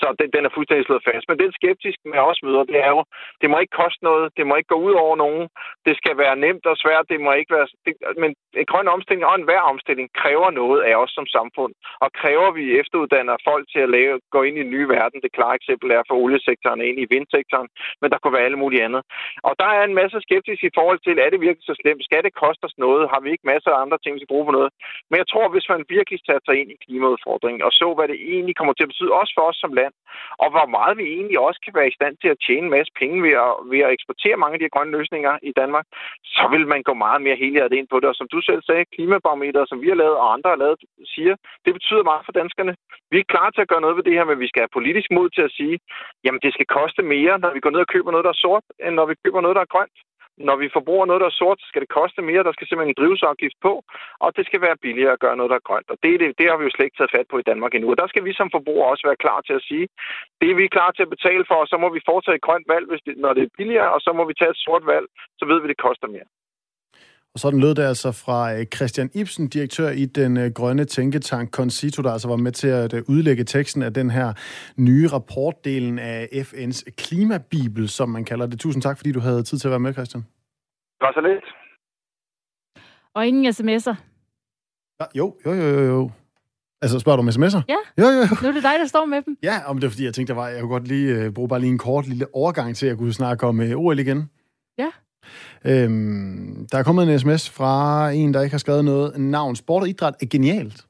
Så 0.00 0.06
den, 0.18 0.28
den 0.34 0.42
er 0.44 0.54
fuldstændig 0.54 0.86
slået 0.86 1.06
fast. 1.10 1.24
Men 1.28 1.38
den 1.42 1.52
skeptisk 1.58 1.98
med 2.12 2.20
os 2.30 2.40
møder, 2.46 2.64
det 2.72 2.78
er 2.86 2.90
jo, 2.96 3.00
det 3.40 3.50
må 3.50 3.56
ikke 3.58 3.78
koste 3.82 4.02
noget, 4.08 4.24
det 4.36 4.44
må 4.46 4.54
ikke 4.56 4.72
gå 4.74 4.78
ud 4.88 4.94
over 5.04 5.16
nogen, 5.24 5.44
det 5.86 5.94
skal 6.00 6.14
være 6.22 6.36
nemt 6.44 6.64
og 6.70 6.76
svært, 6.76 7.10
det 7.12 7.20
må 7.20 7.32
ikke 7.32 7.54
være... 7.56 7.68
Det, 7.86 7.92
men 8.22 8.30
en 8.60 8.66
grøn 8.72 8.88
omstilling 8.94 9.26
og 9.26 9.34
en 9.36 9.48
hver 9.48 9.62
omstilling 9.72 10.08
kræver 10.22 10.50
noget 10.50 10.80
af 10.88 10.94
os 11.02 11.12
som 11.16 11.26
samfund, 11.26 11.72
og 12.04 12.08
kræver 12.20 12.50
vi 12.58 12.64
efteruddanner 12.80 13.36
folk 13.48 13.64
til 13.72 13.80
at 13.86 13.91
lave, 13.96 14.14
gå 14.34 14.40
ind 14.46 14.56
i 14.58 14.64
en 14.66 14.74
ny 14.76 14.82
verden. 14.96 15.18
Det 15.24 15.36
klare 15.38 15.58
eksempel 15.60 15.88
er 15.90 16.02
for 16.08 16.16
oliesektoren 16.24 16.80
ind 16.88 16.98
i 17.00 17.10
vindsektoren, 17.14 17.68
men 18.00 18.08
der 18.10 18.18
kunne 18.18 18.36
være 18.36 18.48
alle 18.48 18.62
mulige 18.64 18.84
andet. 18.86 19.02
Og 19.48 19.52
der 19.60 19.70
er 19.78 19.82
en 19.84 19.98
masse 20.00 20.18
skeptisk 20.26 20.60
i 20.64 20.74
forhold 20.78 21.00
til, 21.02 21.14
er 21.24 21.30
det 21.30 21.40
virkelig 21.46 21.66
så 21.70 21.76
slemt? 21.80 22.04
Skal 22.04 22.22
det 22.26 22.40
koste 22.42 22.64
os 22.68 22.78
noget? 22.84 23.10
Har 23.12 23.20
vi 23.22 23.28
ikke 23.30 23.50
masser 23.52 23.70
af 23.72 23.82
andre 23.84 23.98
ting, 24.00 24.12
vi 24.14 24.20
skal 24.20 24.32
bruge 24.32 24.46
på 24.48 24.54
noget? 24.58 24.70
Men 25.10 25.16
jeg 25.22 25.28
tror, 25.32 25.46
hvis 25.54 25.66
man 25.72 25.82
virkelig 25.96 26.18
satte 26.26 26.44
sig 26.46 26.56
ind 26.60 26.70
i 26.72 26.80
klimaudfordringen 26.84 27.62
og 27.66 27.72
så, 27.80 27.88
hvad 27.96 28.06
det 28.12 28.18
egentlig 28.34 28.56
kommer 28.56 28.74
til 28.74 28.86
at 28.86 28.92
betyde, 28.92 29.18
også 29.20 29.32
for 29.36 29.44
os 29.50 29.58
som 29.62 29.72
land, 29.80 29.94
og 30.42 30.48
hvor 30.54 30.66
meget 30.76 30.94
vi 31.00 31.04
egentlig 31.16 31.38
også 31.48 31.60
kan 31.64 31.74
være 31.78 31.88
i 31.88 31.96
stand 31.98 32.14
til 32.16 32.28
at 32.34 32.40
tjene 32.46 32.66
en 32.66 32.74
masse 32.76 32.92
penge 33.00 33.16
ved 33.26 33.34
at, 33.46 33.52
ved 33.72 33.80
at 33.86 33.92
eksportere 33.96 34.36
mange 34.42 34.54
af 34.54 34.60
de 34.60 34.74
grønne 34.74 34.96
løsninger 34.98 35.32
i 35.50 35.52
Danmark, 35.60 35.86
så 36.36 36.44
vil 36.54 36.64
man 36.72 36.82
gå 36.88 36.94
meget 37.04 37.20
mere 37.22 37.36
helhjertet 37.42 37.76
ind 37.76 37.88
på 37.90 37.96
det. 38.00 38.08
Og 38.08 38.16
som 38.18 38.28
du 38.34 38.40
selv 38.48 38.62
sagde, 38.62 38.90
klimabarometer, 38.94 39.62
som 39.66 39.80
vi 39.82 39.88
har 39.88 39.98
lavet 40.02 40.16
og 40.22 40.32
andre 40.34 40.50
har 40.50 40.60
lavet, 40.64 40.78
siger, 41.14 41.34
det 41.64 41.72
betyder 41.74 42.02
meget 42.10 42.22
for 42.24 42.32
danskerne. 42.32 42.72
Vi 43.10 43.18
er 43.18 43.32
klar 43.34 43.50
til 43.50 43.60
at 43.64 43.68
gøre 43.68 43.84
noget 43.84 43.96
ved 43.96 44.04
det 44.04 44.16
her, 44.18 44.24
men 44.24 44.40
vi 44.40 44.48
skal 44.48 44.62
have 44.62 44.76
politisk 44.78 45.08
mod 45.10 45.28
til 45.30 45.42
at 45.48 45.56
sige, 45.58 45.76
jamen 46.24 46.40
det 46.44 46.52
skal 46.54 46.66
koste 46.66 47.02
mere, 47.02 47.38
når 47.38 47.50
vi 47.54 47.60
går 47.60 47.70
ned 47.70 47.80
og 47.80 47.92
køber 47.94 48.10
noget, 48.10 48.24
der 48.24 48.34
er 48.36 48.42
sort, 48.44 48.64
end 48.84 48.94
når 48.94 49.06
vi 49.06 49.14
køber 49.24 49.40
noget, 49.40 49.56
der 49.56 49.64
er 49.64 49.74
grønt 49.74 49.96
når 50.48 50.56
vi 50.62 50.74
forbruger 50.76 51.06
noget, 51.06 51.20
der 51.20 51.30
er 51.30 51.40
sort, 51.40 51.60
så 51.60 51.66
skal 51.68 51.82
det 51.84 51.96
koste 51.98 52.22
mere. 52.22 52.46
Der 52.48 52.52
skal 52.52 52.66
simpelthen 52.66 52.94
en 52.94 53.00
drivhusafgift 53.00 53.58
på, 53.66 53.72
og 54.24 54.36
det 54.36 54.44
skal 54.46 54.60
være 54.66 54.82
billigere 54.84 55.12
at 55.12 55.22
gøre 55.24 55.36
noget, 55.36 55.50
der 55.50 55.58
er 55.58 55.68
grønt. 55.68 55.88
Og 55.92 55.98
det, 56.02 56.20
det, 56.20 56.38
det 56.38 56.46
har 56.50 56.56
vi 56.58 56.64
jo 56.64 56.74
slet 56.74 56.86
ikke 56.86 56.98
taget 56.98 57.16
fat 57.16 57.28
på 57.30 57.36
i 57.38 57.48
Danmark 57.50 57.72
endnu. 57.74 57.90
Og 57.90 57.98
der 58.02 58.08
skal 58.08 58.24
vi 58.24 58.32
som 58.34 58.50
forbrugere 58.56 58.90
også 58.92 59.04
være 59.08 59.22
klar 59.24 59.40
til 59.40 59.54
at 59.58 59.66
sige, 59.70 59.86
det 60.40 60.48
er 60.50 60.54
vi 60.60 60.74
klar 60.76 60.90
til 60.90 61.06
at 61.06 61.14
betale 61.16 61.44
for, 61.48 61.58
og 61.64 61.68
så 61.68 61.76
må 61.82 61.88
vi 61.96 62.08
foretage 62.10 62.36
et 62.38 62.46
grønt 62.46 62.66
valg, 62.74 62.86
hvis 62.90 63.02
det, 63.06 63.14
når 63.24 63.32
det 63.36 63.42
er 63.42 63.56
billigere, 63.58 63.92
og 63.96 64.00
så 64.00 64.10
må 64.18 64.22
vi 64.24 64.34
tage 64.34 64.54
et 64.54 64.64
sort 64.66 64.84
valg, 64.92 65.06
så 65.38 65.44
ved 65.50 65.58
vi, 65.60 65.68
det 65.68 65.84
koster 65.86 66.08
mere. 66.16 66.28
Og 67.34 67.40
sådan 67.40 67.60
lød 67.60 67.74
det 67.74 67.82
altså 67.82 68.12
fra 68.12 68.54
øh, 68.54 68.66
Christian 68.66 69.10
Ibsen, 69.14 69.48
direktør 69.48 69.90
i 69.90 70.04
den 70.04 70.36
øh, 70.36 70.50
grønne 70.50 70.84
tænketank 70.84 71.50
Concito, 71.50 72.02
der 72.02 72.12
altså 72.12 72.28
var 72.28 72.36
med 72.36 72.52
til 72.52 72.68
at 72.68 72.94
øh, 72.94 73.02
udlægge 73.08 73.44
teksten 73.44 73.82
af 73.82 73.94
den 73.94 74.10
her 74.10 74.32
nye 74.76 75.08
rapportdelen 75.08 75.98
af 75.98 76.28
FN's 76.32 76.82
klimabibel, 76.96 77.88
som 77.88 78.08
man 78.08 78.24
kalder 78.24 78.46
det. 78.46 78.60
Tusind 78.60 78.82
tak, 78.82 78.96
fordi 78.96 79.12
du 79.12 79.20
havde 79.20 79.42
tid 79.42 79.58
til 79.58 79.68
at 79.68 79.70
være 79.70 79.80
med, 79.80 79.92
Christian. 79.92 80.22
Det 80.98 81.06
var 81.06 81.12
så 81.12 81.20
lidt. 81.20 81.44
Og 83.14 83.26
ingen 83.26 83.46
sms'er. 83.46 83.96
Ja, 85.00 85.06
jo, 85.14 85.36
jo, 85.46 85.52
jo, 85.52 85.68
jo, 85.78 85.84
jo. 85.84 86.10
Altså, 86.82 86.98
spørger 86.98 87.16
du 87.16 87.22
om 87.22 87.28
sms'er? 87.28 87.62
Ja. 87.68 87.76
Jo, 87.98 88.04
jo, 88.04 88.20
jo. 88.20 88.36
Nu 88.42 88.48
er 88.48 88.52
det 88.52 88.62
dig, 88.62 88.76
der 88.78 88.86
står 88.86 89.04
med 89.06 89.22
dem. 89.22 89.36
Ja, 89.42 89.56
om 89.66 89.78
det 89.78 89.86
er 89.86 89.90
fordi, 89.90 90.04
jeg 90.04 90.14
tænkte, 90.14 90.32
der 90.32 90.40
var, 90.40 90.48
jeg 90.48 90.60
kunne 90.60 90.70
godt 90.70 90.88
lige 90.88 91.26
uh, 91.26 91.34
bruge 91.34 91.48
bare 91.48 91.60
lige 91.60 91.70
en 91.70 91.78
kort 91.78 92.06
lille 92.06 92.26
overgang 92.32 92.76
til 92.76 92.86
at 92.86 92.98
kunne 92.98 93.12
snakke 93.12 93.46
om 93.46 93.58
uh, 93.58 93.70
OL 93.70 93.98
igen. 93.98 94.30
Ja. 94.78 94.90
Øhm, 95.64 96.66
der 96.72 96.78
er 96.78 96.82
kommet 96.82 97.12
en 97.12 97.18
sms 97.18 97.50
fra 97.50 98.10
en, 98.10 98.34
der 98.34 98.42
ikke 98.42 98.54
har 98.54 98.58
skrevet 98.58 98.84
noget. 98.84 99.20
Navn, 99.20 99.56
sport 99.56 99.82
og 99.82 99.88
idræt 99.88 100.14
er 100.22 100.26
genialt. 100.26 100.86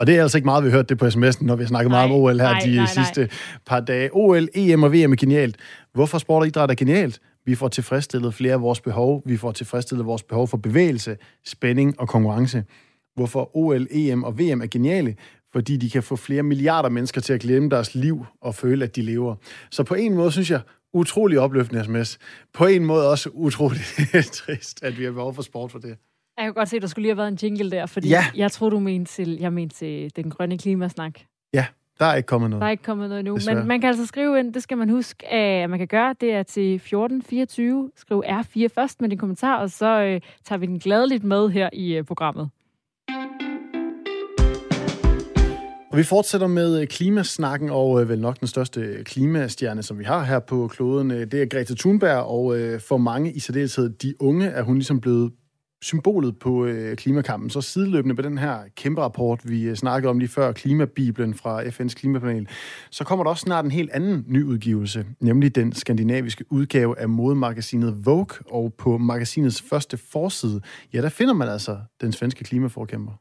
Og 0.00 0.06
det 0.06 0.16
er 0.16 0.22
altså 0.22 0.38
ikke 0.38 0.46
meget, 0.46 0.64
vi 0.64 0.70
har 0.70 0.76
hørt 0.76 0.88
det 0.88 0.98
på 0.98 1.06
sms'en, 1.06 1.44
når 1.44 1.56
vi 1.56 1.62
har 1.62 1.68
snakket 1.68 1.90
nej, 1.90 2.06
meget 2.06 2.14
om 2.14 2.22
OL 2.22 2.40
her 2.40 2.50
nej, 2.50 2.60
de 2.64 2.76
nej, 2.76 2.86
sidste 2.86 3.20
nej. 3.20 3.28
par 3.66 3.80
dage. 3.80 4.10
OL, 4.12 4.48
EM 4.54 4.82
og 4.82 4.92
VM 4.92 5.12
er 5.12 5.16
genialt. 5.16 5.56
Hvorfor 5.94 6.18
sport 6.18 6.40
og 6.40 6.46
idræt 6.46 6.70
er 6.70 6.74
genialt? 6.74 7.20
Vi 7.46 7.54
får 7.54 7.68
tilfredsstillet 7.68 8.34
flere 8.34 8.52
af 8.52 8.60
vores 8.60 8.80
behov. 8.80 9.22
Vi 9.26 9.36
får 9.36 9.52
tilfredsstillet 9.52 10.06
vores 10.06 10.22
behov 10.22 10.48
for 10.48 10.56
bevægelse, 10.56 11.16
spænding 11.46 12.00
og 12.00 12.08
konkurrence. 12.08 12.64
Hvorfor 13.14 13.56
OL, 13.56 13.86
EM 13.90 14.24
og 14.24 14.38
VM 14.38 14.60
er 14.62 14.66
geniale? 14.66 15.14
Fordi 15.52 15.76
de 15.76 15.90
kan 15.90 16.02
få 16.02 16.16
flere 16.16 16.42
milliarder 16.42 16.88
mennesker 16.88 17.20
til 17.20 17.32
at 17.32 17.40
glemme 17.40 17.70
deres 17.70 17.94
liv 17.94 18.26
og 18.40 18.54
føle, 18.54 18.84
at 18.84 18.96
de 18.96 19.02
lever. 19.02 19.34
Så 19.70 19.82
på 19.82 19.94
en 19.94 20.14
måde 20.14 20.32
synes 20.32 20.50
jeg, 20.50 20.60
utrolig 20.94 21.38
opløftende 21.40 21.84
sms. 21.84 22.18
På 22.52 22.66
en 22.66 22.84
måde 22.84 23.10
også 23.10 23.30
utrolig 23.32 23.80
trist, 24.32 24.82
at 24.82 24.98
vi 24.98 25.04
har 25.04 25.12
behov 25.12 25.34
for 25.34 25.42
sport 25.42 25.70
for 25.72 25.78
det. 25.78 25.96
Jeg 26.38 26.44
kan 26.44 26.54
godt 26.54 26.68
se, 26.68 26.76
at 26.76 26.82
der 26.82 26.88
skulle 26.88 27.02
lige 27.02 27.10
have 27.10 27.16
været 27.18 27.28
en 27.28 27.38
jingle 27.42 27.70
der, 27.70 27.86
fordi 27.86 28.08
Ja. 28.08 28.24
jeg 28.36 28.52
tror 28.52 28.70
du 28.70 28.78
mente 28.78 29.12
til, 29.12 29.38
jeg 29.40 29.52
mente 29.52 29.76
til 29.76 30.16
den 30.16 30.30
grønne 30.30 30.58
klimasnak. 30.58 31.20
Ja, 31.54 31.66
der 31.98 32.06
er 32.06 32.14
ikke 32.14 32.26
kommet 32.26 32.50
noget. 32.50 32.60
Der 32.60 32.66
er 32.66 32.70
ikke 32.70 32.82
kommet 32.82 33.08
noget 33.08 33.20
endnu. 33.20 33.34
Desværre. 33.36 33.58
Men 33.58 33.68
man 33.68 33.80
kan 33.80 33.88
altså 33.88 34.06
skrive 34.06 34.38
ind, 34.38 34.54
det 34.54 34.62
skal 34.62 34.78
man 34.78 34.88
huske, 34.88 35.26
at 35.32 35.70
man 35.70 35.78
kan 35.78 35.88
gøre. 35.88 36.14
Det 36.20 36.32
er 36.32 36.42
til 36.42 36.74
1424. 36.74 37.90
Skriv 37.96 38.22
R4 38.26 38.66
først 38.74 39.00
med 39.00 39.08
din 39.08 39.18
kommentar, 39.18 39.56
og 39.58 39.70
så 39.70 39.86
øh, 40.02 40.20
tager 40.44 40.58
vi 40.58 40.66
den 40.66 40.78
gladeligt 40.78 41.24
med 41.24 41.48
her 41.50 41.70
i 41.72 41.94
øh, 41.96 42.04
programmet. 42.04 42.50
Og 45.94 45.98
vi 45.98 46.04
fortsætter 46.04 46.46
med 46.46 46.80
øh, 46.80 46.86
klimasnakken, 46.86 47.70
og 47.70 48.02
øh, 48.02 48.08
vel 48.08 48.20
nok 48.20 48.40
den 48.40 48.48
største 48.48 48.80
øh, 48.80 49.04
klimastjerne, 49.04 49.82
som 49.82 49.98
vi 49.98 50.04
har 50.04 50.24
her 50.24 50.38
på 50.38 50.68
kloden, 50.68 51.10
det 51.10 51.34
er 51.34 51.46
Greta 51.46 51.74
Thunberg, 51.74 52.18
og 52.18 52.80
for 52.80 52.96
mange 52.96 53.32
i 53.32 53.38
særdeleshed 53.38 53.90
de 53.90 54.14
unge, 54.20 54.46
er 54.46 54.62
hun 54.62 54.74
ligesom 54.74 55.00
blevet 55.00 55.32
symbolet 55.82 56.38
på 56.38 56.68
klimakampen. 56.96 57.50
Så 57.50 57.60
sideløbende 57.60 58.14
med 58.14 58.24
den 58.24 58.38
her 58.38 58.58
kæmpe 58.76 59.02
rapport, 59.02 59.40
vi 59.44 59.76
snakkede 59.76 60.10
om 60.10 60.18
lige 60.18 60.28
før, 60.28 60.52
Klimabibelen 60.52 61.34
fra 61.34 61.62
FN's 61.62 61.94
klimapanel, 61.94 62.48
så 62.90 63.04
kommer 63.04 63.24
der 63.24 63.30
også 63.30 63.42
snart 63.42 63.64
en 63.64 63.70
helt 63.70 63.90
anden 63.90 64.24
ny 64.28 64.44
udgivelse, 64.44 65.06
nemlig 65.20 65.54
den 65.54 65.72
skandinaviske 65.72 66.44
udgave 66.50 66.98
af 66.98 67.08
modemagasinet 67.08 68.06
Vogue, 68.06 68.38
og 68.50 68.74
på 68.78 68.98
magasinets 68.98 69.62
første 69.62 69.96
forside, 69.96 70.60
ja, 70.92 71.02
der 71.02 71.08
finder 71.08 71.34
man 71.34 71.48
altså 71.48 71.78
den 72.00 72.12
svenske 72.12 72.44
klimaforkæmper. 72.44 73.12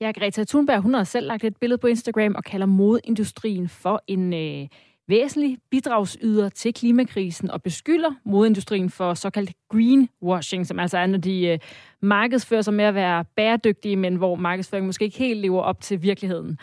Ja, 0.00 0.12
Greta 0.18 0.44
Thunberg, 0.44 0.80
hun 0.80 0.94
har 0.94 1.04
selv 1.04 1.26
lagt 1.26 1.44
et 1.44 1.56
billede 1.56 1.78
på 1.78 1.86
Instagram 1.86 2.34
og 2.34 2.44
kalder 2.44 2.66
modeindustrien 2.66 3.68
for 3.68 4.02
en 4.06 4.32
øh, 4.32 4.68
væsentlig 5.08 5.58
bidragsyder 5.70 6.48
til 6.48 6.74
klimakrisen 6.74 7.50
og 7.50 7.62
beskylder 7.62 8.10
modeindustrien 8.24 8.90
for 8.90 9.14
såkaldt 9.14 9.52
greenwashing, 9.68 10.66
som 10.66 10.78
altså 10.78 10.98
er, 10.98 11.06
når 11.06 11.18
de 11.18 11.46
øh, 11.46 11.58
markedsfører 12.02 12.62
sig 12.62 12.74
med 12.74 12.84
at 12.84 12.94
være 12.94 13.24
bæredygtige, 13.36 13.96
men 13.96 14.14
hvor 14.14 14.34
markedsføringen 14.34 14.86
måske 14.86 15.04
ikke 15.04 15.18
helt 15.18 15.40
lever 15.40 15.62
op 15.62 15.80
til 15.80 16.02
virkeligheden. 16.02 16.58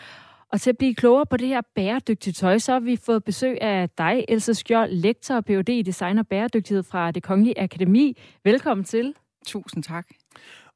Og 0.52 0.60
til 0.60 0.70
at 0.70 0.78
blive 0.78 0.94
klogere 0.94 1.26
på 1.26 1.36
det 1.36 1.48
her 1.48 1.60
bæredygtige 1.74 2.32
tøj, 2.32 2.58
så 2.58 2.72
har 2.72 2.80
vi 2.80 2.96
fået 2.96 3.24
besøg 3.24 3.62
af 3.62 3.90
dig, 3.98 4.24
Else 4.28 4.54
Skjold, 4.54 4.92
lektor 4.92 5.34
og 5.34 5.44
Ph.D. 5.44 5.68
i 5.68 5.82
design 5.82 6.18
og 6.18 6.26
bæredygtighed 6.26 6.82
fra 6.82 7.10
det 7.10 7.22
Kongelige 7.22 7.60
Akademi. 7.60 8.18
Velkommen 8.44 8.84
til. 8.84 9.14
Tusind 9.46 9.82
tak. 9.82 10.06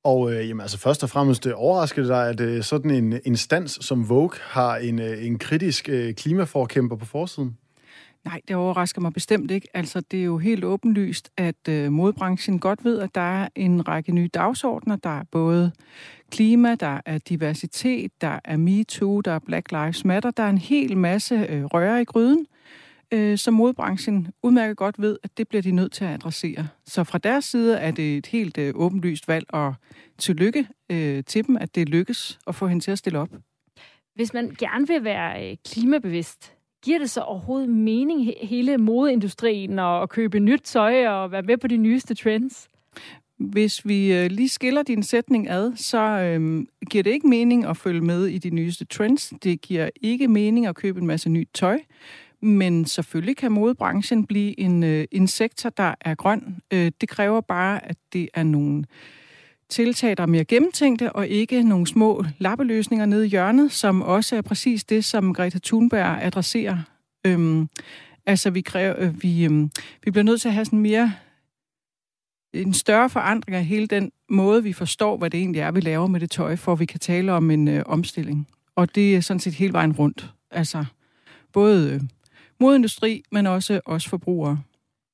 Og 0.05 0.33
øh, 0.33 0.49
jamen, 0.49 0.61
altså 0.61 0.79
først 0.79 1.03
og 1.03 1.11
fremmest 1.11 1.47
øh, 1.47 1.51
det 1.51 1.55
overraskede 1.55 2.09
dig, 2.09 2.29
at 2.29 2.41
øh, 2.41 2.63
sådan 2.63 2.91
en 2.91 3.21
instans 3.25 3.79
som 3.81 4.09
Vogue 4.09 4.39
har 4.41 4.77
en, 4.77 5.01
øh, 5.01 5.27
en 5.27 5.39
kritisk 5.39 5.89
øh, 5.89 6.15
klimaforkæmper 6.15 6.97
på 6.97 7.05
forsiden? 7.05 7.57
Nej, 8.25 8.41
det 8.49 8.57
overrasker 8.57 9.01
mig 9.01 9.13
bestemt 9.13 9.51
ikke. 9.51 9.69
Altså, 9.75 10.01
det 10.01 10.21
er 10.21 10.25
jo 10.25 10.39
helt 10.39 10.65
åbenlyst, 10.65 11.31
at 11.37 11.69
øh, 11.69 11.93
modbranchen 11.93 12.59
godt 12.59 12.85
ved, 12.85 12.99
at 12.99 13.15
der 13.15 13.43
er 13.43 13.49
en 13.55 13.89
række 13.89 14.13
nye 14.13 14.29
dagsordner. 14.35 14.97
Der 14.97 15.19
er 15.19 15.25
både 15.31 15.73
klima, 16.31 16.75
der 16.75 17.01
er 17.07 17.19
diversitet, 17.19 18.13
der 18.21 18.39
er 18.45 18.57
MeToo, 18.57 19.21
der 19.21 19.33
er 19.33 19.39
Black 19.39 19.73
Lives 19.73 20.05
Matter. 20.05 20.31
Der 20.31 20.43
er 20.43 20.51
en 20.51 20.59
hel 20.59 20.97
masse 20.97 21.35
øh, 21.35 21.65
røre 21.65 22.03
i 22.03 22.05
gryden, 22.05 22.47
øh, 23.13 23.39
som 23.39 23.55
modbranchen 23.55 24.29
udmærket 24.43 24.77
godt 24.77 25.03
ved, 25.03 25.19
at 25.23 25.39
det 25.39 25.49
bliver 25.49 25.63
de 25.63 25.71
nødt 25.71 25.93
til 25.93 26.05
at 26.05 26.11
adressere. 26.11 26.69
Så 26.87 27.05
fra 27.05 27.19
deres 27.19 27.45
side 27.45 27.77
er 27.77 27.91
det 27.91 28.17
et 28.17 28.27
helt 28.27 28.59
øh, 28.59 28.73
åbenlyst 28.75 29.29
valg, 29.29 29.47
og 29.49 29.75
tillykke 30.19 30.67
øh, 30.91 31.25
til 31.25 31.47
dem, 31.47 31.57
at 31.57 31.75
det 31.75 31.89
lykkes 31.89 32.39
at 32.47 32.55
få 32.55 32.67
hende 32.67 32.85
til 32.85 32.91
at 32.91 32.99
stille 32.99 33.19
op. 33.19 33.29
Hvis 34.15 34.35
man 34.35 34.57
gerne 34.59 34.87
vil 34.87 35.05
være 35.05 35.51
øh, 35.51 35.57
klimabevidst, 35.65 36.53
giver 36.85 36.99
det 36.99 37.11
så 37.11 37.21
overhovedet 37.21 37.69
mening, 37.69 38.29
he- 38.29 38.47
hele 38.47 38.79
modeindustrien, 38.79 39.79
og 39.79 40.03
at 40.03 40.09
købe 40.09 40.41
nyt 40.41 40.61
tøj 40.65 41.07
og 41.07 41.33
være 41.33 41.43
med 41.43 41.57
på 41.57 41.67
de 41.69 41.77
nyeste 41.77 42.15
trends? 42.15 42.69
Hvis 43.39 43.87
vi 43.87 44.13
øh, 44.13 44.31
lige 44.31 44.49
skiller 44.49 44.83
din 44.83 45.03
sætning 45.03 45.49
ad, 45.49 45.73
så 45.77 45.99
øh, 45.99 46.67
giver 46.91 47.03
det 47.05 47.11
ikke 47.11 47.29
mening 47.29 47.65
at 47.65 47.77
følge 47.77 48.01
med 48.01 48.27
i 48.27 48.39
de 48.39 48.51
nyeste 48.51 48.85
trends. 48.85 49.33
Det 49.43 49.61
giver 49.61 49.91
ikke 50.01 50.29
mening 50.29 50.67
at 50.67 50.75
købe 50.75 51.01
en 51.01 51.07
masse 51.07 51.29
nyt 51.29 51.49
tøj. 51.55 51.79
Men 52.43 52.85
selvfølgelig 52.85 53.37
kan 53.37 53.53
modebranchen 53.53 54.27
blive 54.27 54.61
en, 54.61 54.83
øh, 54.83 55.05
en 55.11 55.29
sektor, 55.29 55.71
der 55.71 55.95
er 56.01 56.15
grøn. 56.15 56.57
Øh, 56.73 56.93
det 57.01 57.09
kræver 57.09 57.41
bare, 57.41 57.87
at 57.87 57.97
det 58.13 58.29
er 58.35 58.43
nogle 58.43 58.85
tiltag, 59.69 60.17
der 60.17 60.23
er 60.23 60.27
mere 60.27 60.45
gennemtænkte, 60.45 61.13
og 61.13 61.29
ikke 61.29 61.63
nogle 61.63 61.87
små 61.87 62.25
lappeløsninger 62.39 63.07
nede 63.07 63.27
i 63.27 63.29
hjørnet, 63.29 63.73
som 63.73 64.03
også 64.03 64.37
er 64.37 64.43
præcis 64.43 64.85
det, 64.85 65.05
som 65.05 65.35
Greta 65.35 65.59
Thunberg 65.65 66.19
adresserer. 66.23 66.79
Øhm, 67.27 67.69
altså, 68.27 68.51
vi, 68.51 68.61
kræver, 68.61 68.95
øh, 68.99 69.23
vi, 69.23 69.45
øh, 69.45 69.69
vi 70.05 70.11
bliver 70.11 70.25
nødt 70.25 70.41
til 70.41 70.49
at 70.49 70.55
have 70.55 70.65
sådan 70.65 70.79
mere 70.79 71.13
en 72.53 72.75
større 72.75 73.11
forandring 73.11 73.57
af 73.57 73.65
hele 73.65 73.87
den 73.87 74.13
måde, 74.29 74.63
vi 74.63 74.73
forstår, 74.73 75.17
hvad 75.17 75.31
det 75.31 75.41
egentlig 75.41 75.61
er, 75.61 75.71
vi 75.71 75.81
laver 75.81 76.07
med 76.07 76.21
det 76.21 76.31
tøj, 76.31 76.57
for 76.57 76.75
vi 76.75 76.85
kan 76.85 77.01
tale 77.01 77.33
om 77.33 77.51
en 77.51 77.69
øh, 77.69 77.83
omstilling. 77.87 78.49
Og 78.77 78.95
det 78.95 79.17
er 79.17 79.21
sådan 79.21 79.41
set 79.41 79.55
hele 79.55 79.73
vejen 79.73 79.93
rundt. 79.93 80.31
Altså, 80.51 80.85
både 81.53 81.93
øh, 81.95 82.01
modindustri, 82.63 83.23
men 83.33 83.47
også 83.47 83.81
os 83.87 84.09
forbrugere. 84.09 84.59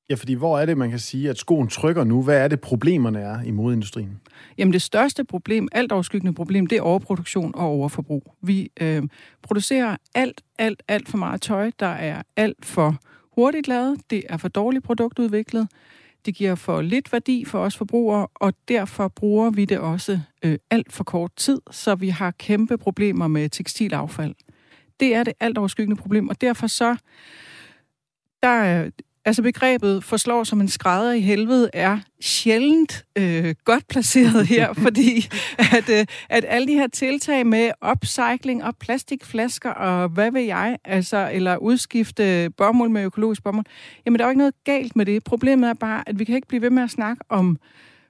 Ja, 0.09 0.15
fordi 0.15 0.33
hvor 0.33 0.59
er 0.59 0.65
det, 0.65 0.77
man 0.77 0.89
kan 0.89 0.99
sige, 0.99 1.29
at 1.29 1.37
skoen 1.37 1.67
trykker 1.67 2.03
nu? 2.03 2.23
Hvad 2.23 2.37
er 2.37 2.47
det, 2.47 2.61
problemerne 2.61 3.19
er 3.19 3.41
i 3.41 3.51
modeindustrien? 3.51 4.19
Jamen 4.57 4.73
det 4.73 4.81
største 4.81 5.23
problem, 5.23 5.67
alt 5.71 5.91
overskyggende 5.91 6.33
problem, 6.33 6.67
det 6.67 6.77
er 6.77 6.81
overproduktion 6.81 7.51
og 7.55 7.67
overforbrug. 7.67 8.35
Vi 8.41 8.71
øh, 8.81 9.03
producerer 9.41 9.97
alt, 10.15 10.41
alt, 10.57 10.83
alt 10.87 11.09
for 11.09 11.17
meget 11.17 11.41
tøj, 11.41 11.71
der 11.79 11.85
er 11.85 12.21
alt 12.35 12.65
for 12.65 12.95
hurtigt 13.35 13.67
lavet, 13.67 14.01
det 14.09 14.23
er 14.29 14.37
for 14.37 14.47
dårligt 14.47 14.83
produktudviklet, 14.83 15.67
det 16.25 16.35
giver 16.35 16.55
for 16.55 16.81
lidt 16.81 17.13
værdi 17.13 17.45
for 17.45 17.59
os 17.59 17.77
forbrugere, 17.77 18.27
og 18.35 18.53
derfor 18.67 19.07
bruger 19.07 19.49
vi 19.49 19.65
det 19.65 19.79
også 19.79 20.19
øh, 20.43 20.57
alt 20.69 20.93
for 20.93 21.03
kort 21.03 21.31
tid, 21.35 21.61
så 21.71 21.95
vi 21.95 22.09
har 22.09 22.31
kæmpe 22.31 22.77
problemer 22.77 23.27
med 23.27 23.49
tekstilaffald. 23.49 24.35
Det 24.99 25.15
er 25.15 25.23
det 25.23 25.33
alt 25.39 25.57
overskyggende 25.57 26.01
problem, 26.01 26.29
og 26.29 26.41
derfor 26.41 26.67
så, 26.67 26.95
der 28.43 28.49
er, 28.49 28.89
altså 29.25 29.41
begrebet 29.41 30.03
forslår 30.03 30.43
som 30.43 30.61
en 30.61 30.67
skrædder 30.67 31.13
i 31.13 31.19
helvede 31.19 31.69
er 31.73 31.99
sjældent 32.21 33.05
øh, 33.15 33.55
godt 33.65 33.87
placeret 33.87 34.47
her, 34.47 34.73
fordi 34.85 35.29
at, 35.57 35.89
øh, 35.89 36.05
at 36.29 36.45
alle 36.47 36.67
de 36.67 36.73
her 36.73 36.87
tiltag 36.87 37.47
med 37.47 37.71
upcycling 37.91 38.63
og 38.63 38.77
plastikflasker 38.77 39.69
og 39.69 40.09
hvad 40.09 40.31
ved 40.31 40.41
jeg, 40.41 40.77
altså, 40.85 41.29
eller 41.33 41.57
udskifte 41.57 42.49
bomuld 42.57 42.89
med 42.89 43.03
økologisk 43.03 43.43
bomuld, 43.43 43.65
jamen 44.05 44.19
der 44.19 44.25
er 44.25 44.27
jo 44.27 44.31
ikke 44.31 44.37
noget 44.37 44.63
galt 44.63 44.95
med 44.95 45.05
det. 45.05 45.23
Problemet 45.23 45.69
er 45.69 45.73
bare, 45.73 46.03
at 46.09 46.19
vi 46.19 46.23
kan 46.23 46.35
ikke 46.35 46.47
blive 46.47 46.61
ved 46.61 46.69
med 46.69 46.83
at 46.83 46.89
snakke 46.89 47.23
om 47.29 47.57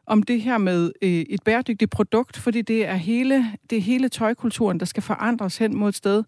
om 0.09 0.23
det 0.23 0.41
her 0.41 0.57
med 0.57 0.91
øh, 1.01 1.09
et 1.09 1.43
bæredygtigt 1.43 1.91
produkt, 1.91 2.37
fordi 2.37 2.61
det 2.61 2.85
er 2.85 2.95
hele 2.95 3.45
det 3.69 3.77
er 3.77 3.81
hele 3.81 4.09
tøjkulturen, 4.09 4.79
der 4.79 4.85
skal 4.85 5.03
forandres 5.03 5.57
hen 5.57 5.75
mod 5.75 5.89
et 5.89 5.95
sted, 5.95 6.23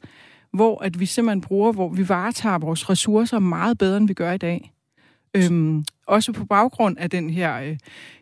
hvor 0.54 0.84
at 0.84 1.00
vi 1.00 1.06
simpelthen 1.06 1.42
bruger, 1.42 1.72
hvor 1.72 1.90
vi 1.90 2.10
varetager 2.10 2.58
vores 2.58 2.90
ressourcer 2.90 3.40
meget 3.40 3.78
bedre, 3.78 3.98
end 3.98 4.08
vi 4.08 4.14
gør 4.14 4.32
i 4.32 4.38
dag. 4.38 4.72
Øhm, 5.34 5.86
også 6.08 6.32
på 6.32 6.46
baggrund 6.46 6.98
af 7.00 7.10
den 7.10 7.30
her 7.30 7.62
øh, 7.62 7.78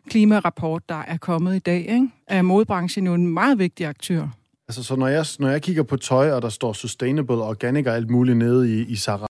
klimarapport, 0.10 0.90
der 0.90 1.04
er 1.08 1.18
kommet 1.18 1.56
i 1.56 1.60
dag, 1.60 1.80
ikke? 1.80 2.10
er 2.28 2.42
modebranchen 2.42 3.06
jo 3.06 3.14
en 3.14 3.28
meget 3.28 3.60
vigtig 3.60 3.86
aktør. 3.86 4.28
Altså, 4.68 4.84
så 4.84 4.96
når 4.96 5.08
jeg, 5.08 5.26
når 5.40 5.50
jeg 5.50 5.62
kigger 5.62 5.84
på 5.84 5.98
tøj, 5.98 6.32
og 6.32 6.42
der 6.42 6.50
står 6.50 6.74
sustainable, 6.74 7.36
organic 7.36 7.88
og 7.88 7.96
alt 7.96 8.10
muligt 8.10 8.38
nede 8.38 8.80
i, 8.80 8.86
i 8.86 8.96
Zara 8.96 9.28